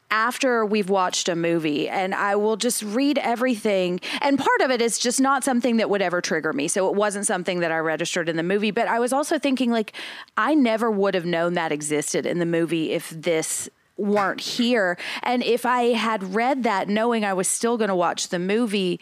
[0.09, 3.99] after we've watched a movie and I will just read everything.
[4.21, 6.69] And part of it is just not something that would ever trigger me.
[6.69, 8.71] So it wasn't something that I registered in the movie.
[8.71, 9.91] But I was also thinking, like,
[10.37, 14.97] I never would have known that existed in the movie if this weren't here.
[15.23, 18.99] And if I had read that knowing I was still going to watch the movie,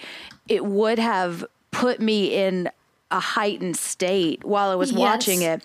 [0.48, 2.70] it would have put me in
[3.12, 5.00] a heightened state while I was Yes.
[5.00, 5.62] watching it.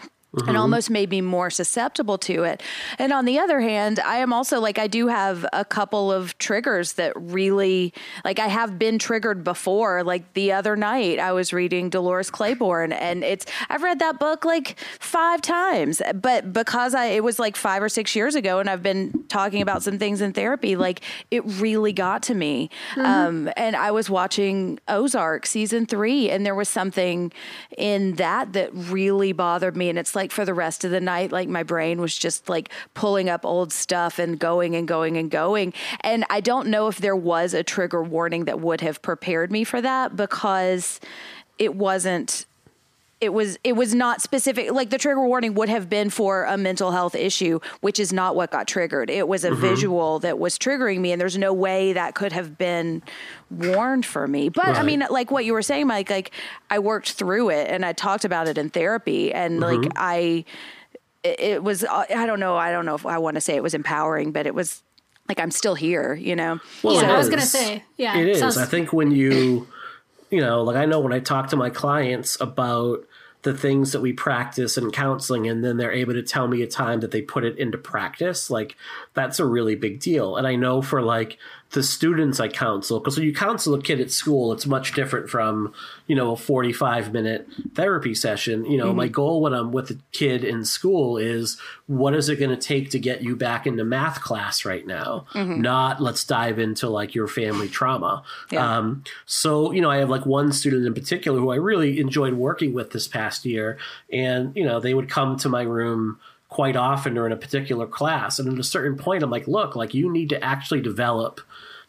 [0.47, 2.63] And almost made me more susceptible to it.
[3.01, 6.39] And on the other hand, I am also like, I do have a couple of
[6.39, 7.93] triggers that really,
[8.25, 10.05] like, I have been triggered before.
[10.05, 14.45] Like the other night, I was reading Dolores Claiborne, and it's, I've read that book
[14.45, 18.71] like five times, but because I, it was like five or six years ago, and
[18.71, 21.01] I've been talking about some things in therapy, like,
[21.33, 22.71] it really got to me.
[22.97, 27.33] Um, and I was watching Ozark season three, and there was something
[27.77, 29.89] in that that really bothered me.
[29.89, 32.71] And it's like for the rest of the night, like my brain was just like
[32.95, 35.73] pulling up old stuff and going and going and going.
[36.01, 39.65] And I don't know if there was a trigger warning that would have prepared me
[39.65, 41.01] for that because
[41.59, 42.47] it wasn't
[43.21, 46.57] it was it was not specific like the trigger warning would have been for a
[46.57, 49.11] mental health issue which is not what got triggered.
[49.11, 52.57] It was a visual that was triggering me and there's no way that could have
[52.57, 53.03] been
[53.51, 54.49] warned for me.
[54.49, 56.31] But i mean like what you were saying mike like
[56.71, 60.45] i worked through it and i talked about it in therapy and like i
[61.23, 63.55] it, it was uh, i don't know i don't know if i want to say
[63.57, 64.83] it was empowering but it was
[65.29, 66.59] like i'm still here you know?
[66.83, 68.39] Well, Yeah, it I was gonna say, yeah, it is.
[68.39, 69.67] sounds- I think when you,
[70.31, 73.05] you know, like I know when I talk to my clients about
[73.43, 76.67] the things that we practice in counseling, and then they're able to tell me a
[76.67, 78.77] time that they put it into practice, like
[79.15, 80.37] that's a really big deal.
[80.37, 81.39] And I know for like
[81.73, 85.31] the students I counsel, because when you counsel a kid at school, it's much different
[85.31, 85.73] from,
[86.09, 88.65] you know, a 45 minute therapy session.
[88.65, 92.41] You know, my goal when I'm with a kid in school is what is it
[92.41, 95.27] going to take to get you back into math class right now?
[95.61, 98.25] Not let's dive into like your family trauma.
[98.51, 98.79] Yeah.
[98.79, 102.35] Um, so, you know, I have like one student in particular who I really enjoyed
[102.35, 103.79] working with this past year.
[104.13, 106.19] And, you know, they would come to my room
[106.49, 108.41] quite often or in a particular class.
[108.41, 111.41] And at a certain point, I'm like, look, like you need to actually develop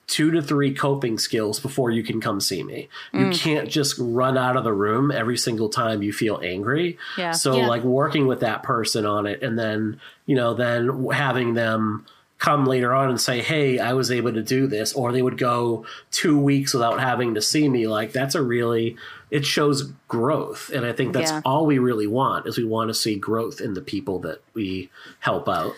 [0.07, 2.89] two to three coping skills before you can come see me.
[3.13, 3.33] You Mm.
[3.39, 6.97] can't just run out of the room every single time you feel angry.
[7.17, 7.31] Yeah.
[7.31, 7.67] So Yeah.
[7.67, 12.05] like working with that person on it and then, you know, then having them
[12.39, 15.37] come later on and say, "Hey, I was able to do this," or they would
[15.37, 17.87] go 2 weeks without having to see me.
[17.87, 18.97] Like that's a really
[19.29, 21.41] it shows growth, and I think that's Yeah.
[21.45, 24.89] all we really want is we want to see growth in the people that we
[25.19, 25.73] help out.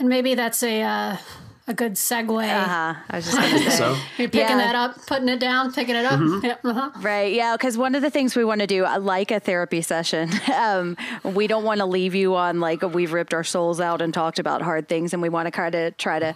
[0.00, 1.16] and maybe that's a uh,
[1.66, 2.42] a good segue.
[2.48, 4.56] uh-huh i was just gonna say So You're picking Yeah.
[4.56, 6.18] that up, putting it down, picking it up.
[6.18, 6.44] Mm-hmm.
[6.44, 6.90] Yep, uh-huh.
[7.00, 7.32] Right.
[7.32, 7.56] Yeah.
[7.56, 10.96] Because one of the things we want to do, uh, like a therapy session, um,
[11.22, 14.38] we don't want to leave you on like we've ripped our souls out and talked
[14.38, 16.34] about hard things, and we want to kind of try to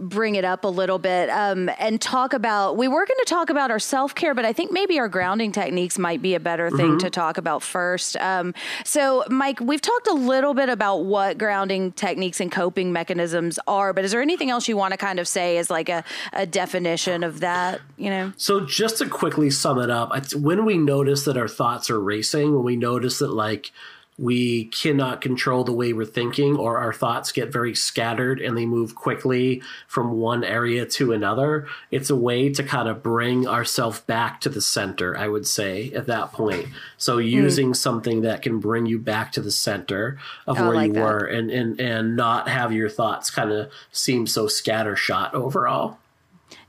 [0.00, 2.76] bring it up a little bit um, and talk about.
[2.76, 5.50] We were going to talk about our self care, but I think maybe our grounding
[5.52, 8.16] techniques might be a better thing to talk about first.
[8.18, 13.58] Um, so, Mike, we've talked a little bit about what grounding techniques and coping mechanisms
[13.66, 16.04] are, but is there anything else you want to kind of say as like a,
[16.32, 17.80] a definition of that?
[17.96, 18.32] You know.
[18.36, 22.54] So just to quickly sum it up, when we notice that our thoughts are racing,
[22.54, 23.72] when we notice that like
[24.16, 28.64] we cannot control the way we're thinking or our thoughts get very scattered and they
[28.64, 34.00] move quickly from one area to another, it's a way to kind of bring ourselves
[34.00, 36.66] back to the center, I would say, at that point.
[36.96, 37.22] So hmm.
[37.24, 40.92] using something that can bring you back to the center of Oh, where like you
[40.94, 41.02] that.
[41.02, 45.98] were and, and and not have your thoughts kind of seem so scattershot overall.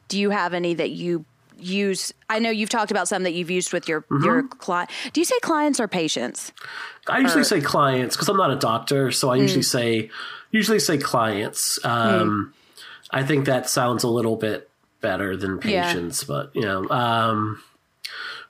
[0.07, 1.25] do you have any that you
[1.59, 5.21] use i know you've talked about some that you've used with your your client do
[5.21, 6.51] you say clients or patients
[7.07, 9.41] I usually say clients because I'm not a doctor, so I Mm.
[9.41, 10.09] usually say
[10.49, 11.77] usually say clients.
[11.85, 12.53] Um,
[13.11, 14.71] I think that sounds a little bit
[15.01, 15.83] better than Yeah.
[15.85, 17.61] patients, but you know, um,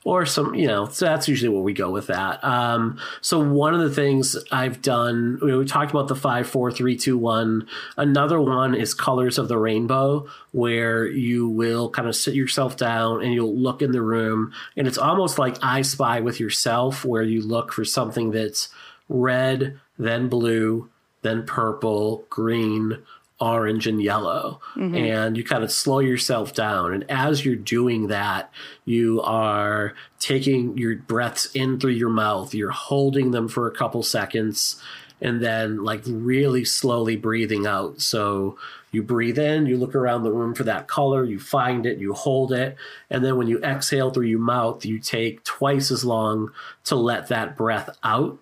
[0.05, 2.41] or some, you know, so that's usually where we go with that.
[2.43, 6.95] Um, so one of the things I've done, we talked about the five, four, three,
[6.95, 7.67] two, one.
[7.97, 13.23] Another one is colors of the rainbow, where you will kind of sit yourself down
[13.23, 17.23] and you'll look in the room, and it's almost like I Spy with yourself, where
[17.23, 18.69] you look for something that's
[19.09, 20.87] red, then blue,
[21.23, 22.99] then purple, green,
[23.39, 24.61] orange and yellow.
[24.75, 24.95] Mm-hmm.
[24.95, 26.93] And you kind of slow yourself down.
[26.93, 28.51] And as you're doing that
[28.85, 32.53] you are taking your breaths in through your mouth.
[32.53, 34.81] You're holding them for a couple seconds
[35.21, 38.01] and then like really slowly breathing out.
[38.01, 38.57] So
[38.91, 42.13] you breathe in you look around the room for that color you find it you
[42.13, 42.77] hold it.
[43.09, 46.51] And then when you exhale through your mouth you take twice as long
[46.85, 48.41] to let that breath out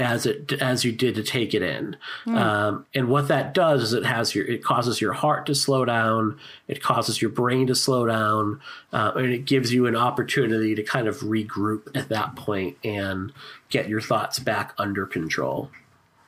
[0.00, 1.96] as it as you did to take it in.
[2.26, 5.84] Um, and what that does is it has your it causes your heart to slow
[5.84, 8.60] down, it causes your brain to slow down,
[8.92, 13.32] uh, and it gives you an opportunity to kind of regroup at that point and
[13.70, 15.70] get your thoughts back under control.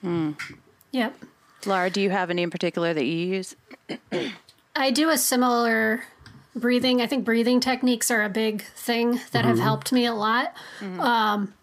[0.04, 0.36] Mm.
[0.92, 1.16] Yep.
[1.64, 3.56] Lara, do you have any in particular that you use?
[4.76, 6.04] I do a similar
[6.54, 7.00] breathing.
[7.00, 10.54] I think breathing techniques are a big thing that have helped me a lot.
[10.80, 11.54] Um,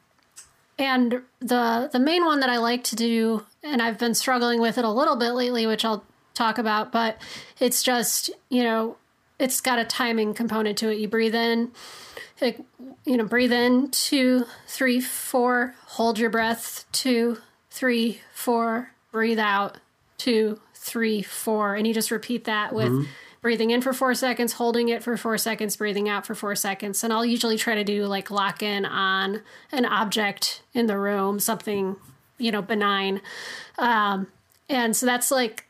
[0.77, 4.77] and the the main one that I like to do, and I've been struggling with
[4.77, 7.17] it a little bit lately, which I'll talk about, but
[7.59, 8.97] it's just you know,
[9.39, 10.97] it's got a timing component to it.
[10.97, 11.71] You breathe in,
[12.41, 12.59] like,
[13.05, 17.37] you know, breathe in two, three, four, hold your breath, two,
[17.69, 19.79] three, four, breathe out,
[20.17, 23.09] two, three, four, and you just repeat that with mm-hmm.
[23.44, 27.03] Breathing in for four seconds, holding it for four seconds, breathing out for four seconds.
[27.03, 29.41] And I'll usually try to do like lock in on
[29.74, 31.98] an object in the room, something,
[32.38, 33.22] you know, benign.
[33.78, 34.28] Um,
[34.70, 35.65] and so that's like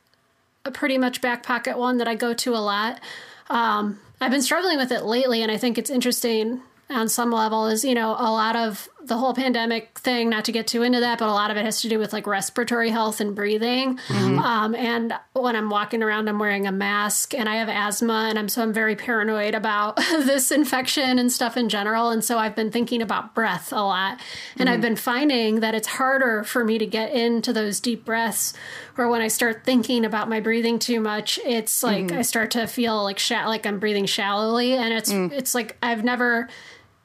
[0.64, 3.02] a pretty much back pocket one that I go to a lot.
[3.50, 7.66] Um, I've been struggling with it lately, and I think it's interesting on some level.
[7.66, 10.30] Is you know a lot of the whole pandemic thing.
[10.30, 12.14] Not to get too into that, but a lot of it has to do with
[12.14, 13.98] like respiratory health and breathing.
[14.08, 14.40] Mm-hmm.
[14.40, 18.40] Um, and when I'm walking around, I'm wearing a mask, and I have asthma, and
[18.40, 22.10] I'm so I'm very paranoid about this infection and stuff in general.
[22.10, 24.20] And so I've been thinking about breath a lot,
[24.58, 24.82] and I've mm-hmm.
[24.82, 28.54] been finding that it's harder for me to get into those deep breaths
[28.98, 32.20] or when I start thinking about my breathing too much, it's like mm-hmm.
[32.20, 35.32] I start to feel like sha- like I'm breathing shallowly, and it's mm.
[35.32, 36.50] it's like I've never.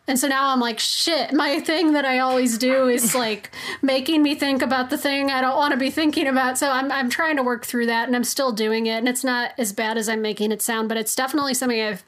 [0.09, 4.23] And so now I'm like, shit, my thing that I always do is like making
[4.23, 6.57] me think about the thing I don't want to be thinking about.
[6.57, 8.97] So I'm, I'm trying to work through that and I'm still doing it.
[8.97, 12.03] And it's not as bad as I'm making it sound, but it's definitely something I've,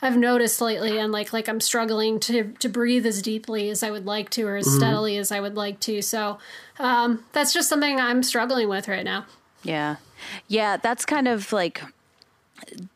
[0.00, 0.98] I've noticed lately.
[0.98, 4.44] And like, like I'm struggling to, to breathe as deeply as I would like to,
[4.44, 6.00] or as steadily as I would like to.
[6.00, 6.38] So
[6.78, 9.26] um, that's just something I'm struggling with right now.
[9.62, 9.96] Yeah.
[10.48, 11.82] Yeah, that's kind of like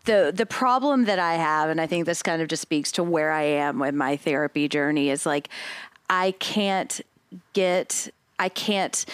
[0.05, 3.03] the the problem that I have and I think this kind of just speaks to
[3.03, 5.49] where I am with my therapy journey is like
[6.09, 7.01] I can't
[7.53, 9.05] get I can't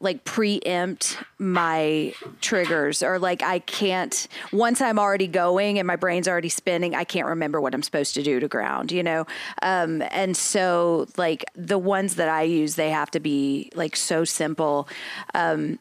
[0.00, 6.26] like preempt my triggers or like I can't once I'm already going and my brain's
[6.26, 9.26] already spinning I can't remember what I'm supposed to do to ground you know?
[9.62, 14.24] Um and so like the ones that I use they have to be like so
[14.24, 14.88] simple.
[15.34, 15.78] Um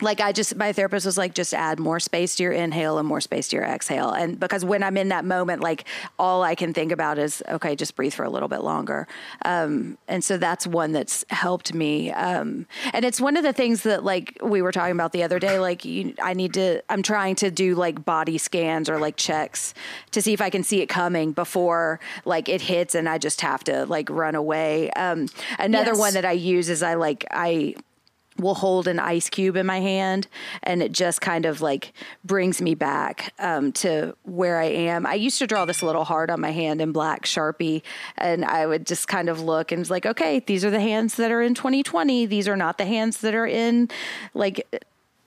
[0.00, 3.08] like I just my therapist was like just add more space to your inhale and
[3.08, 4.10] more space to your exhale.
[4.10, 5.84] And because when I'm in that moment like
[6.18, 9.08] all I can think about is okay just breathe for a little bit longer.
[9.44, 12.12] Um, and so that's one that's helped me.
[12.12, 15.38] Um, and it's one of the things that like we were talking about the other
[15.38, 19.16] day like you, I need to I'm trying to do like body scans or like
[19.16, 19.72] checks
[20.10, 23.40] to see if I can see it coming before like it hits and I just
[23.40, 24.90] have to like run away.
[24.90, 25.28] Um,
[25.58, 25.98] another Yes.
[25.98, 27.76] one that I use is I like I
[28.38, 30.28] will hold an ice cube in my hand
[30.62, 31.92] and it just kind of like
[32.24, 35.06] brings me back um, to where I am.
[35.06, 37.82] I used to draw this little heart on my hand in black Sharpie
[38.18, 41.16] and I would just kind of look and was like, okay, these are the hands
[41.16, 42.26] that are in 2020.
[42.26, 43.88] These are not the hands that are in
[44.34, 44.66] like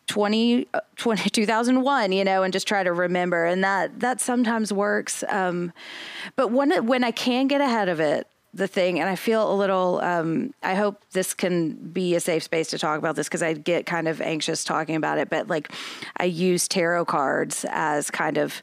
[0.07, 4.73] 20, uh, 20 2001 you know and just try to remember and that that sometimes
[4.73, 5.71] works um,
[6.35, 8.99] but when when i can get ahead of it the thing.
[8.99, 12.79] And i feel a little um, i hope this can be a safe space to
[12.79, 15.71] talk about this because i get kind of anxious talking about it but like
[16.17, 18.61] i use tarot cards as kind of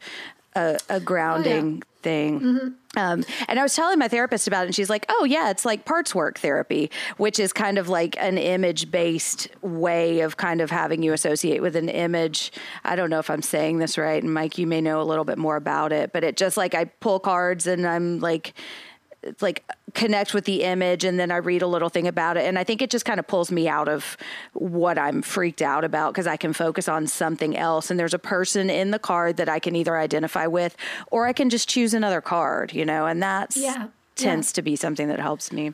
[0.57, 2.75] a, a grounding thing.
[2.97, 5.67] Um, and I was telling my therapist about it, and she's like, "Oh yeah, it's
[5.67, 10.61] like parts work therapy, which is kind of like an image based way of kind
[10.61, 12.53] of having you associate with an image."
[12.85, 15.25] I don't know if I'm saying this right, and Mike, you may know a little
[15.25, 18.55] bit more about it, but it just like I pull cards and I'm like
[19.41, 22.45] like connect with the image and then I read a little thing about it.
[22.45, 24.17] And I think it just kind of pulls me out of
[24.53, 27.91] what I'm freaked out about because I can focus on something else.
[27.91, 30.77] And there's a person in the card that I can either identify with
[31.11, 34.77] or I can just choose another card, you know, and that's Yeah, tends to be
[34.77, 35.73] something that helps me.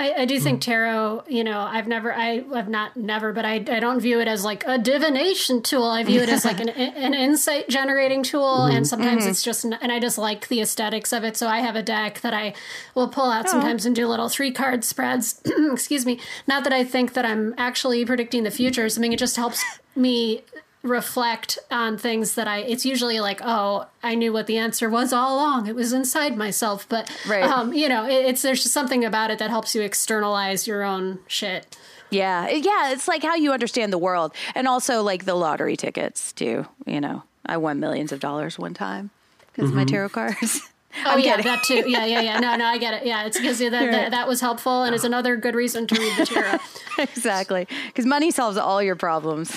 [0.00, 0.62] I, I do think mm.
[0.62, 4.28] tarot, you know, I've never, I have not never, but I, I don't view it
[4.28, 5.84] as like a divination tool.
[5.84, 8.64] I view it as like an, an insight generating tool.
[8.64, 8.84] And mm-hmm.
[8.84, 9.30] sometimes mm-hmm.
[9.30, 11.36] it's just, and I just like the aesthetics of it.
[11.36, 12.54] So I have a deck that I
[12.94, 13.50] will pull out oh.
[13.50, 15.42] sometimes and do little three card spreads.
[15.72, 16.18] Excuse me.
[16.46, 18.88] Not that I think that I'm actually predicting the future.
[18.90, 19.62] I mean, it just helps
[19.94, 20.44] me
[20.82, 25.12] reflect on things that I it's usually like oh I knew what the answer was
[25.12, 27.42] all along it was inside myself but Right.
[27.44, 30.82] um you know it, it's there's just something about it that helps you externalize your
[30.82, 31.76] own shit
[32.08, 32.48] Yeah.
[32.48, 36.66] Yeah, it's like how you understand the world and also like the lottery tickets too,
[36.86, 37.22] you know.
[37.46, 39.10] I won millions of dollars one time
[39.52, 40.60] because of my tarot cards.
[41.06, 41.52] Oh I'm yeah, kidding.
[41.52, 41.88] that too.
[41.88, 42.40] Yeah, yeah, yeah.
[42.40, 43.06] No, no, I get it.
[43.06, 46.12] Yeah, it's because that, that that was helpful and is another good reason to read
[46.18, 46.58] the tarot.
[46.98, 47.68] exactly.
[47.86, 49.56] Because money solves all your problems.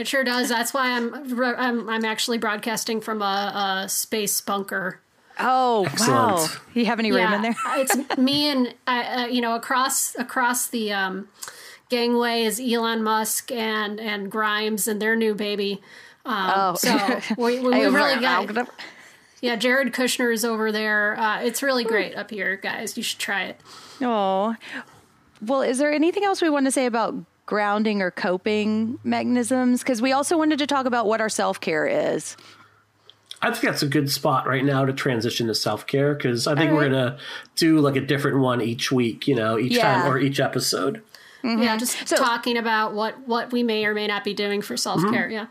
[0.00, 0.48] It sure does.
[0.48, 5.00] That's why I'm I'm I'm actually broadcasting from a, a space bunker.
[5.38, 5.88] oh, wow.
[6.38, 6.60] Excellent.
[6.74, 7.54] You have any room in there?
[7.76, 11.28] it's me and uh, uh, you know across across the um,
[11.90, 15.82] gangway is Elon Musk and and Grimes and their new baby.
[16.24, 16.74] Um, Oh.
[16.76, 18.68] so we, we, we really got
[19.42, 19.56] yeah.
[19.56, 21.18] Jared Kushner is over there.
[21.18, 22.96] Uh, it's really great up here, guys.
[22.96, 23.60] You should try it.
[24.00, 24.56] Oh.
[25.42, 27.14] Well, is there anything else we want to say about
[27.50, 29.82] grounding or coping mechanisms?
[29.82, 32.36] Because we also wanted to talk about what our self care is.
[33.42, 36.54] I think that's a good spot right now to transition to self care because I
[36.54, 37.18] think All we're gonna
[37.56, 40.02] do like a different one each week, you know, each Yeah.
[40.02, 41.02] time or each episode.
[41.42, 41.62] Mm-hmm.
[41.62, 44.76] Yeah, just So- talking about what what we may or may not be doing for
[44.76, 45.24] self care.
[45.28, 45.32] Mm-hmm.
[45.32, 45.46] Yeah.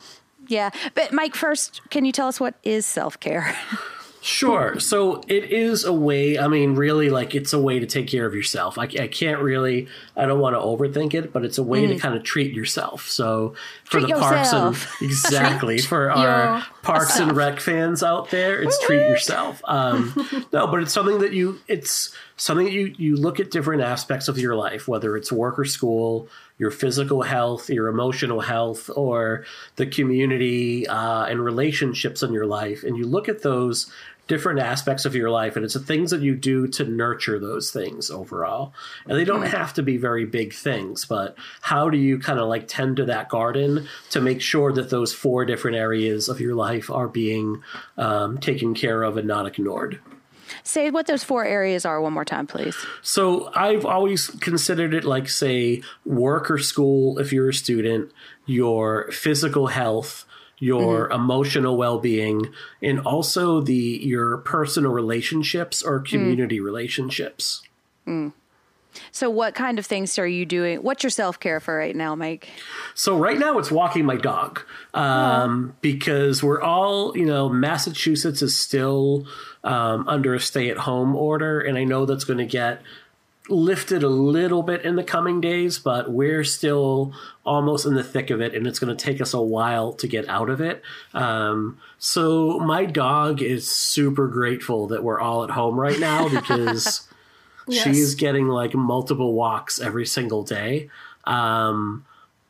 [0.47, 0.69] Yeah.
[0.95, 3.55] But Mike, first, can you tell us what is self care?
[4.21, 4.79] Sure.
[4.79, 8.25] So it is a way, I mean, really, like it's a way to take care
[8.25, 8.77] of yourself.
[8.77, 9.87] I, I can't really,
[10.17, 13.07] I don't want to overthink it, but it's a way to kind of treat yourself.
[13.07, 13.53] So
[13.85, 14.07] for Mm.
[14.07, 18.97] Treat the parks and exactly for our parks and rec fans out there, it's treat
[18.97, 19.61] yourself.
[19.65, 20.13] Um,
[20.53, 24.27] no, but it's something that you, it's something that you, you look at different aspects
[24.27, 26.27] of your life, whether it's work or school,
[26.57, 29.45] your physical health, your emotional health, or
[29.77, 32.83] the community uh, and relationships in your life.
[32.83, 33.91] And you look at those
[34.29, 37.71] different aspects of your life, and it's the things that you do to nurture those
[37.71, 38.73] things overall.
[39.07, 42.47] And they don't have to be very big things, but how do you kind of
[42.47, 46.55] like tend to that garden to make sure that those four different areas of your
[46.55, 47.63] life are being
[47.97, 49.99] um, taken care of and not ignored?
[50.63, 52.75] Say what those four areas are one more time, please.
[53.01, 58.11] So I've always considered it like, say, work or school if you're a student,
[58.45, 60.25] your physical health,
[60.59, 67.63] your emotional well-being, and also the your personal relationships or community relationships.
[69.11, 70.79] So, what kind of things are you doing?
[70.79, 72.49] What's your self care for right now, Mike?
[72.95, 74.61] So right now it's walking my dog
[74.93, 79.25] um, because we're all, you know, Massachusetts is still
[79.63, 82.81] um, under a stay-at-home order, and I know that's going to get
[83.47, 87.13] lifted a little bit in the coming days, but we're still
[87.45, 90.07] almost in the thick of it, and it's going to take us a while to
[90.07, 90.83] get out of it.
[91.13, 97.07] Um, so my dog is super grateful that we're all at home right now because
[97.67, 97.83] Yes.
[97.83, 100.89] she's getting like multiple walks every single day.
[101.25, 102.05] Um,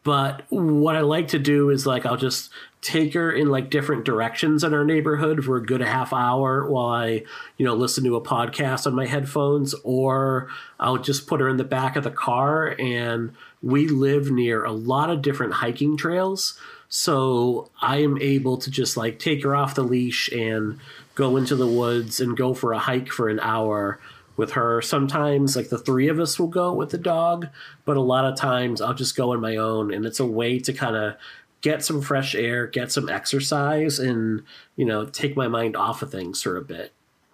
[0.09, 2.49] but what I like to do is like I'll just
[2.81, 6.87] take her in like different directions in our neighborhood for a good half hour while
[6.87, 7.25] I,
[7.57, 10.47] you know, listen to a podcast on my headphones, or
[10.79, 12.75] I'll just put her in the back of the car.
[12.79, 16.59] And we live near a lot of different hiking trails.
[16.87, 20.79] So I am able to just like take her off the leash and
[21.13, 23.99] go into the woods and go for a hike for an hour
[24.39, 24.81] with her.
[24.81, 27.47] Sometimes, like the three of us will go with the dog,
[27.85, 30.57] but a lot of times I'll just go on my own, and it's a way
[30.59, 31.15] to kind of
[31.61, 34.41] get some fresh air, get some exercise, and
[34.75, 36.91] you know, take my mind off of things for a bit.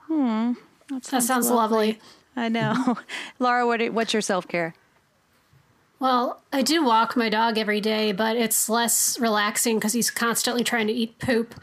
[0.07, 0.53] Hmm,
[0.90, 1.99] That sounds lovely.
[2.36, 2.98] I know.
[3.40, 4.76] Laura, what, what's your self care?
[6.06, 10.64] Well, I do walk my dog every day, but it's less relaxing because he's constantly
[10.64, 11.56] trying to eat poop.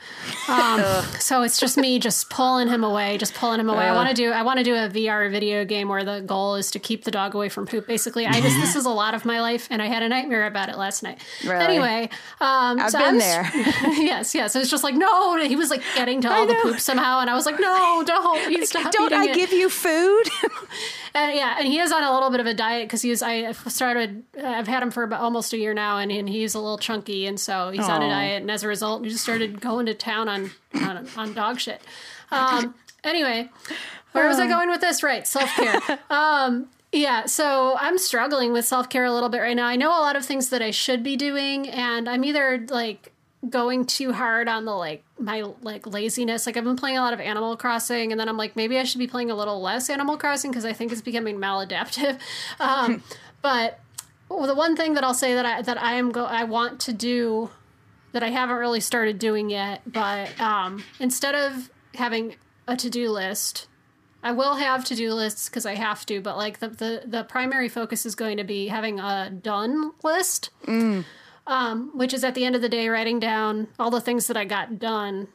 [0.49, 0.81] Um,
[1.21, 3.85] so it's just me just pulling him away, just pulling him away.
[3.85, 6.57] I want to do I want to do a VR video game where the goal
[6.57, 7.87] is to keep the dog away from poop.
[7.87, 10.49] Basically, I just this is a lot of my life, and I had a nightmare
[10.49, 11.21] about it last night.
[11.45, 11.65] Really?
[11.65, 12.11] Anyway,
[12.41, 13.49] um, I've so been there.
[13.55, 14.57] yes, yes.
[14.57, 17.35] It's just like no, he was like getting to all the poop somehow, and I
[17.35, 19.37] was like, no, don't, you stop Don't I it.
[19.37, 20.29] give you food?
[21.15, 23.23] And yeah, and he is on a little bit of a diet because he's.
[23.23, 24.23] I started.
[24.43, 27.27] I've had him for about almost a year now, and, and he's a little chunky,
[27.27, 28.43] and so he's on a diet.
[28.43, 31.83] And as a result, he just started going to town on on, on dog shit.
[32.31, 32.75] Um,
[33.05, 33.51] anyway,
[34.13, 35.03] where was I going with this?
[35.03, 35.99] Right, self care.
[36.11, 39.67] Um, yeah, so I'm struggling with self care a little bit right now.
[39.67, 43.13] I know a lot of things that I should be doing, and I'm either like
[43.49, 46.47] going too hard on the like my like laziness.
[46.47, 48.85] Like I've been playing a lot of Animal Crossing, and then I'm like maybe I
[48.85, 52.19] should be playing a little less Animal Crossing because I think it's becoming maladaptive.
[52.61, 53.03] Um,
[53.41, 53.81] but
[54.29, 56.81] well, the one thing that I'll say that I that I am go I want
[56.81, 57.51] to do
[58.13, 62.37] that I haven't really started doing yet, but um, instead of having
[62.67, 63.69] a to do list.
[64.25, 67.25] I will have to do lists because I have to, but like the, the the
[67.25, 70.51] primary focus is going to be having a done list
[71.47, 74.37] um, which is at the end of the day writing down all the things that
[74.37, 75.29] I got done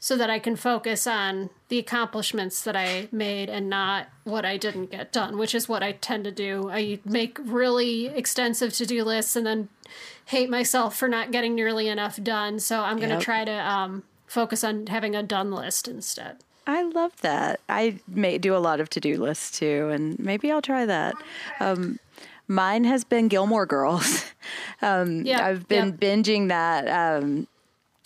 [0.00, 4.56] so that I can focus on the accomplishments that I made and not what I
[4.56, 6.70] didn't get done, which is what I tend to do.
[6.70, 9.68] I make really extensive to do lists and then
[10.26, 12.60] hate myself for not getting nearly enough done.
[12.60, 13.22] So I'm going to Yep.
[13.24, 16.36] try to um, focus on having a done list instead.
[16.64, 17.60] I love that.
[17.68, 21.14] I may do a lot of to do lists too, and maybe I'll try that.
[21.60, 21.98] Um,
[22.48, 24.24] mine has been Gilmore Girls.
[24.82, 26.14] um, Yeah, I've been yeah.
[26.14, 26.88] binging that.
[26.88, 27.46] Um,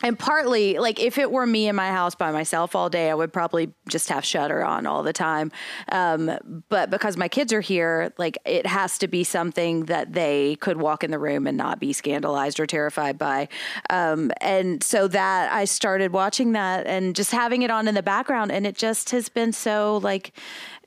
[0.04, 3.14] and partly, like if it were me in my house by myself all day, I
[3.14, 5.52] would probably just have Shudder on all the time.
[5.92, 10.56] Um, but because my kids are here, like it has to be something that they
[10.56, 13.48] could walk in the room and not be scandalized or terrified by.
[13.90, 18.02] Um, and so that I started watching that and just having it on in the
[18.02, 20.32] background, and it just has been so like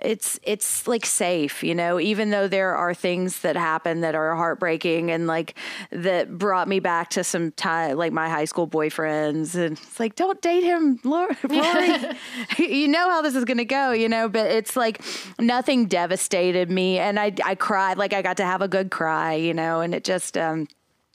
[0.02, 4.36] it's it's like safe, you know, even though there are things that happen that are
[4.36, 5.56] heartbreaking and like
[5.92, 10.16] that brought me back to some time like my high school boyfriends and it's like
[10.16, 11.00] don't date him.
[11.04, 11.38] Rory.
[12.58, 15.02] you know how this is going to go, you know, but it's like
[15.40, 19.36] nothing devastated me and I I cried like I got to have a good cry,
[19.36, 20.68] you know, and it just um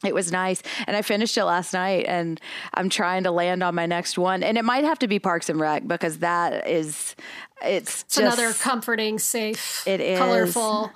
[0.04, 0.62] it was nice.
[0.86, 2.40] And I finished it last night and
[2.74, 4.42] I'm trying to land on my next one.
[4.42, 7.14] And it might have to be Parks and Rec because that is
[7.62, 10.18] it's, It's just another comforting, safe, It is.
[10.18, 10.90] colorful.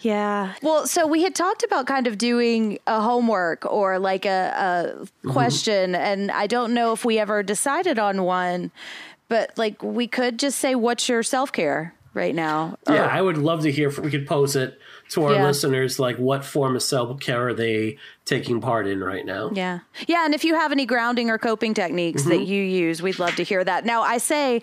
[0.00, 0.54] yeah.
[0.62, 5.04] Well, so we had talked about kind of doing a homework or like a, a
[5.04, 5.30] mm-hmm.
[5.30, 8.70] question, and I don't know if we ever decided on one,
[9.28, 13.20] but like we could just say, "What's your self care right now?" Yeah, Or- I
[13.20, 14.78] would love to hear if we could pose it
[15.10, 15.46] to our Yeah.
[15.46, 19.50] listeners, like what form of self care are they taking part in right now?
[19.52, 19.80] Yeah.
[20.06, 20.24] Yeah.
[20.24, 23.42] And if you have any grounding or coping techniques that you use, we'd love to
[23.42, 23.84] hear that.
[23.84, 24.62] Now, I say,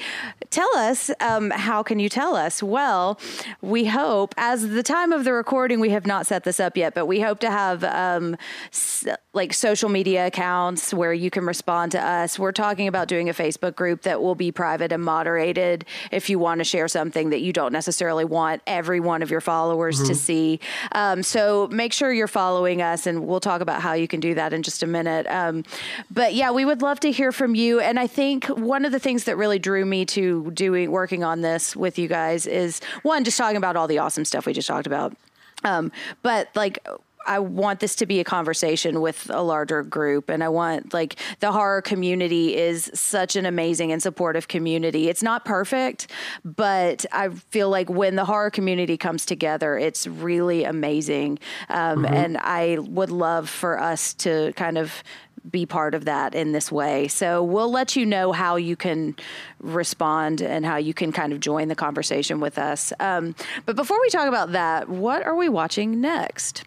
[0.50, 2.64] tell us, um, how can you tell us?
[2.64, 3.20] Well,
[3.62, 6.94] we hope, as the time of the recording, we have not set this up yet,
[6.96, 8.38] but we hope to have um,
[8.72, 12.40] s- like social media accounts where you can respond to us.
[12.40, 16.40] We're talking about doing a Facebook group that will be private and moderated if you
[16.40, 20.16] want to share something that you don't necessarily want every one of your followers to
[20.16, 20.60] see.
[20.94, 24.34] Um, so make sure you're following us, and we'll talk about how you can do
[24.36, 25.28] that in just a minute.
[25.28, 25.64] Um,
[26.12, 27.80] but yeah, we would love to hear from you.
[27.80, 31.42] And I think one of the things that really drew me to doing working on
[31.42, 34.68] this with you guys is one, just talking about all the awesome stuff we just
[34.68, 35.16] talked about.
[35.64, 36.86] Um, but like
[37.28, 40.30] I want this to be a conversation with a larger group.
[40.30, 45.10] And I want, like, the horror community is such an amazing and supportive community.
[45.10, 46.10] It's not perfect,
[46.44, 51.38] but I feel like when the horror community comes together, it's really amazing.
[51.70, 55.04] Um, And I would love for us to kind of
[55.50, 57.08] be part of that in this way.
[57.08, 59.16] So we'll let you know how you can
[59.60, 62.92] respond and how you can kind of join the conversation with us.
[63.00, 63.36] Um,
[63.66, 66.64] but before we talk about that, what are we watching next?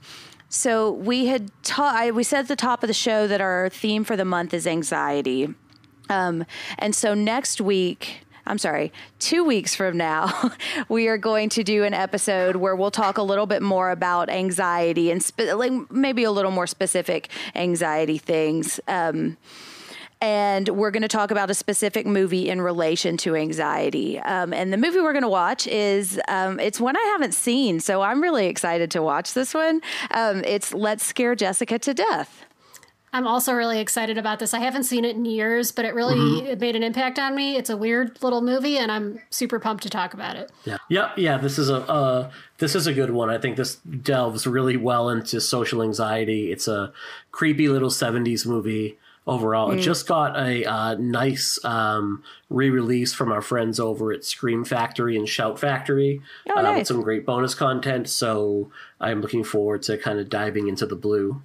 [0.51, 4.03] So we had ta- we said at the top of the show that our theme
[4.03, 5.55] for the month is anxiety.
[6.09, 6.45] Um,
[6.77, 10.51] and so next week, I'm sorry, two weeks from now,
[10.89, 14.29] we are going to do an episode where we'll talk a little bit more about
[14.29, 18.81] anxiety and spe- like maybe a little more specific anxiety things.
[18.89, 19.37] Um,
[20.21, 24.19] and we're going to talk about a specific movie in relation to anxiety.
[24.19, 27.81] Um, and the movie we're going to watch is um, it's one I haven't seen,
[27.81, 29.81] so I'm really excited to watch this one.
[30.13, 32.45] Um, it's Let's Scare Jessica to Death.
[33.13, 34.55] I'm also really excited about this.
[34.55, 36.47] I haven't seen it in years, but it really Mm-hmm.
[36.47, 37.57] it made an impact on me.
[37.57, 40.53] It's a weird little movie, and I'm super pumped to talk about it.
[40.65, 41.37] Yeah, yeah, yeah.
[41.37, 43.29] This is a uh, this is a good one.
[43.29, 46.53] I think this delves really well into social anxiety.
[46.53, 46.93] It's a
[47.33, 48.97] creepy little '70s movie
[49.31, 49.71] overall.
[49.71, 55.17] It just got a uh, nice um, re-release from our friends over at Scream Factory
[55.17, 58.09] and Shout Factory Oh, uh, with some great bonus content.
[58.09, 58.71] So
[59.01, 61.43] I'm looking forward to kind of diving into the blue.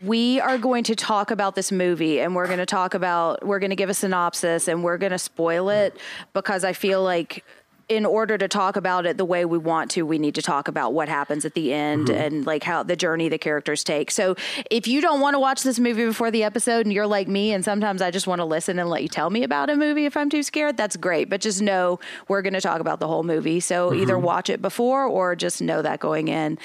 [0.00, 3.58] we are going to talk about this movie and we're going to talk about we're
[3.58, 5.96] going to give a synopsis and we're going to spoil it
[6.34, 7.44] because i feel like
[7.88, 10.68] in order to talk about it the way we want to we need to talk
[10.68, 12.20] about what happens at the end mm-hmm.
[12.20, 14.10] and like how the journey the characters take.
[14.10, 14.36] So
[14.70, 17.52] if you don't want to watch this movie before the episode and you're like me
[17.52, 20.06] and sometimes i just want to listen and let you tell me about a movie
[20.06, 21.28] if i'm too scared that's great.
[21.28, 23.60] But just know we're going to talk about the whole movie.
[23.60, 24.24] So either mm-hmm.
[24.24, 26.58] watch it before or just know that going in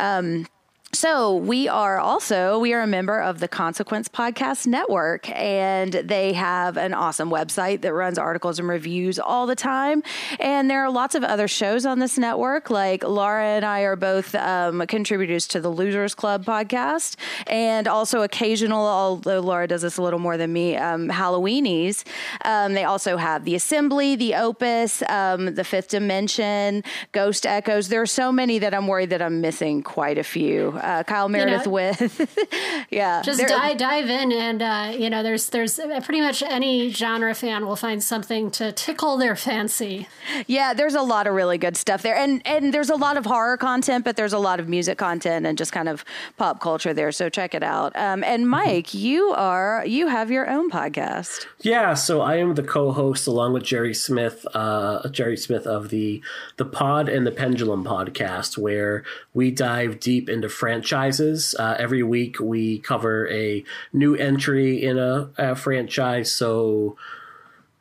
[0.00, 0.46] um,
[0.94, 6.34] so we are also we are a member of the Consequence Podcast Network, and they
[6.34, 10.02] have an awesome website that runs articles and reviews all the time.
[10.38, 12.68] And there are lots of other shows on this network.
[12.68, 17.16] Like Laura and I are both um, contributors to the Losers Club podcast,
[17.46, 22.04] and also occasional, although Laura does this a little more than me, um, Halloweenies.
[22.44, 27.88] Um, they also have the Assembly, the Opus, um, the Fifth Dimension, Ghost Echoes.
[27.88, 30.81] There are so many that I'm worried that I'm missing quite a few.
[30.82, 32.36] Uh, Kyle Meredith with.
[32.90, 37.34] yeah, Just dive dive in, and uh, you know, there's there's pretty much any genre
[37.34, 40.08] fan will find something to tickle their fancy.
[40.46, 43.24] Yeah, there's a lot of really good stuff there, and and there's a lot of
[43.24, 46.04] horror content, but there's a lot of music content and just kind of
[46.36, 47.12] pop culture there.
[47.12, 47.94] So check it out.
[47.96, 51.46] Um, and Mike, you are you have your own podcast.
[51.60, 56.22] Yeah, so I am the co-host along with Jerry Smith, uh, Jerry Smith of the
[56.56, 59.04] the Pod and the Pendulum podcast, where
[59.34, 61.54] we dive deep into franchises.
[61.58, 63.62] Uh, every week we cover a
[63.92, 66.32] new entry in a, a franchise.
[66.32, 66.96] So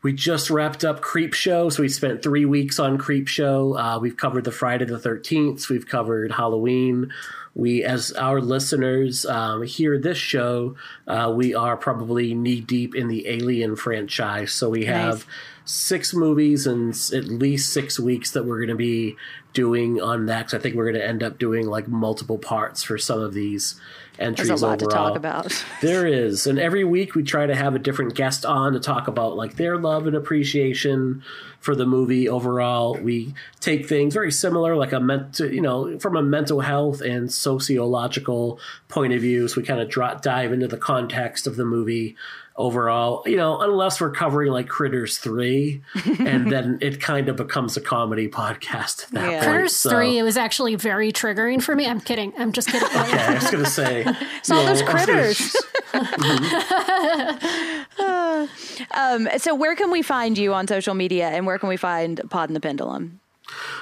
[0.04, 3.80] we just wrapped up Creepshow, so we spent three weeks on Creepshow.
[3.80, 5.70] Uh, we've covered the Friday the Thirteenth.
[5.70, 7.14] We've covered Halloween.
[7.54, 10.76] We, as our listeners um, hear this show,
[11.08, 14.54] uh, we are probably knee deep in the Alien franchise.
[14.54, 15.26] So we have
[15.66, 19.18] six movies and at least six weeks that we're going to be
[19.54, 20.46] doing on that.
[20.48, 23.34] 'cause I think we're going to end up doing like multiple parts for some of
[23.34, 23.80] these
[24.20, 24.48] entries.
[24.50, 25.66] There's a lot to talk about.
[25.82, 26.46] There is.
[26.48, 29.56] And every week we try to have a different guest on to talk about like
[29.56, 31.24] their love and appreciation
[31.60, 32.96] for the movie overall.
[33.02, 37.32] We take things very similar, like a ment- you know, from a mental health and
[37.32, 38.60] sociological
[38.90, 39.48] point of view.
[39.48, 42.16] So we kind of drop, dive into the context of the movie
[42.62, 45.82] overall, you know, unless we're covering like Critters 3,
[46.20, 49.40] and then it kind of becomes a comedy podcast at that Yeah.
[49.40, 49.52] point.
[49.52, 51.88] Critters So- three, it was actually very triggering for me.
[51.88, 52.34] I'm kidding.
[52.38, 52.88] I'm just kidding.
[52.88, 54.04] Okay, I was going to say.
[54.06, 55.56] all those I was gonna- critters.
[58.94, 62.20] Um, so where can we find you on social media, and where can we find
[62.30, 63.21] Pod and the Pendulum?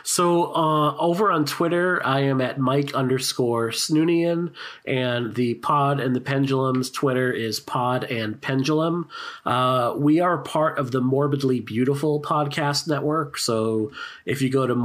[0.03, 4.53] So uh, over on Twitter, I am at Mike underscore Snoonian,
[4.85, 9.09] and the Pod and the Pendulum's Twitter is Pod and Pendulum.
[9.45, 13.37] Uh, we are part of the Morbidly Beautiful podcast network.
[13.37, 13.91] So
[14.25, 14.75] if you go to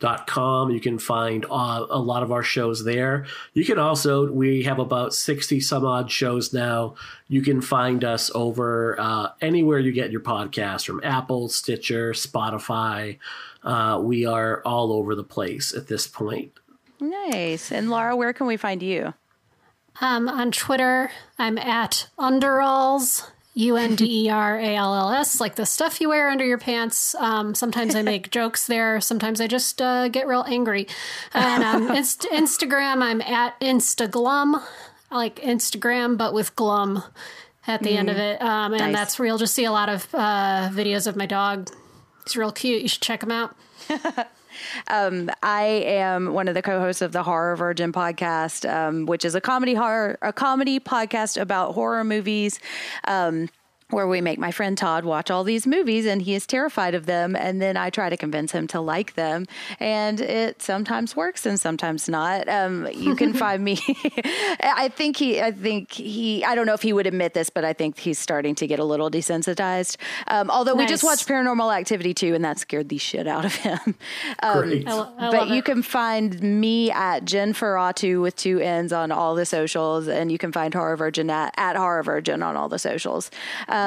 [0.00, 3.26] morbidlybeautiful.com, you can find uh, a lot of our shows there.
[3.52, 6.94] You can also, we have about 60 some odd shows now.
[7.28, 13.18] You can find us over uh, anywhere you get your podcast from Apple, Stitcher, Spotify.
[13.62, 16.52] Uh, we are all over the place at this point.
[17.00, 17.70] Nice.
[17.72, 19.14] And Laura, where can we find you?
[20.00, 23.28] Um, on Twitter, I'm at underalls.
[23.60, 26.44] U N D E R A L L S, like the stuff you wear under
[26.44, 27.14] your pants.
[27.16, 29.00] Um, sometimes I make jokes there.
[29.00, 30.86] Sometimes I just uh, get real angry.
[31.34, 34.62] And on Inst- Instagram, I'm at Instaglum,
[35.10, 37.02] I like Instagram, but with glum
[37.66, 38.40] at the end of it.
[38.40, 38.94] Um, and Nice.
[38.94, 41.68] that's where you'll just see a lot of uh, videos of my dog.
[42.24, 42.82] He's real cute.
[42.82, 43.54] You should check him out.
[45.42, 49.40] I am one of the co-hosts of the Horror Virgin podcast, um, which is a
[49.40, 52.60] comedy horror a comedy podcast about horror movies.
[53.06, 53.48] Um,
[53.90, 57.06] where we make my friend Todd watch all these movies and he is terrified of
[57.06, 57.36] them.
[57.36, 59.46] And then I try to convince him to like them.
[59.78, 62.48] And it sometimes works and sometimes not.
[62.48, 63.78] Um, you can find me.
[64.62, 67.64] I think he, I think he, I don't know if he would admit this, but
[67.64, 69.96] I think he's starting to get a little desensitized.
[70.28, 73.54] Um, although we just watched Paranormal Activity 2 and that scared the shit out of
[73.54, 73.78] him.
[74.42, 74.88] Um, Great.
[74.88, 75.64] I, I but you it.
[75.64, 80.38] can find me at Jen Ferratu with two N's on all the socials, and you
[80.38, 83.30] can find Horror Virgin at, at Horror Virgin on all the socials.
[83.68, 83.79] Um,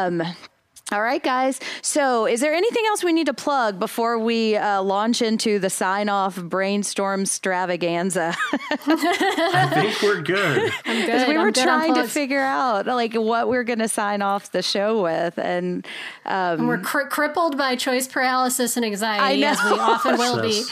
[0.91, 1.59] all right, guys.
[1.81, 5.69] So, is there anything else we need to plug before we uh, launch into the
[5.69, 8.35] sign off brainstorm extravaganza?
[8.51, 10.71] I think we're good.
[10.85, 11.27] I'm good.
[11.27, 14.51] we I'm were good trying to figure out like what we're going to sign off
[14.51, 15.87] the show with, and
[16.25, 20.63] And we're cri- crippled by choice paralysis and anxiety, I as we often will be.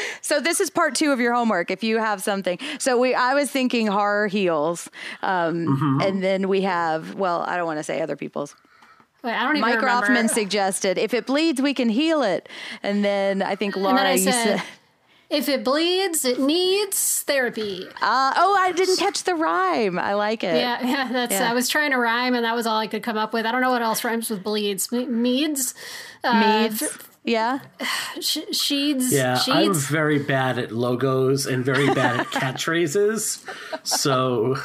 [0.00, 0.18] Yes.
[0.22, 1.70] So this is part two of your homework.
[1.70, 4.88] If you have something, so we, I was thinking horror heels,
[5.22, 6.00] um, Mm-hmm.
[6.02, 7.14] and then we have.
[7.14, 8.54] Well, I don't want to say other people's.
[9.22, 10.06] Wait, I don't even Mike remember.
[10.06, 12.48] Rothman suggested if it bleeds, we can heal it,
[12.82, 14.62] and then I think Laura and then I you said, said.
[15.28, 17.86] if it bleeds, it needs therapy.
[18.00, 19.98] Uh, oh, I didn't catch the rhyme.
[19.98, 20.56] I like it.
[20.56, 21.32] Yeah, yeah, that's.
[21.32, 21.50] Yeah.
[21.50, 23.44] I was trying to rhyme, and that was all I could come up with.
[23.44, 24.90] I don't know what else rhymes with bleeds.
[24.90, 25.74] Me- Meads,
[26.24, 26.82] uh, Meads.
[27.30, 27.60] Yeah.
[28.20, 33.44] sh- sheeds, Yeah, I'm very bad at logos and very bad at catchphrases.
[33.84, 34.56] So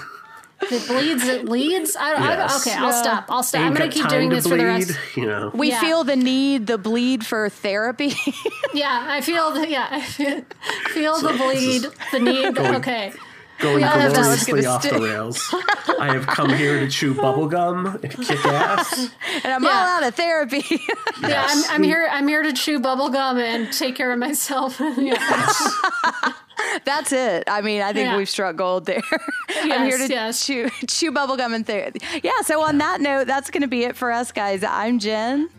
[0.61, 1.95] If it bleeds, it leads.
[1.95, 2.65] I, Yes.
[2.67, 3.25] I, okay, I'll stop.
[3.29, 3.61] I'll stop.
[3.61, 4.87] I'm gonna keep doing to this for the rest.
[4.87, 5.79] bleed, You know, We Yeah.
[5.81, 8.13] feel the need, the bleed for therapy.
[8.73, 10.41] Yeah, I feel the yeah, I feel,
[10.89, 12.57] feel the bleed, the need.
[12.59, 13.13] Okay,
[13.59, 15.55] going Yeah, gloriously gonna off the rails.
[15.99, 19.09] I have come here to chew bubblegum and kick ass.
[19.43, 19.69] and I'm Yeah.
[19.69, 20.63] all out of therapy.
[21.21, 22.07] yeah, I'm, I'm here.
[22.11, 24.79] I'm here to chew bubble gum and take care of myself.
[24.97, 25.17] yeah.
[26.85, 27.43] That's it.
[27.47, 28.17] I mean, I think Yeah.
[28.17, 29.01] we've struck gold there.
[29.49, 30.45] I'm here to yes.
[30.45, 31.99] chew, chew bubblegum and therapy.
[32.23, 34.63] Yeah, so on that note, that's going to be it for us, guys.
[34.63, 35.49] I'm Jen.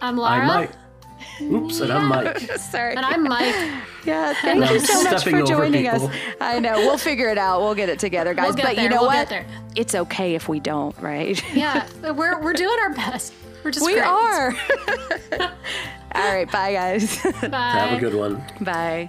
[0.00, 0.68] I'm I Laura.
[1.40, 1.42] Might.
[1.52, 2.38] Oops, and I'm Mike.
[2.58, 2.94] Sorry.
[2.96, 3.54] And I'm Mike.
[4.04, 6.08] Yeah, thank I'm you so much for joining people.
[6.08, 6.16] us.
[6.40, 6.76] I know.
[6.78, 7.60] We'll figure it out.
[7.60, 8.46] We'll get it together, guys.
[8.46, 9.28] We'll get but you know We'll what?
[9.28, 9.46] get there.
[9.76, 11.40] It's okay if we don't, right?
[11.54, 13.32] Yeah, we're we're doing our best.
[13.62, 14.04] We're just we great.
[14.04, 14.56] are.
[16.14, 16.50] All right.
[16.50, 17.22] Bye, guys.
[17.22, 17.58] Bye.
[17.58, 18.42] Have a good one.
[18.60, 19.08] bye.